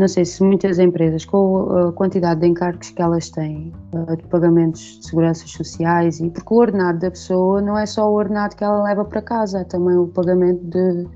não 0.00 0.08
sei 0.08 0.24
se 0.24 0.42
muitas 0.42 0.78
empresas, 0.78 1.26
com 1.26 1.70
a 1.76 1.92
quantidade 1.92 2.40
de 2.40 2.46
encargos 2.46 2.90
que 2.90 3.02
elas 3.02 3.28
têm, 3.28 3.70
eh, 3.92 4.16
de 4.16 4.22
pagamentos 4.28 4.98
de 4.98 5.06
seguranças 5.06 5.50
sociais, 5.50 6.20
e 6.20 6.30
porque 6.30 6.54
o 6.54 6.56
ordenado 6.56 6.98
da 6.98 7.10
pessoa 7.10 7.60
não 7.60 7.78
é 7.78 7.84
só 7.84 8.10
o 8.10 8.14
ordenado 8.14 8.56
que 8.56 8.64
ela 8.64 8.82
leva 8.82 9.04
para 9.04 9.20
casa, 9.20 9.60
é 9.60 9.64
também 9.64 9.96
o 9.96 10.08
pagamento 10.08 10.64
de, 10.64 11.06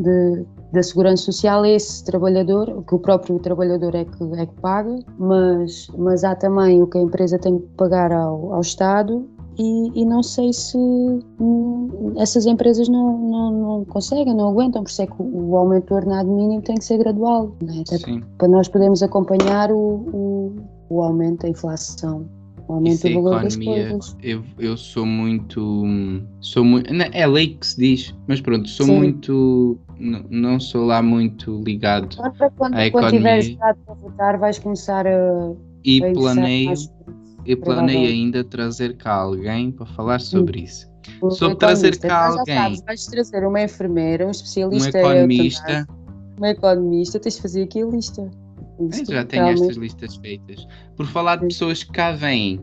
de, 0.00 0.44
da 0.72 0.82
segurança 0.82 1.22
social 1.22 1.62
a 1.62 1.68
esse 1.68 2.04
trabalhador, 2.04 2.82
que 2.82 2.94
o 2.96 2.98
próprio 2.98 3.38
trabalhador 3.38 3.94
é 3.94 4.04
que, 4.04 4.24
é 4.34 4.46
que 4.46 4.60
paga, 4.60 4.98
mas, 5.16 5.86
mas 5.96 6.24
há 6.24 6.34
também 6.34 6.82
o 6.82 6.88
que 6.88 6.98
a 6.98 7.02
empresa 7.02 7.38
tem 7.38 7.58
que 7.58 7.66
pagar 7.76 8.10
ao, 8.12 8.52
ao 8.52 8.60
Estado 8.60 9.28
e, 9.58 10.02
e, 10.02 10.04
não 10.04 10.22
sei 10.22 10.52
se 10.52 10.76
hum, 10.76 12.12
essas 12.16 12.46
empresas 12.46 12.88
não, 12.88 13.18
não, 13.18 13.52
não, 13.52 13.84
conseguem, 13.84 14.34
não 14.34 14.48
aguentam, 14.48 14.82
por 14.82 14.90
isso 14.90 15.02
é 15.02 15.06
que 15.06 15.14
o, 15.18 15.50
o 15.50 15.56
aumento 15.56 15.86
do 15.86 15.94
ordenado 15.94 16.30
mínimo 16.30 16.62
tem 16.62 16.76
que 16.76 16.84
ser 16.84 16.98
gradual, 16.98 17.54
né? 17.62 17.84
para 18.38 18.48
nós 18.48 18.68
podermos 18.68 19.02
acompanhar 19.02 19.70
o, 19.70 19.76
o, 19.78 20.56
o 20.88 21.02
aumento 21.02 21.42
da 21.42 21.48
inflação. 21.48 22.26
O 22.66 22.74
aumento 22.74 23.02
do 23.06 23.22
valor 23.22 23.44
economia, 23.44 23.82
das 23.82 23.90
coisas. 23.90 24.16
Eu, 24.22 24.42
eu 24.58 24.76
sou 24.76 25.04
muito. 25.04 25.84
Sou 26.40 26.64
muito. 26.64 26.90
É 27.12 27.26
lei 27.26 27.48
que 27.48 27.66
se 27.66 27.76
diz, 27.76 28.14
mas 28.26 28.40
pronto, 28.40 28.66
sou 28.68 28.86
Sim. 28.86 28.96
muito. 28.96 29.78
Não, 30.30 30.58
sou 30.58 30.86
lá 30.86 31.02
muito 31.02 31.62
ligado. 31.62 32.16
Agora, 32.18 32.50
quando, 32.56 32.74
à 32.74 32.90
quando 32.90 33.10
tiveres 33.10 33.48
estado 33.48 33.78
para 33.84 33.94
votar, 33.96 34.38
vais 34.38 34.58
começar 34.58 35.06
a. 35.06 35.52
E 35.84 36.02
a 36.02 36.12
planeio 36.12 36.72
eu 37.46 37.56
planeio 37.58 38.08
ainda 38.08 38.42
trazer 38.44 38.96
cá 38.96 39.14
alguém 39.14 39.70
para 39.70 39.86
falar 39.86 40.20
sobre 40.20 40.62
isso. 40.62 40.90
Sobre 41.30 41.56
trazer 41.56 41.98
cá 41.98 42.28
alguém. 42.28 42.56
Sabes, 42.56 42.82
vais 42.82 43.06
trazer 43.06 43.46
uma 43.46 43.62
enfermeira, 43.62 44.26
um 44.26 44.30
especialista. 44.30 44.98
Um 44.98 45.00
economista. 45.00 45.88
Um 46.40 46.46
economista, 46.46 47.20
tens 47.20 47.36
de 47.36 47.42
fazer 47.42 47.62
aqui 47.64 47.82
a 47.82 47.86
lista. 47.86 48.30
Isto, 48.90 49.12
já 49.12 49.24
tenho 49.24 49.44
realmente... 49.44 49.62
estas 49.62 49.76
listas 49.76 50.16
feitas. 50.16 50.66
Por 50.96 51.06
falar 51.06 51.36
de 51.36 51.46
pessoas 51.46 51.84
que 51.84 51.92
cá 51.92 52.12
vêm, 52.12 52.60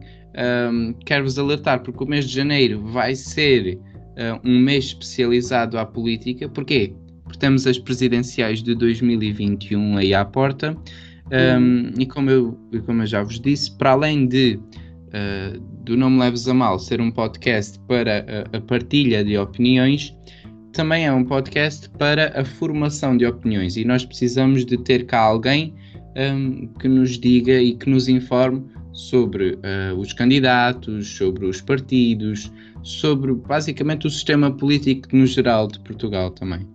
um, 0.71 0.93
quero-vos 1.05 1.37
alertar, 1.37 1.81
porque 1.81 2.03
o 2.03 2.07
mês 2.07 2.25
de 2.25 2.35
janeiro 2.35 2.81
vai 2.87 3.15
ser 3.15 3.75
uh, 3.75 4.39
um 4.43 4.59
mês 4.59 4.85
especializado 4.85 5.77
à 5.77 5.85
política. 5.85 6.49
Porquê? 6.49 6.93
Porque 7.23 7.39
temos 7.39 7.65
as 7.65 7.77
presidenciais 7.77 8.61
de 8.61 8.75
2021 8.75 9.97
aí 9.97 10.13
à 10.13 10.25
porta 10.25 10.75
um, 11.31 11.93
e 11.97 12.05
como 12.05 12.29
eu, 12.29 12.57
como 12.85 13.01
eu 13.01 13.05
já 13.05 13.23
vos 13.23 13.39
disse, 13.39 13.71
para 13.77 13.91
além 13.91 14.27
de 14.27 14.59
uh, 15.07 15.59
do 15.83 15.95
Não 15.95 16.09
Me 16.09 16.19
Leves 16.19 16.47
a 16.47 16.53
Mal 16.53 16.77
ser 16.77 16.99
um 16.99 17.11
podcast 17.11 17.79
para 17.87 18.25
a, 18.53 18.57
a, 18.57 18.61
partilha 18.61 19.23
de 19.23 19.37
opiniões, 19.37 20.15
também 20.73 21.05
é 21.05 21.11
um 21.11 21.23
podcast 21.23 21.89
para 21.91 22.39
a 22.39 22.45
formação 22.45 23.17
de 23.17 23.25
opiniões 23.25 23.77
e 23.77 23.85
nós 23.85 24.05
precisamos 24.05 24.65
de 24.65 24.77
ter 24.77 25.05
cá 25.05 25.19
alguém 25.19 25.73
um, 26.15 26.67
que 26.79 26.87
nos 26.87 27.19
diga 27.19 27.61
e 27.61 27.75
que 27.75 27.89
nos 27.89 28.07
informe 28.07 28.63
sobre 28.93 29.53
uh, 29.53 29.97
os 29.97 30.13
candidatos, 30.13 31.07
sobre 31.07 31.45
os 31.45 31.61
partidos, 31.61 32.51
sobre 32.83 33.33
basicamente 33.33 34.07
o 34.07 34.09
sistema 34.09 34.51
político 34.51 35.15
no 35.15 35.25
geral 35.25 35.67
de 35.67 35.79
Portugal 35.79 36.31
também. 36.31 36.67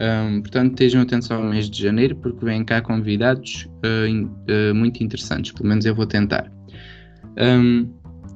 Um, 0.00 0.40
portanto, 0.40 0.70
estejam 0.70 1.02
atentos 1.02 1.30
ao 1.30 1.42
mês 1.42 1.68
de 1.68 1.82
janeiro, 1.82 2.16
porque 2.16 2.42
vêm 2.42 2.64
cá 2.64 2.80
convidados 2.80 3.68
uh, 3.84 4.06
in, 4.06 4.24
uh, 4.24 4.74
muito 4.74 5.04
interessantes. 5.04 5.52
Pelo 5.52 5.68
menos 5.68 5.84
eu 5.84 5.94
vou 5.94 6.06
tentar. 6.06 6.50
Um, 7.38 7.86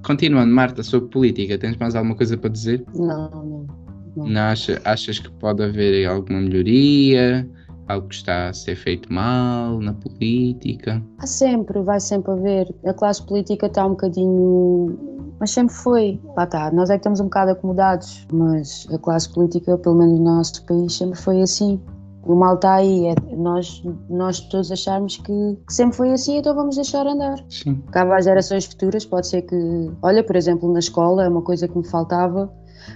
continuando, 0.05 0.53
Marta, 0.53 0.83
sobre 0.83 1.09
política, 1.09 1.57
tens 1.57 1.77
mais 1.79 1.94
alguma 1.94 2.14
coisa 2.14 2.37
para 2.37 2.50
dizer? 2.50 2.85
Não, 2.94 3.31
não. 3.31 3.66
não. 4.14 4.29
não 4.29 4.40
acha, 4.42 4.81
achas 4.85 5.18
que 5.18 5.31
pode 5.33 5.62
haver 5.62 6.07
alguma 6.07 6.42
melhoria? 6.42 7.48
Algo 7.88 8.09
que 8.09 8.14
está 8.14 8.48
a 8.48 8.53
ser 8.53 8.77
feito 8.77 9.11
mal 9.12 9.81
na 9.81 9.94
política? 9.94 11.03
Há 11.18 11.27
sempre, 11.27 11.81
vai 11.83 12.00
sempre 12.00 12.33
haver. 12.33 12.74
A 12.87 12.92
classe 12.92 13.24
política 13.27 13.66
está 13.66 13.87
um 13.87 13.90
bocadinho 13.90 15.13
mas 15.38 15.51
sempre 15.51 15.75
foi. 15.75 16.20
Lá 16.37 16.44
está, 16.44 16.70
nós 16.70 16.90
é 16.90 16.94
que 16.94 17.01
estamos 17.01 17.20
um 17.20 17.25
bocado 17.25 17.53
acomodados, 17.53 18.27
mas 18.33 18.87
a 18.92 18.99
classe 18.99 19.29
política, 19.33 19.77
pelo 19.79 19.97
menos 19.97 20.18
no 20.18 20.25
nosso 20.25 20.64
país, 20.64 20.97
sempre 20.97 21.18
foi 21.18 21.42
assim. 21.42 21.81
O 22.27 22.35
mal 22.35 22.55
está 22.55 22.77
aí, 22.77 23.07
é 23.07 23.14
nós, 23.37 23.83
nós 24.09 24.40
todos 24.40 24.73
acharmos 24.73 25.18
que, 25.18 25.59
que, 25.66 25.75
sempre 25.75 25.97
foi 25.97 26.12
assim, 26.12 26.38
então 26.38 26.55
vamos 26.55 26.77
deixar 26.77 27.07
andar. 27.07 27.38
Sim. 27.51 27.83
Cabe 27.90 28.12
às 28.12 28.25
gerações 28.25 28.64
futuras, 28.64 29.05
pode 29.05 29.27
ser 29.27 29.42
que. 29.42 29.90
Olha, 30.01 30.25
por 30.25 30.35
exemplo, 30.35 30.73
na 30.73 30.79
escola 30.79 31.25
é 31.25 31.29
uma 31.29 31.42
coisa 31.42 31.68
que 31.68 31.77
me 31.77 31.87
faltava. 31.87 32.51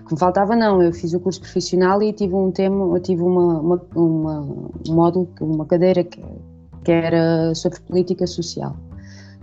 Que 0.06 0.12
me 0.14 0.18
faltava, 0.18 0.54
não, 0.54 0.82
eu 0.82 0.92
fiz 0.92 1.14
o 1.14 1.20
curso 1.20 1.40
profissional 1.40 2.02
e 2.02 2.12
tive 2.12 2.34
um 2.34 2.50
tema, 2.50 2.98
tive 3.00 3.22
uma, 3.22 3.60
uma, 3.60 3.82
uma 3.94 4.40
um 4.40 4.94
módulo, 4.94 5.28
uma 5.40 5.64
cadeira 5.64 6.04
que, 6.04 6.22
que 6.84 6.92
era 6.92 7.54
sobre 7.54 7.80
política 7.80 8.26
social. 8.26 8.76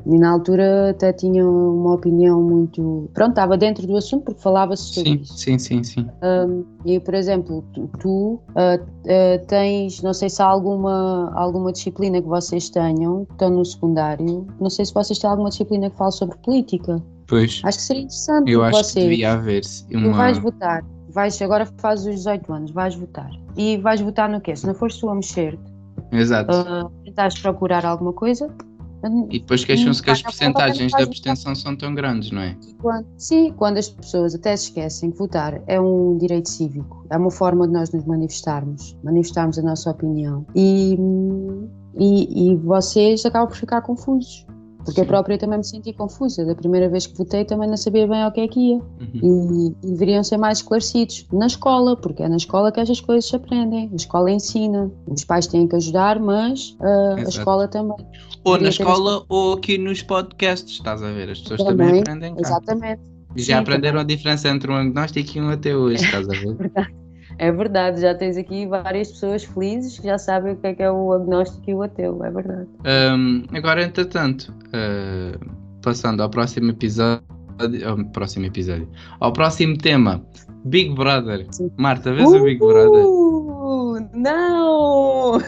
E 0.05 0.19
na 0.19 0.31
altura 0.31 0.91
até 0.91 1.11
tinha 1.11 1.47
uma 1.47 1.95
opinião 1.95 2.41
muito. 2.41 3.09
Pronto, 3.13 3.31
estava 3.31 3.57
dentro 3.57 3.87
do 3.87 3.97
assunto 3.97 4.25
porque 4.25 4.41
falava-se 4.41 4.93
sobre 4.93 5.09
sim, 5.09 5.21
isso. 5.21 5.37
Sim, 5.37 5.59
sim, 5.59 5.83
sim. 5.83 6.07
Um, 6.23 6.63
e, 6.85 6.99
por 6.99 7.15
exemplo, 7.15 7.63
tu, 7.73 7.89
tu 7.99 8.09
uh, 8.09 8.39
uh, 8.79 9.45
tens, 9.47 10.01
não 10.03 10.13
sei 10.13 10.29
se 10.29 10.41
há 10.41 10.45
alguma, 10.45 11.31
alguma 11.33 11.71
disciplina 11.71 12.21
que 12.21 12.27
vocês 12.27 12.69
tenham, 12.69 13.25
que 13.25 13.33
estão 13.33 13.49
no 13.49 13.65
secundário, 13.65 14.45
não 14.59 14.69
sei 14.69 14.85
se 14.85 14.93
vocês 14.93 15.17
têm 15.17 15.29
alguma 15.29 15.49
disciplina 15.49 15.89
que 15.89 15.97
fale 15.97 16.11
sobre 16.11 16.37
política. 16.37 17.01
Pois. 17.27 17.61
Acho 17.63 17.77
que 17.79 17.83
seria 17.83 18.03
interessante. 18.03 18.51
Eu 18.51 18.63
acho 18.63 18.77
vocês. 18.77 18.93
que 18.93 19.09
devia 19.09 19.33
haver. 19.33 19.61
Uma... 19.91 20.03
Tu 20.03 20.17
vais 20.17 20.37
votar, 20.37 20.85
vais, 21.09 21.41
agora 21.41 21.67
fazes 21.79 22.05
os 22.05 22.15
18 22.15 22.53
anos, 22.53 22.71
vais 22.71 22.93
votar. 22.93 23.31
E 23.57 23.77
vais 23.77 24.01
votar 24.01 24.29
no 24.29 24.39
quê? 24.39 24.55
Se 24.55 24.67
não 24.67 24.75
fores 24.75 24.97
tu 24.97 25.09
a 25.09 25.15
mexer. 25.15 25.57
Exato. 26.11 26.53
Uh, 26.55 26.89
tentares 27.03 27.39
procurar 27.39 27.83
alguma 27.85 28.13
coisa, 28.13 28.53
e 29.29 29.39
depois 29.39 29.63
queixam-se 29.63 30.01
que 30.01 30.11
as 30.11 30.21
percentagens 30.21 30.91
da 30.91 31.03
abstenção 31.03 31.55
são 31.55 31.75
tão 31.75 31.93
grandes, 31.93 32.31
não 32.31 32.41
é? 32.41 32.55
Quando, 32.81 33.05
sim, 33.17 33.53
quando 33.53 33.77
as 33.77 33.89
pessoas 33.89 34.35
até 34.35 34.55
se 34.55 34.65
esquecem 34.65 35.11
que 35.11 35.17
votar 35.17 35.61
é 35.67 35.79
um 35.79 36.17
direito 36.17 36.49
cívico, 36.49 37.05
é 37.09 37.17
uma 37.17 37.31
forma 37.31 37.67
de 37.67 37.73
nós 37.73 37.91
nos 37.91 38.05
manifestarmos, 38.05 38.97
manifestarmos 39.03 39.57
a 39.59 39.61
nossa 39.61 39.91
opinião. 39.91 40.45
E, 40.55 40.97
e, 41.97 42.51
e 42.51 42.55
vocês 42.57 43.25
acabam 43.25 43.47
por 43.47 43.57
ficar 43.57 43.81
confusos. 43.81 44.45
Porque 44.85 44.99
Sim. 44.99 45.01
eu 45.01 45.07
própria 45.07 45.37
também 45.37 45.57
me 45.57 45.63
senti 45.63 45.91
confusa. 45.91 46.45
Da 46.45 46.53
primeira 46.53 46.87
vez 46.87 47.07
que 47.07 47.17
votei 47.17 47.43
também 47.43 47.67
não 47.67 47.75
sabia 47.75 48.07
bem 48.07 48.21
ao 48.21 48.31
que 48.31 48.41
é 48.41 48.47
que 48.47 48.59
ia. 48.59 48.75
Uhum. 48.75 49.73
E, 49.83 49.87
e, 49.87 49.91
deveriam 49.91 50.23
ser 50.23 50.37
mais 50.37 50.59
esclarecidos 50.59 51.25
na 51.33 51.47
escola, 51.47 51.97
porque 51.97 52.21
é 52.21 52.29
na 52.29 52.37
escola 52.37 52.71
que 52.71 52.79
estas 52.79 53.01
coisas 53.01 53.25
se 53.27 53.35
aprendem. 53.35 53.89
A 53.91 53.95
escola 53.95 54.29
ensina. 54.29 54.91
Os 55.07 55.25
pais 55.25 55.47
têm 55.47 55.67
que 55.67 55.75
ajudar, 55.75 56.19
mas 56.19 56.77
uh, 56.79 57.17
a 57.17 57.29
escola 57.29 57.67
também. 57.67 57.97
Ou 58.43 58.59
na 58.59 58.69
escola 58.69 59.25
ou 59.27 59.53
aqui 59.53 59.77
nos 59.77 60.03
podcasts, 60.03 60.73
estás 60.73 61.01
a 61.01 61.11
ver? 61.11 61.31
As 61.31 61.41
pessoas 61.41 61.63
também, 61.63 61.87
também 61.87 62.01
aprendem 62.01 62.35
cá. 62.35 62.41
Exatamente. 62.41 63.01
Já 63.35 63.43
Sim, 63.43 63.53
aprenderam 63.53 63.99
também. 63.99 64.13
a 64.13 64.17
diferença 64.17 64.49
entre 64.49 64.71
um 64.71 64.75
agnóstico 64.75 65.37
e 65.37 65.41
um 65.41 65.49
ateu 65.49 65.79
hoje, 65.79 66.05
estás 66.05 66.29
a 66.29 66.31
ver? 66.31 66.53
Verdade. 66.55 67.04
É 67.37 67.51
verdade, 67.51 68.01
já 68.01 68.15
tens 68.15 68.37
aqui 68.37 68.65
várias 68.65 69.11
pessoas 69.11 69.43
felizes 69.43 69.99
que 69.99 70.07
já 70.07 70.17
sabem 70.17 70.53
o 70.53 70.55
que 70.55 70.67
é, 70.67 70.73
que 70.73 70.83
é 70.83 70.91
o 70.91 71.11
agnóstico 71.11 71.69
e 71.69 71.73
o 71.73 71.81
ateu, 71.81 72.23
é 72.23 72.31
verdade. 72.31 72.67
Um, 72.85 73.43
agora, 73.55 73.83
entretanto, 73.83 74.53
uh, 74.67 75.55
passando 75.81 76.23
ao 76.23 76.29
próximo 76.29 76.71
episódio, 76.71 77.23
ao 77.85 78.03
próximo 78.11 78.45
episódio, 78.45 78.87
ao 79.19 79.33
próximo 79.33 79.77
tema, 79.77 80.25
Big 80.65 80.93
Brother. 80.95 81.45
Sim. 81.51 81.71
Marta, 81.77 82.13
vês 82.13 82.29
uh, 82.29 82.37
o 82.37 82.43
Big 82.43 82.59
Brother? 82.59 83.05
Não! 84.13 85.33
não! 85.33 85.41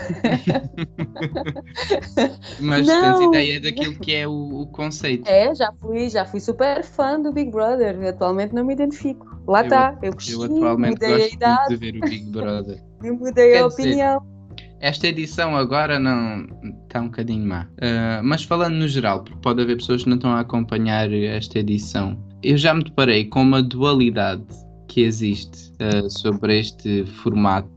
Mas 2.59 2.87
tens 2.87 3.19
ideia 3.21 3.61
daquilo 3.61 3.95
que 3.95 4.15
é 4.15 4.27
o, 4.27 4.61
o, 4.61 4.67
conceito. 4.67 5.27
É, 5.27 5.53
já 5.53 5.71
fui, 5.79 6.09
já 6.09 6.25
fui 6.25 6.39
super 6.39 6.83
fã 6.83 7.19
do 7.19 7.31
Big 7.31 7.51
Brother. 7.51 7.97
Atualmente 8.07 8.53
não 8.53 8.63
me 8.65 8.73
identifico. 8.73 9.25
Lá 9.47 9.63
está, 9.63 9.97
eu, 10.01 10.11
eu, 10.11 10.39
eu 10.39 10.43
atualmente 10.43 10.93
mudei 10.93 11.17
gosto 11.17 11.31
a 11.31 11.35
idade. 11.35 11.69
de 11.69 11.75
ver 11.75 11.97
o 11.97 12.01
Big 12.01 12.31
Brother. 12.31 12.83
eu 13.03 13.15
mudei 13.15 13.51
Quer 13.51 13.61
a 13.61 13.67
opinião. 13.67 14.19
Dizer, 14.19 14.37
esta 14.79 15.07
edição 15.07 15.55
agora 15.55 15.99
não 15.99 16.47
está 16.83 17.01
um 17.01 17.05
bocadinho 17.05 17.47
má. 17.47 17.63
Uh, 17.63 18.23
mas 18.23 18.43
falando 18.43 18.75
no 18.75 18.87
geral, 18.87 19.23
porque 19.23 19.39
pode 19.41 19.61
haver 19.61 19.77
pessoas 19.77 20.03
que 20.03 20.09
não 20.09 20.17
estão 20.17 20.31
a 20.31 20.41
acompanhar 20.41 21.11
esta 21.11 21.59
edição, 21.59 22.17
eu 22.43 22.57
já 22.57 22.73
me 22.73 22.83
deparei 22.83 23.25
com 23.25 23.41
uma 23.41 23.61
dualidade 23.63 24.45
que 24.87 25.01
existe 25.01 25.71
uh, 25.81 26.09
sobre 26.09 26.59
este 26.59 27.05
formato, 27.05 27.69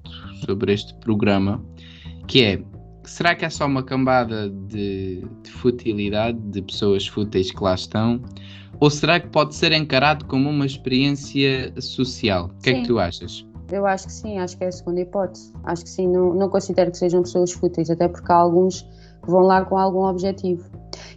sobre 0.44 0.72
este 0.72 0.94
programa, 0.94 1.64
que 2.26 2.42
é 2.44 2.62
será 3.04 3.34
que 3.34 3.44
é 3.44 3.50
só 3.50 3.66
uma 3.66 3.82
cambada 3.82 4.48
de, 4.48 5.24
de 5.42 5.50
futilidade, 5.50 6.38
de 6.38 6.62
pessoas 6.62 7.06
fúteis 7.06 7.50
que 7.50 7.62
lá 7.62 7.74
estão? 7.74 8.20
Ou 8.78 8.88
será 8.88 9.20
que 9.20 9.28
pode 9.28 9.54
ser 9.54 9.72
encarado 9.72 10.24
como 10.26 10.48
uma 10.48 10.64
experiência 10.64 11.72
social? 11.80 12.46
O 12.46 12.62
que 12.62 12.70
sim. 12.70 12.76
é 12.76 12.80
que 12.80 12.86
tu 12.86 12.98
achas? 12.98 13.46
Eu 13.70 13.86
acho 13.86 14.06
que 14.06 14.12
sim, 14.12 14.38
acho 14.38 14.56
que 14.56 14.64
é 14.64 14.68
a 14.68 14.72
segunda 14.72 15.00
hipótese. 15.00 15.52
Acho 15.64 15.84
que 15.84 15.90
sim, 15.90 16.08
não, 16.08 16.34
não 16.34 16.48
considero 16.48 16.90
que 16.90 16.98
sejam 16.98 17.22
pessoas 17.22 17.52
fúteis, 17.52 17.90
até 17.90 18.08
porque 18.08 18.32
há 18.32 18.36
alguns 18.36 18.86
vão 19.30 19.42
lá 19.42 19.64
com 19.64 19.78
algum 19.78 20.04
objetivo. 20.04 20.64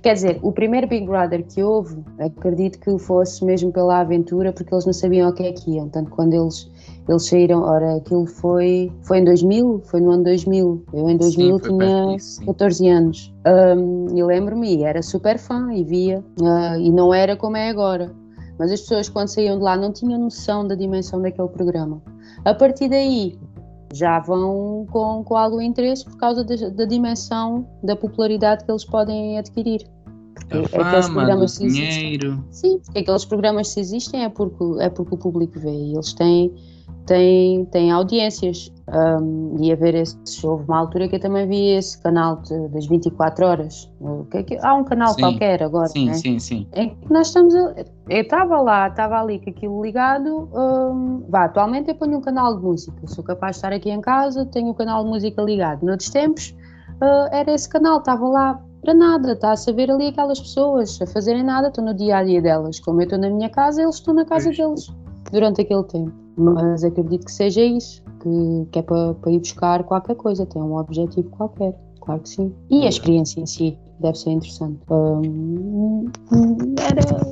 Quer 0.03 0.15
dizer, 0.15 0.39
o 0.41 0.51
primeiro 0.51 0.85
Big 0.85 1.05
Brother 1.05 1.45
que 1.45 1.63
houve, 1.63 2.03
acredito 2.19 2.77
que 2.77 2.99
fosse 2.99 3.43
mesmo 3.45 3.71
pela 3.71 3.99
aventura, 4.01 4.51
porque 4.51 4.73
eles 4.73 4.85
não 4.85 4.91
sabiam 4.91 5.29
o 5.29 5.33
que 5.33 5.43
é 5.43 5.51
que 5.53 5.71
iam. 5.71 5.87
Tanto 5.87 6.11
quando 6.11 6.33
eles, 6.33 6.69
eles 7.07 7.25
saíram, 7.25 7.61
ora, 7.61 7.95
aquilo 7.95 8.25
foi, 8.25 8.91
foi 9.03 9.19
em 9.19 9.23
2000, 9.23 9.81
foi 9.85 10.01
no 10.01 10.11
ano 10.11 10.25
2000. 10.25 10.83
Eu 10.93 11.09
em 11.09 11.15
2000 11.15 11.57
sim, 11.57 11.63
tinha 11.63 12.15
disso, 12.15 12.45
14 12.45 12.89
anos. 12.89 13.33
Um, 13.47 14.07
e 14.13 14.21
lembro-me, 14.21 14.83
era 14.83 15.01
super 15.01 15.37
fã 15.37 15.73
e 15.73 15.85
via, 15.85 16.19
uh, 16.41 16.77
e 16.77 16.91
não 16.91 17.13
era 17.13 17.37
como 17.37 17.55
é 17.55 17.69
agora. 17.69 18.11
Mas 18.59 18.73
as 18.73 18.81
pessoas, 18.81 19.07
quando 19.07 19.29
saíam 19.29 19.57
de 19.57 19.63
lá, 19.63 19.77
não 19.77 19.93
tinham 19.93 20.19
noção 20.19 20.67
da 20.67 20.75
dimensão 20.75 21.21
daquele 21.21 21.47
programa. 21.47 22.01
A 22.43 22.53
partir 22.53 22.89
daí, 22.89 23.37
já 23.93 24.19
vão 24.19 24.85
com, 24.91 25.23
com 25.23 25.37
algum 25.37 25.61
interesse 25.61 26.03
por 26.03 26.17
causa 26.17 26.43
da, 26.43 26.55
da 26.69 26.85
dimensão, 26.85 27.67
da 27.83 27.95
popularidade 27.95 28.65
que 28.65 28.71
eles 28.71 28.83
podem 28.83 29.37
adquirir. 29.37 29.87
A 30.51 31.01
fama, 31.01 31.35
do 31.35 31.45
dinheiro. 31.45 32.43
Sim, 32.49 32.79
porque 32.79 32.99
aqueles 32.99 33.25
programas 33.25 33.69
se 33.69 33.79
existem 33.79 34.23
é 34.23 34.29
porque, 34.29 34.63
é 34.79 34.89
porque 34.89 35.15
o 35.15 35.17
público 35.17 35.59
vê 35.59 35.71
e 35.71 35.93
eles 35.93 36.13
têm 36.13 36.53
tem, 37.05 37.65
tem 37.65 37.91
audiências. 37.91 38.71
Um, 38.87 39.55
e 39.59 39.71
a 39.71 39.75
ver 39.75 39.95
esse, 39.95 40.17
houve 40.45 40.65
uma 40.65 40.77
altura 40.77 41.07
que 41.07 41.15
eu 41.15 41.19
também 41.19 41.47
vi 41.47 41.69
esse 41.69 41.97
canal 42.01 42.41
de, 42.41 42.67
das 42.69 42.85
24 42.85 43.45
horas. 43.45 43.91
Que, 44.29 44.43
que, 44.43 44.57
há 44.61 44.73
um 44.73 44.83
canal 44.83 45.13
sim, 45.13 45.21
qualquer 45.21 45.63
agora. 45.63 45.87
Sim, 45.87 46.07
né? 46.07 46.13
sim, 46.13 46.39
sim. 46.39 46.67
Em 46.73 46.89
que 46.89 47.11
nós 47.11 47.27
estamos. 47.27 47.55
A, 47.55 47.75
eu 48.09 48.21
estava 48.21 48.61
lá, 48.61 48.87
estava 48.87 49.21
ali 49.21 49.39
com 49.39 49.49
aquilo 49.49 49.81
ligado. 49.81 50.49
Um, 50.53 51.23
vá, 51.29 51.45
atualmente 51.45 51.89
eu 51.89 51.95
ponho 51.95 52.17
um 52.17 52.21
canal 52.21 52.57
de 52.57 52.63
música. 52.63 52.95
Sou 53.07 53.23
capaz 53.23 53.55
de 53.55 53.57
estar 53.59 53.73
aqui 53.73 53.89
em 53.89 54.01
casa, 54.01 54.45
tenho 54.45 54.67
o 54.67 54.71
um 54.71 54.73
canal 54.73 55.03
de 55.03 55.09
música 55.09 55.41
ligado. 55.41 55.85
Noutros 55.85 56.09
tempos 56.09 56.55
uh, 57.01 57.33
era 57.33 57.53
esse 57.53 57.69
canal, 57.69 57.99
estava 57.99 58.27
lá 58.27 58.61
para 58.81 58.93
nada, 58.93 59.31
está 59.31 59.53
a 59.53 59.55
saber 59.55 59.89
ali 59.89 60.07
aquelas 60.07 60.41
pessoas 60.41 61.01
a 61.01 61.07
fazerem 61.07 61.43
nada, 61.43 61.69
estou 61.69 61.83
no 61.83 61.93
dia 61.93 62.17
a 62.17 62.23
dia 62.23 62.41
delas. 62.41 62.79
Como 62.81 63.01
eu 63.01 63.05
estou 63.05 63.17
na 63.17 63.29
minha 63.29 63.49
casa, 63.49 63.81
eles 63.81 63.95
estão 63.95 64.13
na 64.13 64.25
casa 64.25 64.51
deles 64.51 64.91
durante 65.31 65.61
aquele 65.61 65.83
tempo. 65.85 66.22
Mas 66.37 66.83
acredito 66.83 67.25
que 67.25 67.31
seja 67.31 67.63
isso, 67.63 68.03
que, 68.21 68.67
que 68.71 68.79
é 68.79 68.81
para, 68.81 69.13
para 69.15 69.31
ir 69.31 69.39
buscar 69.39 69.83
qualquer 69.83 70.15
coisa, 70.15 70.45
tem 70.45 70.61
um 70.61 70.75
objetivo 70.75 71.29
qualquer, 71.29 71.75
claro 72.01 72.21
que 72.21 72.29
sim. 72.29 72.53
E 72.69 72.85
a 72.85 72.89
experiência 72.89 73.39
em 73.39 73.45
si 73.45 73.77
deve 73.99 74.17
ser 74.17 74.31
interessante. 74.31 74.79
Um, 74.89 76.11
era. 76.79 77.23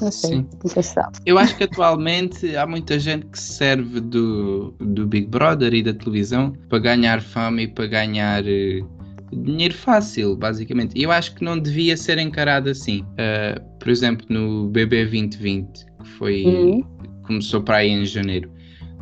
Não 0.00 0.10
sei, 0.10 0.44
nunca 0.62 0.82
sabe. 0.82 1.18
Eu 1.24 1.38
acho 1.38 1.56
que 1.56 1.64
atualmente 1.64 2.54
há 2.56 2.66
muita 2.66 2.98
gente 2.98 3.26
que 3.26 3.38
serve 3.38 4.00
do, 4.00 4.72
do 4.78 5.06
Big 5.06 5.26
Brother 5.28 5.72
e 5.72 5.82
da 5.82 5.94
televisão 5.94 6.52
para 6.68 6.78
ganhar 6.78 7.22
fama 7.22 7.62
e 7.62 7.68
para 7.68 7.86
ganhar. 7.86 8.42
Uh, 8.44 8.96
dinheiro 9.32 9.74
fácil, 9.74 10.36
basicamente. 10.36 10.96
E 10.96 11.02
eu 11.02 11.10
acho 11.10 11.34
que 11.34 11.44
não 11.44 11.58
devia 11.58 11.96
ser 11.96 12.18
encarado 12.18 12.70
assim. 12.70 13.00
Uh, 13.00 13.60
por 13.78 13.88
exemplo, 13.88 14.24
no 14.28 14.68
BB 14.68 15.04
2020, 15.04 15.84
que 15.84 16.08
foi 16.10 16.44
uhum 16.44 16.96
começou 17.26 17.62
para 17.62 17.78
aí 17.78 17.90
em 17.90 18.04
janeiro, 18.06 18.50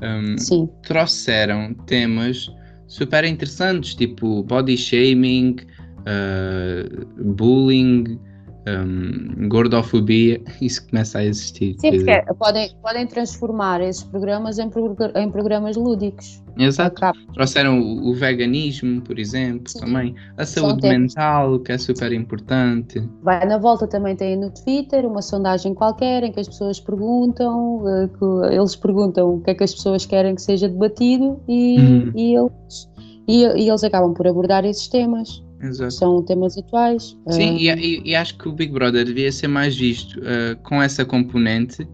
um, 0.03 0.66
trouxeram 0.83 1.75
temas 1.87 2.51
super 2.87 3.25
interessantes, 3.25 3.95
tipo 3.95 4.43
body 4.45 4.77
shaming, 4.77 5.57
uh, 6.01 7.07
bullying, 7.35 8.18
um, 8.67 9.49
gordofobia, 9.49 10.41
isso 10.61 10.87
começa 10.89 11.19
a 11.19 11.25
existir. 11.25 11.77
Sim, 11.79 11.93
porque 11.93 12.35
podem, 12.39 12.75
podem 12.83 13.07
transformar 13.07 13.81
esses 13.81 14.03
programas 14.05 14.59
em, 14.59 14.71
em 15.17 15.31
programas 15.31 15.77
lúdicos. 15.77 16.43
Exato. 16.57 17.03
Trouxeram 17.33 17.81
o, 17.81 18.11
o, 18.11 18.15
veganismo, 18.15 19.01
por 19.03 19.19
exemplo, 19.19 19.69
Sim. 19.69 19.81
também. 19.81 20.15
A 20.37 20.47
saúde 20.47 20.89
mental, 20.89 21.59
que 21.59 21.73
é 21.73 21.79
super 21.79 22.12
importante. 22.12 23.03
Vai 23.23 23.45
na 23.45 23.59
volta 23.59 23.87
também 23.87 24.15
tem 24.15 24.37
no 24.37 24.51
Twitter 24.51 25.05
uma 25.05 25.21
sondagem 25.21 25.75
qualquer 25.75 26.23
em 26.23 26.33
que 26.33 26.41
as 26.41 26.49
pessoas 26.49 26.79
perguntam, 26.79 27.83
eh, 27.89 28.09
que 28.09 28.55
eles 28.55 28.77
perguntam 28.77 29.35
o 29.35 29.41
que 29.41 29.51
é 29.51 29.55
que 29.55 29.65
as 29.65 29.75
pessoas 29.75 30.07
querem 30.07 30.35
que 30.35 30.43
seja 30.43 30.69
debatido 30.69 31.41
e, 31.49 31.79
uhum. 31.79 32.12
e 32.15 32.35
eles, 32.37 32.91
e, 33.27 33.43
e 33.43 33.69
eles 33.69 33.83
acabam 33.83 34.15
por 34.15 34.27
abordar 34.27 34.65
esses 34.65 34.87
temas. 34.87 35.43
Exato. 35.61 35.93
São 35.93 36.23
temas 36.23 36.59
atuais. 36.59 37.17
Sim, 37.31 37.57
uh... 37.57 37.79
e, 37.79 38.03
e, 38.05 38.15
acho 38.15 38.37
que 38.39 38.49
o 38.49 38.53
Big 38.53 38.73
Brother 38.73 39.05
devia 39.05 39.31
ser 39.33 39.49
mais 39.49 39.77
visto 39.77 40.19
uh, 40.21 40.57
com 40.63 40.83
essa 40.83 41.05
componente 41.05 41.87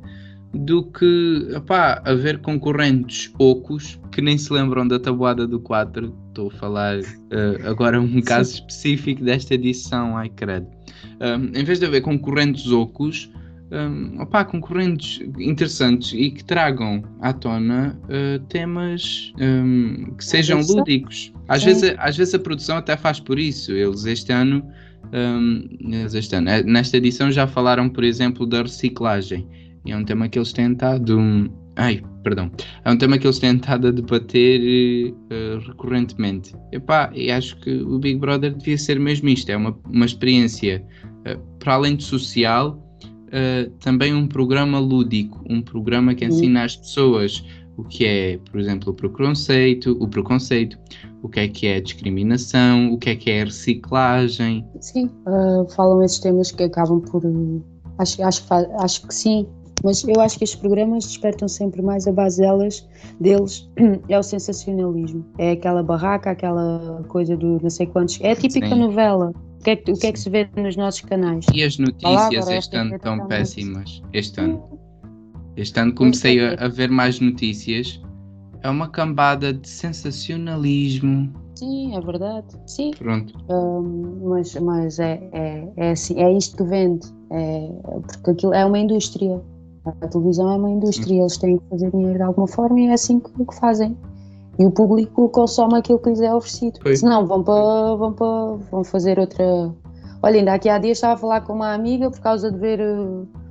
do 0.52 0.82
que 0.84 1.48
opá, 1.56 2.02
haver 2.04 2.38
concorrentes 2.38 3.32
ocos 3.38 4.00
que 4.10 4.20
nem 4.20 4.36
se 4.36 4.52
lembram 4.52 4.86
da 4.86 4.98
tabuada 4.98 5.46
do 5.46 5.60
4. 5.60 6.12
Estou 6.28 6.48
a 6.48 6.50
falar 6.52 6.98
uh, 6.98 7.68
agora 7.68 8.00
um 8.00 8.20
caso 8.20 8.54
específico 8.54 9.22
desta 9.22 9.54
edição, 9.54 10.16
ai 10.16 10.28
credo. 10.28 10.66
em 11.54 11.64
vez 11.64 11.78
de 11.78 11.86
haver 11.86 12.00
concorrentes 12.00 12.66
ocos, 12.72 13.30
um, 13.70 14.20
opá, 14.20 14.44
concorrentes 14.44 15.20
interessantes 15.38 16.12
e 16.12 16.30
que 16.30 16.44
tragam 16.44 17.02
à 17.20 17.32
tona 17.32 17.98
uh, 18.04 18.38
temas 18.46 19.32
um, 19.40 20.12
que 20.16 20.24
sejam 20.24 20.60
lúdicos. 20.60 21.32
Às 21.48 21.64
vezes, 21.64 21.94
às 21.98 22.16
vezes 22.16 22.34
a 22.34 22.38
produção 22.38 22.76
até 22.76 22.96
faz 22.96 23.20
por 23.20 23.38
isso. 23.38 23.72
Eles 23.72 24.04
este 24.04 24.32
ano, 24.32 24.64
um, 25.12 25.68
eles 25.80 26.14
este 26.14 26.34
ano, 26.34 26.48
eh, 26.50 26.62
nesta 26.62 26.96
edição 26.96 27.30
já 27.30 27.46
falaram, 27.46 27.88
por 27.88 28.04
exemplo, 28.04 28.46
da 28.46 28.62
reciclagem. 28.62 29.46
E 29.84 29.92
é 29.92 29.96
um 29.96 30.04
tema 30.04 30.28
que 30.28 30.38
eles 30.38 30.52
têm 30.52 30.72
estado. 30.72 31.18
Ai, 31.76 32.02
perdão. 32.22 32.50
É 32.84 32.90
um 32.90 32.98
tema 32.98 33.16
que 33.18 33.26
eles 33.26 33.38
têm 33.38 33.56
estado 33.56 33.88
a 33.88 33.90
debater 33.90 34.60
uh, 35.12 35.58
recorrentemente. 35.66 36.54
Epá, 36.72 37.10
e 37.14 37.30
acho 37.30 37.58
que 37.60 37.70
o 37.70 37.98
Big 37.98 38.18
Brother 38.18 38.54
devia 38.54 38.76
ser 38.76 39.00
mesmo 39.00 39.28
isto. 39.28 39.48
É 39.48 39.56
uma, 39.56 39.76
uma 39.86 40.04
experiência, 40.04 40.84
uh, 41.26 41.38
para 41.58 41.74
além 41.74 41.96
de 41.96 42.04
social, 42.04 42.78
uh, 43.30 43.70
também 43.80 44.14
um 44.14 44.26
programa 44.26 44.78
lúdico, 44.78 45.44
um 45.48 45.62
programa 45.62 46.14
que 46.14 46.24
ensina 46.24 46.64
às 46.64 46.76
pessoas 46.76 47.44
o 47.76 47.84
que 47.84 48.04
é, 48.04 48.38
por 48.50 48.60
exemplo, 48.60 48.92
o 48.92 48.94
preconceito, 48.94 49.96
o 50.00 50.06
preconceito, 50.06 50.78
o 51.22 51.28
que 51.28 51.40
é 51.40 51.48
que 51.48 51.66
é 51.66 51.80
discriminação, 51.80 52.92
o 52.92 52.98
que 52.98 53.10
é 53.10 53.16
que 53.16 53.30
é 53.30 53.44
reciclagem. 53.44 54.66
Sim, 54.80 55.10
uh, 55.26 55.68
falam 55.70 56.02
esses 56.02 56.18
temas 56.18 56.50
que 56.50 56.64
acabam 56.64 57.00
por. 57.00 57.22
acho, 57.98 58.22
acho, 58.22 58.44
acho 58.78 59.06
que 59.06 59.14
sim, 59.14 59.46
mas 59.82 60.04
eu 60.04 60.20
acho 60.20 60.38
que 60.38 60.44
estes 60.44 60.60
programas 60.60 61.04
despertam 61.06 61.48
sempre 61.48 61.80
mais 61.80 62.06
a 62.06 62.12
base 62.12 62.40
delas, 62.40 62.86
deles, 63.18 63.68
é 64.08 64.18
o 64.18 64.22
sensacionalismo. 64.22 65.24
É 65.38 65.52
aquela 65.52 65.82
barraca, 65.82 66.30
aquela 66.30 67.02
coisa 67.08 67.36
do 67.36 67.58
não 67.62 67.70
sei 67.70 67.86
quantos. 67.86 68.20
É 68.20 68.32
a 68.32 68.36
típica 68.36 68.68
Sim. 68.68 68.78
novela. 68.80 69.32
O 69.60 69.62
que, 69.62 69.70
é 69.70 69.76
que, 69.76 69.92
o 69.92 69.94
que, 69.94 70.06
é 70.06 70.12
que, 70.12 70.18
se 70.18 70.30
vê 70.30 70.48
nos 70.56 70.74
nossos 70.74 71.02
canais? 71.02 71.44
E 71.52 71.62
as 71.62 71.76
notícias 71.76 72.48
este 72.48 72.76
ano 72.76 72.96
estão 72.96 73.26
péssimas. 73.26 74.02
Este 74.14 74.40
ano. 74.40 74.80
Este 75.54 75.78
ano 75.78 75.94
comecei 75.94 76.40
a, 76.40 76.54
a, 76.54 76.68
ver 76.68 76.90
mais 76.90 77.20
notícias. 77.20 78.00
É 78.62 78.70
uma 78.70 78.88
cambada 78.88 79.52
de 79.52 79.68
sensacionalismo. 79.68 81.30
Sim, 81.56 81.94
é 81.94 82.00
verdade. 82.00 82.46
Sim. 82.66 82.92
Pronto. 82.92 83.34
Um, 83.50 84.30
mas 84.30 84.54
mas 84.54 84.98
é, 84.98 85.20
é, 85.32 85.68
é, 85.76 85.90
assim, 85.90 86.18
é 86.18 86.32
isto 86.32 86.56
que 86.56 86.64
vende. 86.64 87.06
É, 87.30 87.68
porque 88.00 88.30
aquilo 88.30 88.54
é 88.54 88.64
uma 88.64 88.78
indústria. 88.78 89.42
A 89.84 90.08
televisão 90.08 90.50
é 90.50 90.56
uma 90.56 90.70
indústria, 90.70 91.16
Sim. 91.16 91.20
eles 91.20 91.36
têm 91.36 91.58
que 91.58 91.64
fazer 91.68 91.90
dinheiro 91.90 92.16
de 92.16 92.22
alguma 92.22 92.46
forma 92.46 92.80
e 92.80 92.86
é 92.86 92.92
assim 92.94 93.20
que, 93.20 93.30
que 93.44 93.54
fazem 93.56 93.94
e 94.60 94.66
o 94.66 94.70
público 94.70 95.26
consome 95.30 95.78
aquilo 95.78 95.98
que 95.98 96.10
lhes 96.10 96.20
é 96.20 96.34
oferecido. 96.34 96.78
Foi. 96.82 96.94
Senão 96.94 97.26
vão 97.26 97.42
para, 97.42 97.94
vão 97.94 98.12
para 98.12 98.56
vão 98.70 98.84
fazer 98.84 99.18
outra. 99.18 99.74
Olha, 100.22 100.36
ainda 100.36 100.52
aqui 100.52 100.68
há 100.68 100.76
dias 100.76 100.98
estava 100.98 101.14
a 101.14 101.16
falar 101.16 101.40
com 101.40 101.54
uma 101.54 101.72
amiga 101.72 102.10
por 102.10 102.20
causa 102.20 102.52
de 102.52 102.58
ver, 102.58 102.78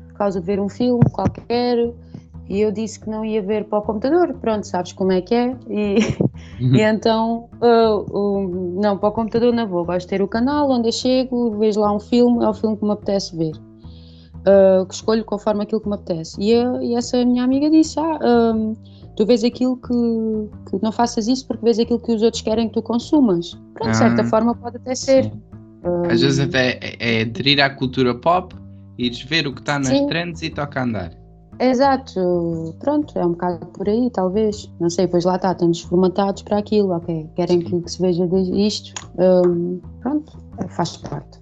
por 0.09 0.13
causa 0.13 0.39
de 0.39 0.45
ver 0.45 0.59
um 0.59 0.69
filme 0.69 1.03
qualquer 1.11 1.91
E 2.47 2.61
eu 2.61 2.71
disse 2.71 2.99
que 2.99 3.09
não 3.09 3.25
ia 3.25 3.41
ver 3.41 3.65
para 3.65 3.79
o 3.79 3.81
computador, 3.81 4.35
pronto, 4.35 4.67
sabes 4.67 4.93
como 4.93 5.11
é 5.11 5.19
que 5.19 5.33
é. 5.33 5.55
E, 5.67 5.97
e 6.61 6.79
então, 6.79 7.49
uh, 7.59 8.15
uh, 8.15 8.79
não, 8.79 8.95
para 8.95 9.09
o 9.09 9.11
computador 9.11 9.51
não 9.51 9.67
vou. 9.67 9.83
De 9.97 10.05
ter 10.05 10.21
o 10.21 10.27
canal 10.27 10.69
onde 10.69 10.89
eu 10.89 10.93
chego, 10.93 11.57
vejo 11.57 11.79
lá 11.79 11.91
um 11.91 11.99
filme, 11.99 12.45
é 12.45 12.47
o 12.47 12.53
filme 12.53 12.77
que 12.77 12.85
me 12.85 12.91
apetece 12.91 13.35
ver. 13.35 13.53
Uh, 14.41 14.85
que 14.85 14.93
escolho 14.93 15.25
conforme 15.25 15.63
aquilo 15.63 15.81
que 15.81 15.89
me 15.89 15.95
apetece. 15.95 16.39
E, 16.39 16.53
e 16.53 16.93
essa 16.93 17.25
minha 17.25 17.43
amiga 17.43 17.67
disse: 17.67 17.99
Ah, 17.99 18.19
um, 18.21 18.75
tu 19.19 19.25
vês 19.25 19.43
aquilo 19.43 19.75
que, 19.75 20.69
que, 20.69 20.81
não 20.81 20.93
faças 20.93 21.27
isso 21.27 21.45
porque 21.45 21.65
vês 21.65 21.77
aquilo 21.77 21.99
que 21.99 22.13
os 22.13 22.21
outros 22.21 22.41
querem 22.41 22.69
que 22.69 22.75
tu 22.75 22.81
consumas. 22.81 23.51
Pronto, 23.73 23.91
de 23.91 23.97
certa 23.97 24.23
forma 24.23 24.55
pode 24.55 24.77
até 24.77 24.95
ser. 24.95 25.29
Às 26.09 26.21
vezes 26.21 26.39
até 26.39 26.79
é, 26.81 26.95
é 26.99 27.21
aderir 27.23 27.61
à 27.61 27.69
cultura 27.69 28.15
pop, 28.15 28.55
ires 28.97 29.21
ver 29.23 29.45
o 29.45 29.53
que 29.53 29.59
está 29.59 29.77
nas 29.77 29.89
sim. 29.89 30.07
trends 30.07 30.41
e 30.41 30.49
toca 30.49 30.83
andar. 30.83 31.11
Exato, 31.59 32.73
pronto, 32.79 33.19
é 33.19 33.25
um 33.25 33.31
bocado 33.31 33.65
por 33.67 33.89
aí, 33.89 34.09
talvez. 34.13 34.71
Não 34.79 34.89
sei, 34.89 35.05
pois 35.05 35.25
lá 35.25 35.35
está, 35.35 35.51
estamos 35.51 35.81
formatados 35.81 36.41
para 36.43 36.57
aquilo, 36.57 36.91
ok. 36.91 37.29
Querem 37.35 37.59
que, 37.59 37.77
que, 37.77 37.91
se 37.91 38.01
veja 38.01 38.25
isto, 38.53 38.93
um, 39.17 39.81
pronto, 39.99 40.31
faz 40.69 40.95
parte. 40.95 41.41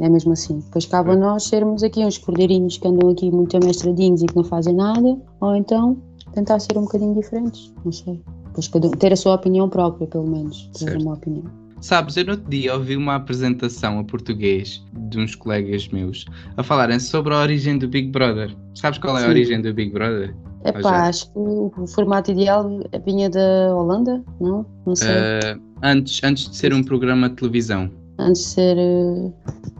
É 0.00 0.08
mesmo 0.08 0.32
assim. 0.32 0.60
Depois 0.60 0.86
cabe 0.86 1.10
a 1.10 1.16
nós 1.16 1.44
sermos 1.44 1.82
aqui 1.82 2.02
uns 2.02 2.16
cordeirinhos 2.16 2.78
que 2.78 2.88
andam 2.88 3.10
aqui 3.10 3.30
muito 3.30 3.54
amestradinhos 3.54 4.22
e 4.22 4.26
que 4.26 4.34
não 4.34 4.44
fazem 4.44 4.74
nada, 4.74 5.18
ou 5.42 5.54
então 5.54 5.98
tentar 6.34 6.58
ser 6.58 6.76
um 6.76 6.82
bocadinho 6.82 7.14
diferentes, 7.14 7.72
não 7.84 7.92
sei. 7.92 8.22
Depois 8.46 8.92
ter 8.98 9.12
a 9.12 9.16
sua 9.16 9.34
opinião 9.34 9.68
própria, 9.68 10.06
pelo 10.06 10.26
menos, 10.26 10.70
ter 10.78 10.96
uma 10.96 11.14
opinião. 11.14 11.44
Sabes, 11.80 12.16
eu 12.16 12.24
no 12.24 12.32
outro 12.32 12.48
dia 12.48 12.74
ouvi 12.74 12.96
uma 12.96 13.16
apresentação 13.16 13.98
a 13.98 14.04
português 14.04 14.84
de 15.10 15.18
uns 15.18 15.34
colegas 15.34 15.88
meus 15.88 16.24
a 16.56 16.62
falarem 16.62 17.00
sobre 17.00 17.34
a 17.34 17.38
origem 17.40 17.76
do 17.76 17.88
Big 17.88 18.08
Brother. 18.10 18.54
Sabes 18.74 19.00
qual 19.00 19.16
é 19.16 19.20
Sim. 19.20 19.26
a 19.26 19.28
origem 19.30 19.60
do 19.60 19.74
Big 19.74 19.92
Brother? 19.92 20.32
É 20.64 20.70
pá, 20.70 21.08
acho 21.08 21.26
que 21.32 21.38
o 21.38 21.86
formato 21.88 22.30
ideal 22.30 22.70
vinha 23.04 23.28
da 23.28 23.74
Holanda, 23.74 24.22
não? 24.40 24.64
Não 24.86 24.94
sei. 24.94 25.10
Uh, 25.10 25.60
antes, 25.82 26.22
antes 26.22 26.48
de 26.48 26.56
ser 26.56 26.72
um 26.72 26.84
programa 26.84 27.28
de 27.28 27.34
televisão. 27.34 27.90
Antes 28.18 28.42
de 28.42 28.48
ser. 28.48 28.76
Uh, 28.76 29.34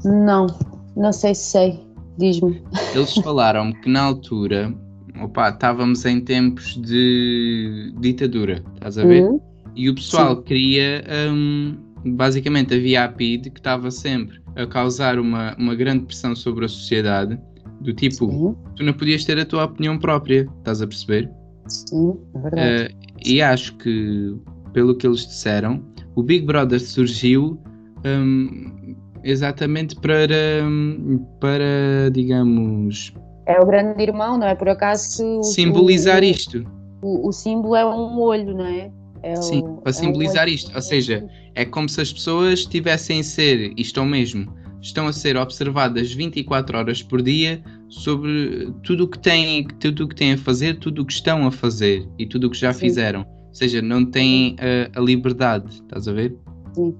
não, 0.04 0.48
não 0.96 1.12
sei 1.12 1.36
se 1.36 1.44
sei. 1.52 1.86
Diz-me. 2.18 2.60
Eles 2.94 3.14
falaram 3.18 3.72
que 3.72 3.88
na 3.88 4.02
altura, 4.02 4.74
opa, 5.20 5.50
estávamos 5.50 6.04
em 6.04 6.20
tempos 6.20 6.76
de 6.76 7.92
ditadura, 8.00 8.62
estás 8.74 8.98
a 8.98 9.04
ver? 9.04 9.24
Uhum. 9.24 9.40
E 9.74 9.88
o 9.88 9.94
pessoal 9.94 10.36
Sim. 10.36 10.42
queria. 10.42 11.04
Um, 11.30 11.76
basicamente 12.04 12.74
havia 12.74 13.04
a 13.04 13.08
PID 13.08 13.50
que 13.50 13.60
estava 13.60 13.90
sempre 13.90 14.40
a 14.56 14.66
causar 14.66 15.18
uma, 15.18 15.54
uma 15.56 15.74
grande 15.74 16.04
pressão 16.04 16.34
sobre 16.34 16.64
a 16.64 16.68
sociedade, 16.68 17.38
do 17.80 17.92
tipo, 17.92 18.30
Sim. 18.30 18.56
tu 18.76 18.84
não 18.84 18.92
podias 18.92 19.24
ter 19.24 19.38
a 19.38 19.44
tua 19.44 19.64
opinião 19.64 19.98
própria, 19.98 20.48
estás 20.58 20.82
a 20.82 20.86
perceber? 20.86 21.30
Sim, 21.68 22.16
é 22.34 22.38
verdade. 22.38 22.92
Uh, 22.92 22.96
e 23.24 23.40
acho 23.40 23.76
que, 23.76 24.36
pelo 24.72 24.96
que 24.96 25.06
eles 25.06 25.26
disseram, 25.26 25.82
o 26.14 26.22
Big 26.22 26.44
Brother 26.44 26.80
surgiu 26.80 27.58
um, 28.04 28.96
exatamente 29.24 29.96
para, 29.96 30.24
um, 30.64 31.18
para, 31.40 32.10
digamos. 32.12 33.14
É 33.46 33.60
o 33.60 33.66
grande 33.66 34.02
irmão, 34.02 34.38
não 34.38 34.46
é? 34.46 34.54
Por 34.54 34.68
acaso 34.68 35.16
que. 35.16 35.42
simbolizar 35.44 36.22
o, 36.22 36.24
isto. 36.24 36.64
O, 37.02 37.28
o, 37.28 37.32
símbolo 37.32 37.74
é 37.74 37.84
um 37.84 38.20
olho, 38.20 38.56
não 38.56 38.66
é? 38.66 38.90
é 39.22 39.36
Sim, 39.36 39.60
o, 39.60 39.80
para 39.82 39.92
simbolizar 39.92 40.46
é 40.48 40.52
isto. 40.52 40.74
Ou 40.74 40.82
seja, 40.82 41.28
é 41.54 41.64
como 41.64 41.88
se 41.88 42.00
as 42.00 42.12
pessoas 42.12 42.60
estivessem 42.60 43.20
a 43.20 43.24
ser, 43.24 43.72
isto 43.76 43.98
é 43.98 44.02
o 44.02 44.06
mesmo, 44.06 44.52
estão 44.80 45.06
a 45.06 45.12
ser 45.12 45.36
observadas 45.36 46.12
24 46.12 46.76
horas 46.76 47.02
por 47.02 47.22
dia 47.22 47.62
sobre 47.88 48.72
tudo 48.82 49.04
o 49.04 49.08
que 49.08 49.18
têm, 49.18 49.66
tudo 49.78 50.04
o 50.04 50.08
que 50.08 50.14
têm 50.14 50.32
a 50.32 50.38
fazer, 50.38 50.78
tudo 50.78 51.02
o 51.02 51.06
que 51.06 51.12
estão 51.12 51.46
a 51.46 51.52
fazer 51.52 52.06
e 52.18 52.26
tudo 52.26 52.48
o 52.48 52.50
que 52.50 52.58
já 52.58 52.72
Sim. 52.72 52.80
fizeram. 52.80 53.20
Ou 53.20 53.54
seja, 53.54 53.82
não 53.82 54.04
têm 54.04 54.56
a, 54.58 54.98
a, 54.98 55.02
liberdade, 55.02 55.68
estás 55.68 56.08
a 56.08 56.12
ver? 56.12 56.36
Sim, 56.74 56.96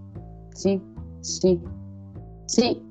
sim, 0.54 0.82
sim. 1.22 1.62
Sim, 2.46 2.82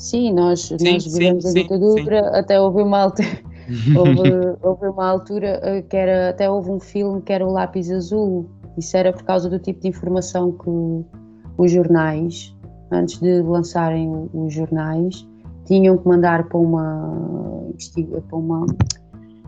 sim 0.00 0.32
nós, 0.32 0.60
sim, 0.60 0.76
nós 0.92 1.04
vivemos 1.04 1.44
sim, 1.44 1.50
a 1.50 1.62
ditadura, 1.62 2.38
até 2.38 2.60
houve 2.60 2.82
uma 2.82 3.02
altura. 3.02 3.28
houve, 3.96 4.58
houve 4.62 4.86
uma 4.86 5.06
altura 5.06 5.60
eh, 5.62 5.82
que 5.82 5.96
era, 5.96 6.30
até 6.30 6.50
houve 6.50 6.70
um 6.70 6.80
filme 6.80 7.20
que 7.22 7.32
era 7.32 7.46
o 7.46 7.52
Lápis 7.52 7.90
Azul, 7.90 8.48
isso 8.76 8.96
era 8.96 9.12
por 9.12 9.22
causa 9.24 9.48
do 9.48 9.58
tipo 9.58 9.80
de 9.80 9.88
informação 9.88 10.52
que 10.52 10.70
os 11.58 11.70
jornais, 11.70 12.56
antes 12.90 13.20
de 13.20 13.42
lançarem 13.42 14.28
os 14.32 14.52
jornais, 14.52 15.26
tinham 15.66 15.98
que 15.98 16.08
mandar 16.08 16.48
para 16.48 16.58
uma. 16.58 17.68
para 18.28 18.38
uma. 18.38 18.66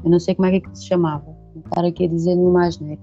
Eu 0.05 0.11
não 0.11 0.21
sei 0.21 0.35
como 0.35 0.47
é 0.47 0.61
que 0.61 0.79
se 0.79 0.87
chamava, 0.87 1.25
não 1.55 1.63
estar 1.65 1.85
aqui 1.85 2.05
a 2.05 2.09
dizer 2.09 2.35
nenhuma 2.35 2.67
asneira, 2.67 3.01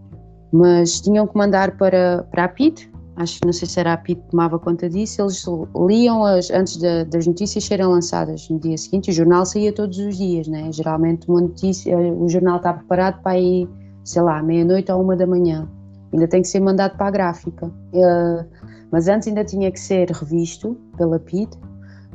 mas 0.51 1.01
tinham 1.01 1.25
que 1.25 1.37
mandar 1.37 1.75
para, 1.77 2.25
para 2.31 2.45
a 2.45 2.47
PIT, 2.47 2.91
acho 3.19 3.39
que 3.39 3.45
não 3.45 3.53
sei 3.53 3.67
se 3.67 3.79
era 3.79 3.93
a 3.93 3.97
PIT 3.97 4.21
que 4.21 4.31
tomava 4.31 4.57
conta 4.57 4.89
disso, 4.89 5.21
eles 5.21 5.45
liam 5.75 6.23
as, 6.23 6.49
antes 6.49 6.77
de, 6.77 7.05
das 7.05 7.27
notícias 7.27 7.63
serem 7.63 7.85
lançadas 7.85 8.49
no 8.49 8.59
dia 8.59 8.77
seguinte, 8.77 9.11
o 9.11 9.13
jornal 9.13 9.45
saía 9.45 9.71
todos 9.71 9.97
os 9.99 10.17
dias, 10.17 10.47
né? 10.47 10.71
geralmente 10.71 11.29
uma 11.29 11.41
notícia, 11.41 11.97
o 11.97 12.27
jornal 12.27 12.57
está 12.57 12.73
preparado 12.73 13.21
para 13.21 13.39
ir, 13.39 13.69
sei 14.03 14.21
lá, 14.21 14.41
meia-noite 14.41 14.91
ou 14.91 15.01
uma 15.01 15.15
da 15.15 15.27
manhã 15.27 15.69
ainda 16.13 16.27
tem 16.27 16.41
que 16.41 16.47
ser 16.47 16.59
mandado 16.59 16.97
para 16.97 17.07
a 17.07 17.11
gráfica. 17.11 17.67
Uh, 17.67 18.45
mas 18.91 19.07
antes 19.07 19.27
ainda 19.27 19.43
tinha 19.43 19.71
que 19.71 19.79
ser 19.79 20.09
revisto 20.09 20.75
pela 20.97 21.19
PID 21.19 21.49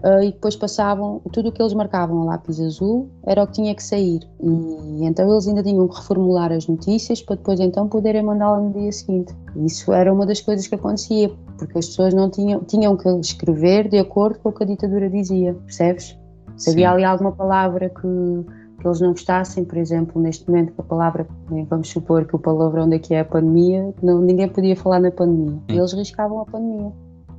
uh, 0.05 0.23
e 0.23 0.33
depois 0.33 0.55
passavam, 0.55 1.21
tudo 1.33 1.49
o 1.49 1.53
que 1.53 1.61
eles 1.61 1.73
marcavam 1.73 2.23
a 2.23 2.25
lápis 2.27 2.61
azul 2.61 3.09
era 3.27 3.43
o 3.43 3.47
que 3.47 3.55
tinha 3.55 3.75
que 3.75 3.83
sair. 3.83 4.21
E 4.41 5.05
então 5.05 5.31
eles 5.31 5.49
ainda 5.49 5.63
tinham 5.63 5.89
que 5.89 5.97
reformular 5.97 6.53
as 6.53 6.67
notícias 6.67 7.23
para 7.23 7.37
depois 7.37 7.59
então 7.59 7.89
poderem 7.89 8.23
mandá-la 8.23 8.61
no 8.61 8.73
dia 8.73 8.93
seguinte. 8.93 9.35
Isso 9.57 9.93
era 9.93 10.13
uma 10.13 10.27
das 10.27 10.41
coisas 10.41 10.67
que 10.67 10.75
acontecia, 10.75 11.31
porque 11.59 11.79
as 11.79 11.87
pessoas 11.87 12.13
não 12.13 12.31
tinham, 12.31 12.61
tinham 12.65 12.97
que 12.97 13.09
escrever 13.21 13.89
de 13.89 13.99
acordo 13.99 14.39
com 14.41 14.51
o 14.51 14.53
que 14.53 14.63
a 14.63 14.67
ditadura 14.67 15.09
dizia, 15.09 15.55
percebes? 15.55 16.19
Se 16.57 16.71
havia 16.71 16.93
ali 16.93 17.05
alguma 17.05 17.33
palavra 17.33 17.89
que 17.89 18.45
que 18.85 18.89
eles 18.89 19.01
não 19.01 19.13
gostassem, 19.13 19.65
por 19.65 19.79
exemplo, 19.79 20.21
neste 20.21 20.47
momento 20.47 20.75
que 20.75 20.81
a 20.83 20.85
palavra, 20.85 21.27
vamos 21.71 21.89
supor 21.89 22.27
que 22.27 22.37
o 22.37 22.39
palavrão 22.39 22.87
daqui 22.87 23.15
é 23.15 23.21
a 23.21 23.25
pandemia, 23.25 23.95
não, 24.03 24.21
ninguém 24.21 24.47
podia 24.47 24.77
falar 24.77 25.01
na 25.01 25.11
pandemia. 25.11 25.59
E 25.71 25.79
eles 25.79 25.95
riscavam 25.95 26.43
a 26.43 26.45
pandemia. 26.45 26.93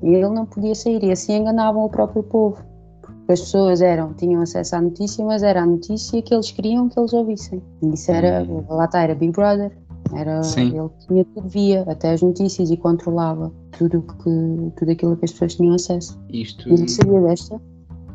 E 0.05 0.09
ele 0.09 0.29
não 0.29 0.45
podia 0.45 0.75
sair 0.75 1.03
e 1.03 1.11
assim 1.11 1.37
enganavam 1.37 1.83
o 1.83 1.89
próprio 1.89 2.21
povo. 2.23 2.63
Porque 3.01 3.33
as 3.33 3.41
pessoas 3.41 3.81
eram, 3.81 4.13
tinham 4.13 4.41
acesso 4.41 4.75
à 4.75 4.81
notícia, 4.81 5.25
mas 5.25 5.41
era 5.41 5.63
a 5.63 5.65
notícia 5.65 6.21
que 6.21 6.33
eles 6.33 6.51
queriam 6.51 6.87
que 6.87 6.99
eles 6.99 7.11
ouvissem. 7.11 7.61
E 7.81 7.93
isso 7.93 8.11
era, 8.11 8.43
hum. 8.43 8.63
lá 8.69 8.85
está, 8.85 9.01
era 9.01 9.15
Big 9.15 9.33
Brother. 9.33 9.75
Era, 10.13 10.43
Sim. 10.43 10.77
ele 10.77 10.89
tinha 11.07 11.25
tudo 11.25 11.49
via, 11.49 11.83
até 11.87 12.13
as 12.13 12.21
notícias 12.21 12.69
e 12.69 12.77
controlava 12.77 13.51
tudo, 13.75 14.03
que, 14.03 14.71
tudo 14.77 14.91
aquilo 14.91 15.17
que 15.17 15.25
as 15.25 15.31
pessoas 15.31 15.55
tinham 15.55 15.73
acesso. 15.73 16.19
Isto... 16.29 16.69
Não 16.69 16.87
sabia 16.87 17.21
desta? 17.21 17.59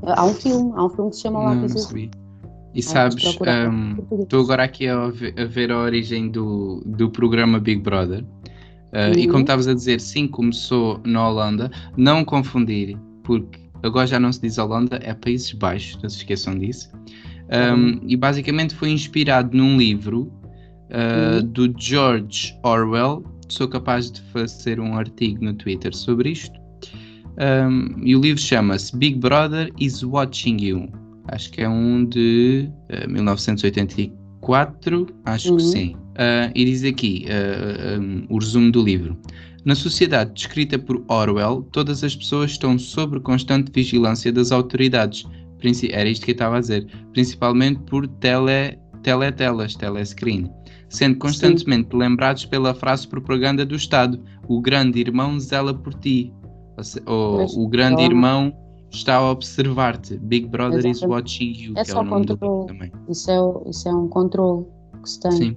Há 0.03 0.25
um 0.25 0.33
filme, 0.33 0.73
há 0.77 0.85
um 0.85 0.89
filme 0.89 1.11
que 1.11 1.17
se 1.17 1.23
chama 1.23 1.43
Lápis 1.43 1.93
e 2.73 2.83
sabes, 2.83 3.25
estou 3.25 4.41
um, 4.41 4.45
agora 4.45 4.63
aqui 4.63 4.87
a 4.87 5.09
ver, 5.09 5.35
a 5.37 5.45
ver, 5.45 5.73
a 5.73 5.79
origem 5.79 6.31
do, 6.31 6.81
do 6.87 7.11
programa 7.11 7.59
Big 7.59 7.83
Brother. 7.83 8.25
Uh, 8.93 9.09
uhum. 9.09 9.13
E 9.13 9.27
como 9.27 9.37
uhum. 9.37 9.41
estavas 9.41 9.69
a 9.69 9.75
dizer, 9.75 10.01
sim, 10.01 10.27
começou 10.27 11.01
na 11.05 11.29
Holanda. 11.29 11.71
Não 11.97 12.25
confundir, 12.25 12.97
porque 13.23 13.61
agora 13.83 14.07
já 14.07 14.19
não 14.19 14.33
se 14.33 14.41
diz 14.41 14.59
Holanda, 14.59 14.99
é 15.03 15.15
Países 15.15 15.53
Baixos, 15.53 16.01
não 16.03 16.09
se 16.09 16.19
esqueçam 16.19 16.59
disso. 16.59 16.91
Um, 17.53 17.75
uhum. 17.75 18.01
E 18.07 18.17
basicamente 18.17 18.75
foi 18.75 18.91
inspirado 18.91 19.57
num 19.57 19.77
livro 19.77 20.33
uh, 20.91 21.37
uhum. 21.37 21.47
do 21.47 21.75
George 21.79 22.57
Orwell. 22.65 23.25
Sou 23.49 23.67
capaz 23.67 24.11
de 24.11 24.21
fazer 24.33 24.79
um 24.79 24.97
artigo 24.97 25.45
no 25.45 25.55
Twitter 25.55 25.95
sobre 25.95 26.31
isto. 26.31 26.59
Um, 27.39 28.05
e 28.05 28.15
o 28.15 28.21
livro 28.21 28.41
chama-se 28.41 28.97
Big 28.97 29.19
Brother 29.19 29.73
is 29.79 30.03
Watching 30.03 30.59
You 30.61 30.89
acho 31.31 31.51
que 31.51 31.63
é 31.63 31.69
um 31.69 32.05
de 32.05 32.69
uh, 32.69 32.73
eh, 32.89 33.07
1984, 33.07 35.07
acho 35.25 35.51
uhum. 35.51 35.57
que 35.57 35.63
sim. 35.63 35.97
Uh, 36.21 36.53
e 36.55 36.67
diz 36.67 36.85
aqui 36.85 37.25
uh, 37.29 37.99
um, 37.99 38.27
o 38.29 38.39
resumo 38.39 38.71
do 38.71 38.83
livro. 38.83 39.17
Na 39.65 39.75
sociedade 39.75 40.33
descrita 40.35 40.79
por 40.79 41.03
Orwell, 41.09 41.67
todas 41.73 42.05
as 42.05 42.15
pessoas 42.15 42.51
estão 42.51 42.79
sob 42.79 43.21
constante 43.21 43.73
vigilância 43.73 44.31
das 44.31 44.53
autoridades. 44.53 45.25
Era 45.91 46.09
isto 46.09 46.27
que 46.27 46.33
eu 46.33 46.35
estava 46.35 46.59
a 46.59 46.61
dizer. 46.61 46.87
Principalmente 47.13 47.81
por 47.81 48.07
tele, 48.07 48.79
teletelas, 49.03 49.75
telescreen. 49.75 50.51
Sendo 50.91 51.19
constantemente 51.19 51.89
Sim. 51.91 51.99
lembrados 51.99 52.45
pela 52.45 52.75
frase 52.75 53.09
propaganda 53.09 53.65
do 53.65 53.77
Estado: 53.77 54.23
O 54.47 54.61
grande 54.61 55.01
irmão 55.01 55.41
zela 55.41 55.73
por 55.73 55.95
ti. 55.95 56.33
Ou, 57.07 57.47
o 57.63 57.69
grande 57.69 58.03
irmão 58.03 58.55
está 58.91 59.17
a 59.17 59.31
observar-te. 59.31 60.19
Big 60.19 60.49
Brother 60.49 60.79
Exatamente. 60.79 60.97
is 60.97 61.03
watching 61.03 61.53
you, 61.57 61.73
é 61.77 61.85
que 61.85 61.91
é 61.91 61.95
o 61.95 62.03
nome 62.03 62.27
controle. 62.27 62.63
do 62.63 62.67
também. 62.67 62.93
Isso 63.09 63.31
é, 63.31 63.71
isso 63.71 63.89
é 63.89 63.95
um 63.95 64.09
controle 64.09 64.67
que 65.03 65.11
se 65.11 65.21
tem. 65.21 65.33
Sim. 65.33 65.57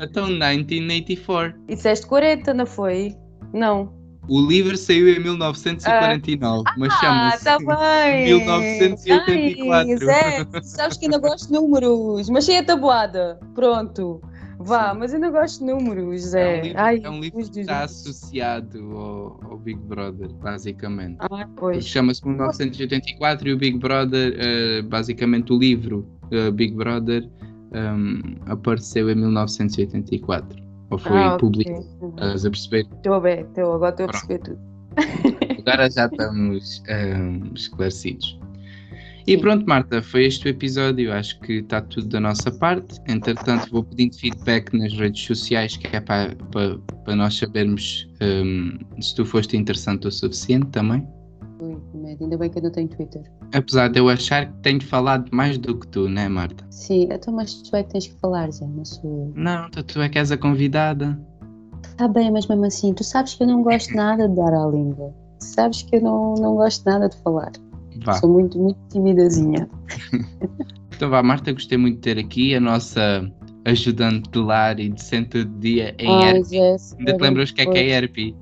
Então 0.00 0.28
1984. 0.28 1.60
E 1.68 1.74
disseste 1.74 2.06
40, 2.06 2.54
não 2.54 2.66
foi? 2.66 3.16
Não. 3.52 3.92
O 4.28 4.40
livro 4.42 4.76
saiu 4.76 5.08
em 5.08 5.18
1949, 5.20 6.64
ah, 6.66 6.74
mas 6.76 6.92
chama-se 6.94 7.48
ah, 7.48 7.58
tá 7.58 8.06
1984. 8.24 9.72
Ai, 9.72 9.96
Zé, 9.96 10.46
sabes 10.62 10.98
que 10.98 11.06
ainda 11.06 11.18
gosto 11.18 11.46
de 11.46 11.54
números, 11.54 12.28
mas 12.28 12.44
cheia 12.44 12.62
tabuada. 12.62 13.40
Pronto. 13.54 14.20
Vá, 14.58 14.92
mas 14.92 15.14
ainda 15.14 15.30
gosto 15.30 15.60
de 15.60 15.72
números, 15.72 16.20
Zé. 16.22 16.56
É 16.56 16.60
um 16.60 16.62
livro, 16.62 16.80
Ai, 16.80 17.00
é 17.02 17.10
um 17.10 17.20
livro 17.20 17.50
que 17.50 17.60
está 17.60 17.84
associado 17.84 18.96
ao, 18.96 19.40
ao, 19.50 19.58
Big 19.58 19.80
Brother, 19.80 20.28
basicamente. 20.34 21.18
Ah, 21.20 21.48
pois. 21.56 21.86
Chama-se 21.86 22.26
1984 22.26 23.48
e 23.48 23.52
o 23.52 23.58
Big 23.58 23.78
Brother, 23.78 24.34
uh, 24.34 24.88
basicamente 24.88 25.52
o 25.52 25.58
livro 25.58 26.06
uh, 26.32 26.50
Big 26.50 26.74
Brother 26.74 27.28
um, 27.72 28.20
apareceu 28.46 29.08
em 29.08 29.14
1984. 29.14 30.68
Ou 30.90 30.98
foi 30.98 31.18
ah, 31.18 31.36
publicado. 31.36 31.86
Okay. 32.00 32.08
Estás 32.10 32.46
a 32.46 32.50
perceber? 32.50 32.86
Estou 32.96 33.14
a 33.14 33.18
ver, 33.20 33.40
estou, 33.40 33.74
agora 33.74 33.90
estou 33.90 34.06
a 34.06 34.08
perceber 34.08 34.38
tudo. 34.38 34.58
Agora 35.58 35.90
já 35.90 36.06
estamos 36.06 36.82
um, 36.88 37.54
esclarecidos. 37.54 38.40
E 39.28 39.36
pronto, 39.36 39.66
Marta, 39.68 40.02
foi 40.02 40.24
este 40.24 40.46
o 40.46 40.48
episódio. 40.48 41.12
Acho 41.12 41.38
que 41.40 41.58
está 41.58 41.82
tudo 41.82 42.08
da 42.08 42.18
nossa 42.18 42.50
parte. 42.50 42.98
Entretanto, 43.06 43.70
vou 43.70 43.84
pedindo 43.84 44.16
feedback 44.16 44.72
nas 44.72 44.90
redes 44.94 45.22
sociais, 45.22 45.76
que 45.76 45.94
é 45.94 46.00
para, 46.00 46.34
para, 46.50 46.78
para 47.04 47.14
nós 47.14 47.36
sabermos 47.36 48.08
um, 48.22 48.78
se 48.98 49.14
tu 49.14 49.26
foste 49.26 49.54
interessante 49.54 50.08
o 50.08 50.10
suficiente 50.10 50.68
também. 50.68 51.06
Ainda 52.22 52.38
bem 52.38 52.48
que 52.48 52.58
eu 52.58 52.62
não 52.62 52.72
tenho 52.72 52.88
Twitter. 52.88 53.22
Apesar 53.52 53.88
de 53.88 53.98
eu 53.98 54.08
achar 54.08 54.46
que 54.46 54.62
tenho 54.62 54.82
falado 54.82 55.28
mais 55.30 55.58
do 55.58 55.78
que 55.78 55.86
tu, 55.88 56.08
né, 56.08 56.26
Marta? 56.26 56.64
Sim, 56.70 57.10
então, 57.12 57.34
mas 57.34 57.52
tu 57.52 57.76
é 57.76 57.82
que 57.82 57.90
tens 57.90 58.06
que 58.06 58.18
falar, 58.20 58.50
já, 58.50 58.66
não 58.66 58.84
sou 58.86 59.30
Não, 59.36 59.70
tu, 59.70 59.82
tu 59.82 60.00
é 60.00 60.08
que 60.08 60.18
és 60.18 60.32
a 60.32 60.38
convidada. 60.38 61.20
Está 61.84 62.08
bem, 62.08 62.30
mas 62.30 62.46
mesmo 62.46 62.64
assim, 62.64 62.94
tu 62.94 63.04
sabes 63.04 63.34
que 63.34 63.42
eu 63.42 63.46
não 63.46 63.62
gosto 63.62 63.94
nada 63.94 64.26
de 64.26 64.34
dar 64.34 64.54
à 64.54 64.66
língua. 64.68 65.14
Tu 65.38 65.44
sabes 65.44 65.82
que 65.82 65.96
eu 65.96 66.00
não, 66.00 66.34
não 66.36 66.54
gosto 66.54 66.82
nada 66.86 67.10
de 67.10 67.16
falar. 67.18 67.52
Vá. 68.04 68.14
Sou 68.14 68.30
muito, 68.30 68.58
muito 68.58 68.78
timidazinha. 68.90 69.68
então 70.94 71.10
vá, 71.10 71.22
Marta, 71.22 71.52
gostei 71.52 71.78
muito 71.78 71.96
de 71.96 72.00
ter 72.02 72.18
aqui 72.18 72.54
a 72.54 72.60
nossa 72.60 73.30
ajudante 73.64 74.30
de 74.30 74.38
lar 74.38 74.78
e 74.80 74.88
de 74.88 75.02
centro 75.02 75.44
de 75.44 75.58
dia 75.58 75.94
em 75.98 76.24
Ai, 76.24 76.38
ERP. 76.38 76.52
Ainda 76.98 77.16
te 77.16 77.22
lembras 77.22 77.50
o 77.50 77.54
que 77.54 77.62
é 77.62 77.66
que 77.66 77.78
é 77.78 77.98
ERP? 77.98 78.34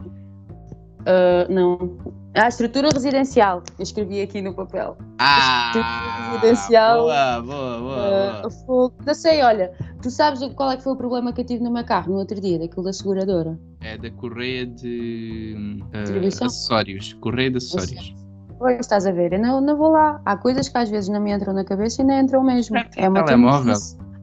Uh, 1.06 1.52
não. 1.52 1.96
Ah, 2.34 2.48
estrutura 2.48 2.90
residencial. 2.92 3.62
Eu 3.78 3.82
escrevi 3.82 4.20
aqui 4.20 4.42
no 4.42 4.52
papel. 4.52 4.96
Ah! 5.18 5.68
Estrutura 5.68 6.32
residencial. 6.32 7.02
Boa, 7.02 7.42
boa, 7.42 7.78
boa. 7.78 8.42
Uh, 8.46 8.66
boa. 8.66 8.92
Não 9.06 9.14
sei, 9.14 9.42
olha, 9.42 9.72
tu 10.02 10.10
sabes 10.10 10.40
qual 10.54 10.72
é 10.72 10.76
que 10.76 10.82
foi 10.82 10.92
o 10.92 10.96
problema 10.96 11.32
que 11.32 11.40
eu 11.40 11.46
tive 11.46 11.62
no 11.62 11.72
meu 11.72 11.84
carro 11.84 12.12
no 12.12 12.18
outro 12.18 12.38
dia, 12.40 12.58
daquilo 12.58 12.84
da 12.84 12.92
seguradora? 12.92 13.58
É 13.80 13.96
da 13.96 14.10
correia 14.10 14.66
de 14.66 15.80
uh, 15.94 16.26
acessórios. 16.26 17.14
Correia 17.14 17.50
de 17.50 17.56
acessórios. 17.56 18.25
Pois, 18.58 18.80
estás 18.80 19.06
a 19.06 19.12
ver, 19.12 19.34
eu 19.34 19.38
não, 19.38 19.60
não 19.60 19.76
vou 19.76 19.90
lá. 19.90 20.20
Há 20.24 20.36
coisas 20.36 20.68
que 20.68 20.78
às 20.78 20.88
vezes 20.88 21.08
não 21.10 21.20
me 21.20 21.32
entram 21.32 21.52
na 21.52 21.64
cabeça 21.64 22.02
e 22.02 22.04
não 22.04 22.18
entram 22.18 22.42
mesmo. 22.42 22.76
É, 22.76 22.88
é 22.96 23.08
uma 23.08 23.24
telemóvel. 23.24 23.74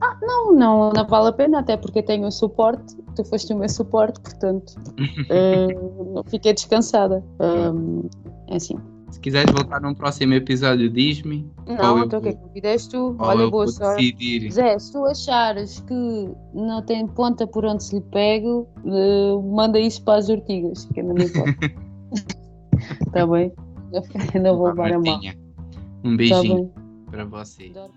Ah, 0.02 0.18
não, 0.22 0.52
não, 0.52 0.90
não 0.90 1.08
vale 1.08 1.30
a 1.30 1.32
pena, 1.32 1.60
até 1.60 1.78
porque 1.78 2.00
eu 2.00 2.04
tenho 2.04 2.28
o 2.28 2.32
suporte, 2.32 2.96
tu 3.16 3.24
foste 3.24 3.54
o 3.54 3.58
meu 3.58 3.70
suporte, 3.70 4.20
portanto, 4.20 4.74
uh, 5.00 6.24
fiquei 6.30 6.54
descansada. 6.54 7.24
Um, 7.40 8.10
é 8.50 8.58
assim. 8.58 8.78
Se 9.12 9.20
quiseres 9.20 9.54
voltar 9.54 9.80
num 9.80 9.94
próximo 9.94 10.34
episódio, 10.34 10.90
diz-me. 10.90 11.50
Não, 11.68 12.04
então 12.04 12.20
o 12.20 12.22
que 12.22 12.30
é 12.30 12.34
convidaste 12.34 12.90
tu? 12.90 13.16
Olha, 13.20 13.48
boa 13.48 13.68
sorte. 13.68 14.12
Decidir. 14.12 14.52
Zé, 14.52 14.78
se 14.80 14.92
tu 14.92 15.06
achares 15.06 15.80
que 15.82 16.30
não 16.54 16.82
tem 16.82 17.08
ponta 17.08 17.46
por 17.46 17.64
onde 17.64 17.84
se 17.84 17.96
lhe 17.96 18.02
pego, 18.02 18.68
uh, 18.84 19.42
manda 19.56 19.80
isso 19.80 20.04
para 20.04 20.18
as 20.18 20.30
ortigas, 20.30 20.86
que 20.86 21.04
não 21.04 21.14
me 21.14 21.26
importa. 21.26 21.54
Está 23.08 23.28
bem? 23.28 23.54
Eu 24.34 24.58
vou 24.58 24.74
para 24.76 25.00
mal. 25.00 25.20
Um 26.04 26.18
beijinho 26.18 26.68
tá 26.70 26.82
para 27.12 27.26
você. 27.26 27.72
Não 27.74 27.89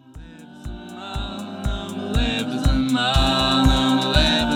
me 1.97 2.13
leves 2.17 2.69
a 2.69 2.73
mal, 2.75 3.67
não 3.67 3.97
me 3.97 4.05
leves 4.05 4.15
a 4.15 4.51
mal. 4.51 4.56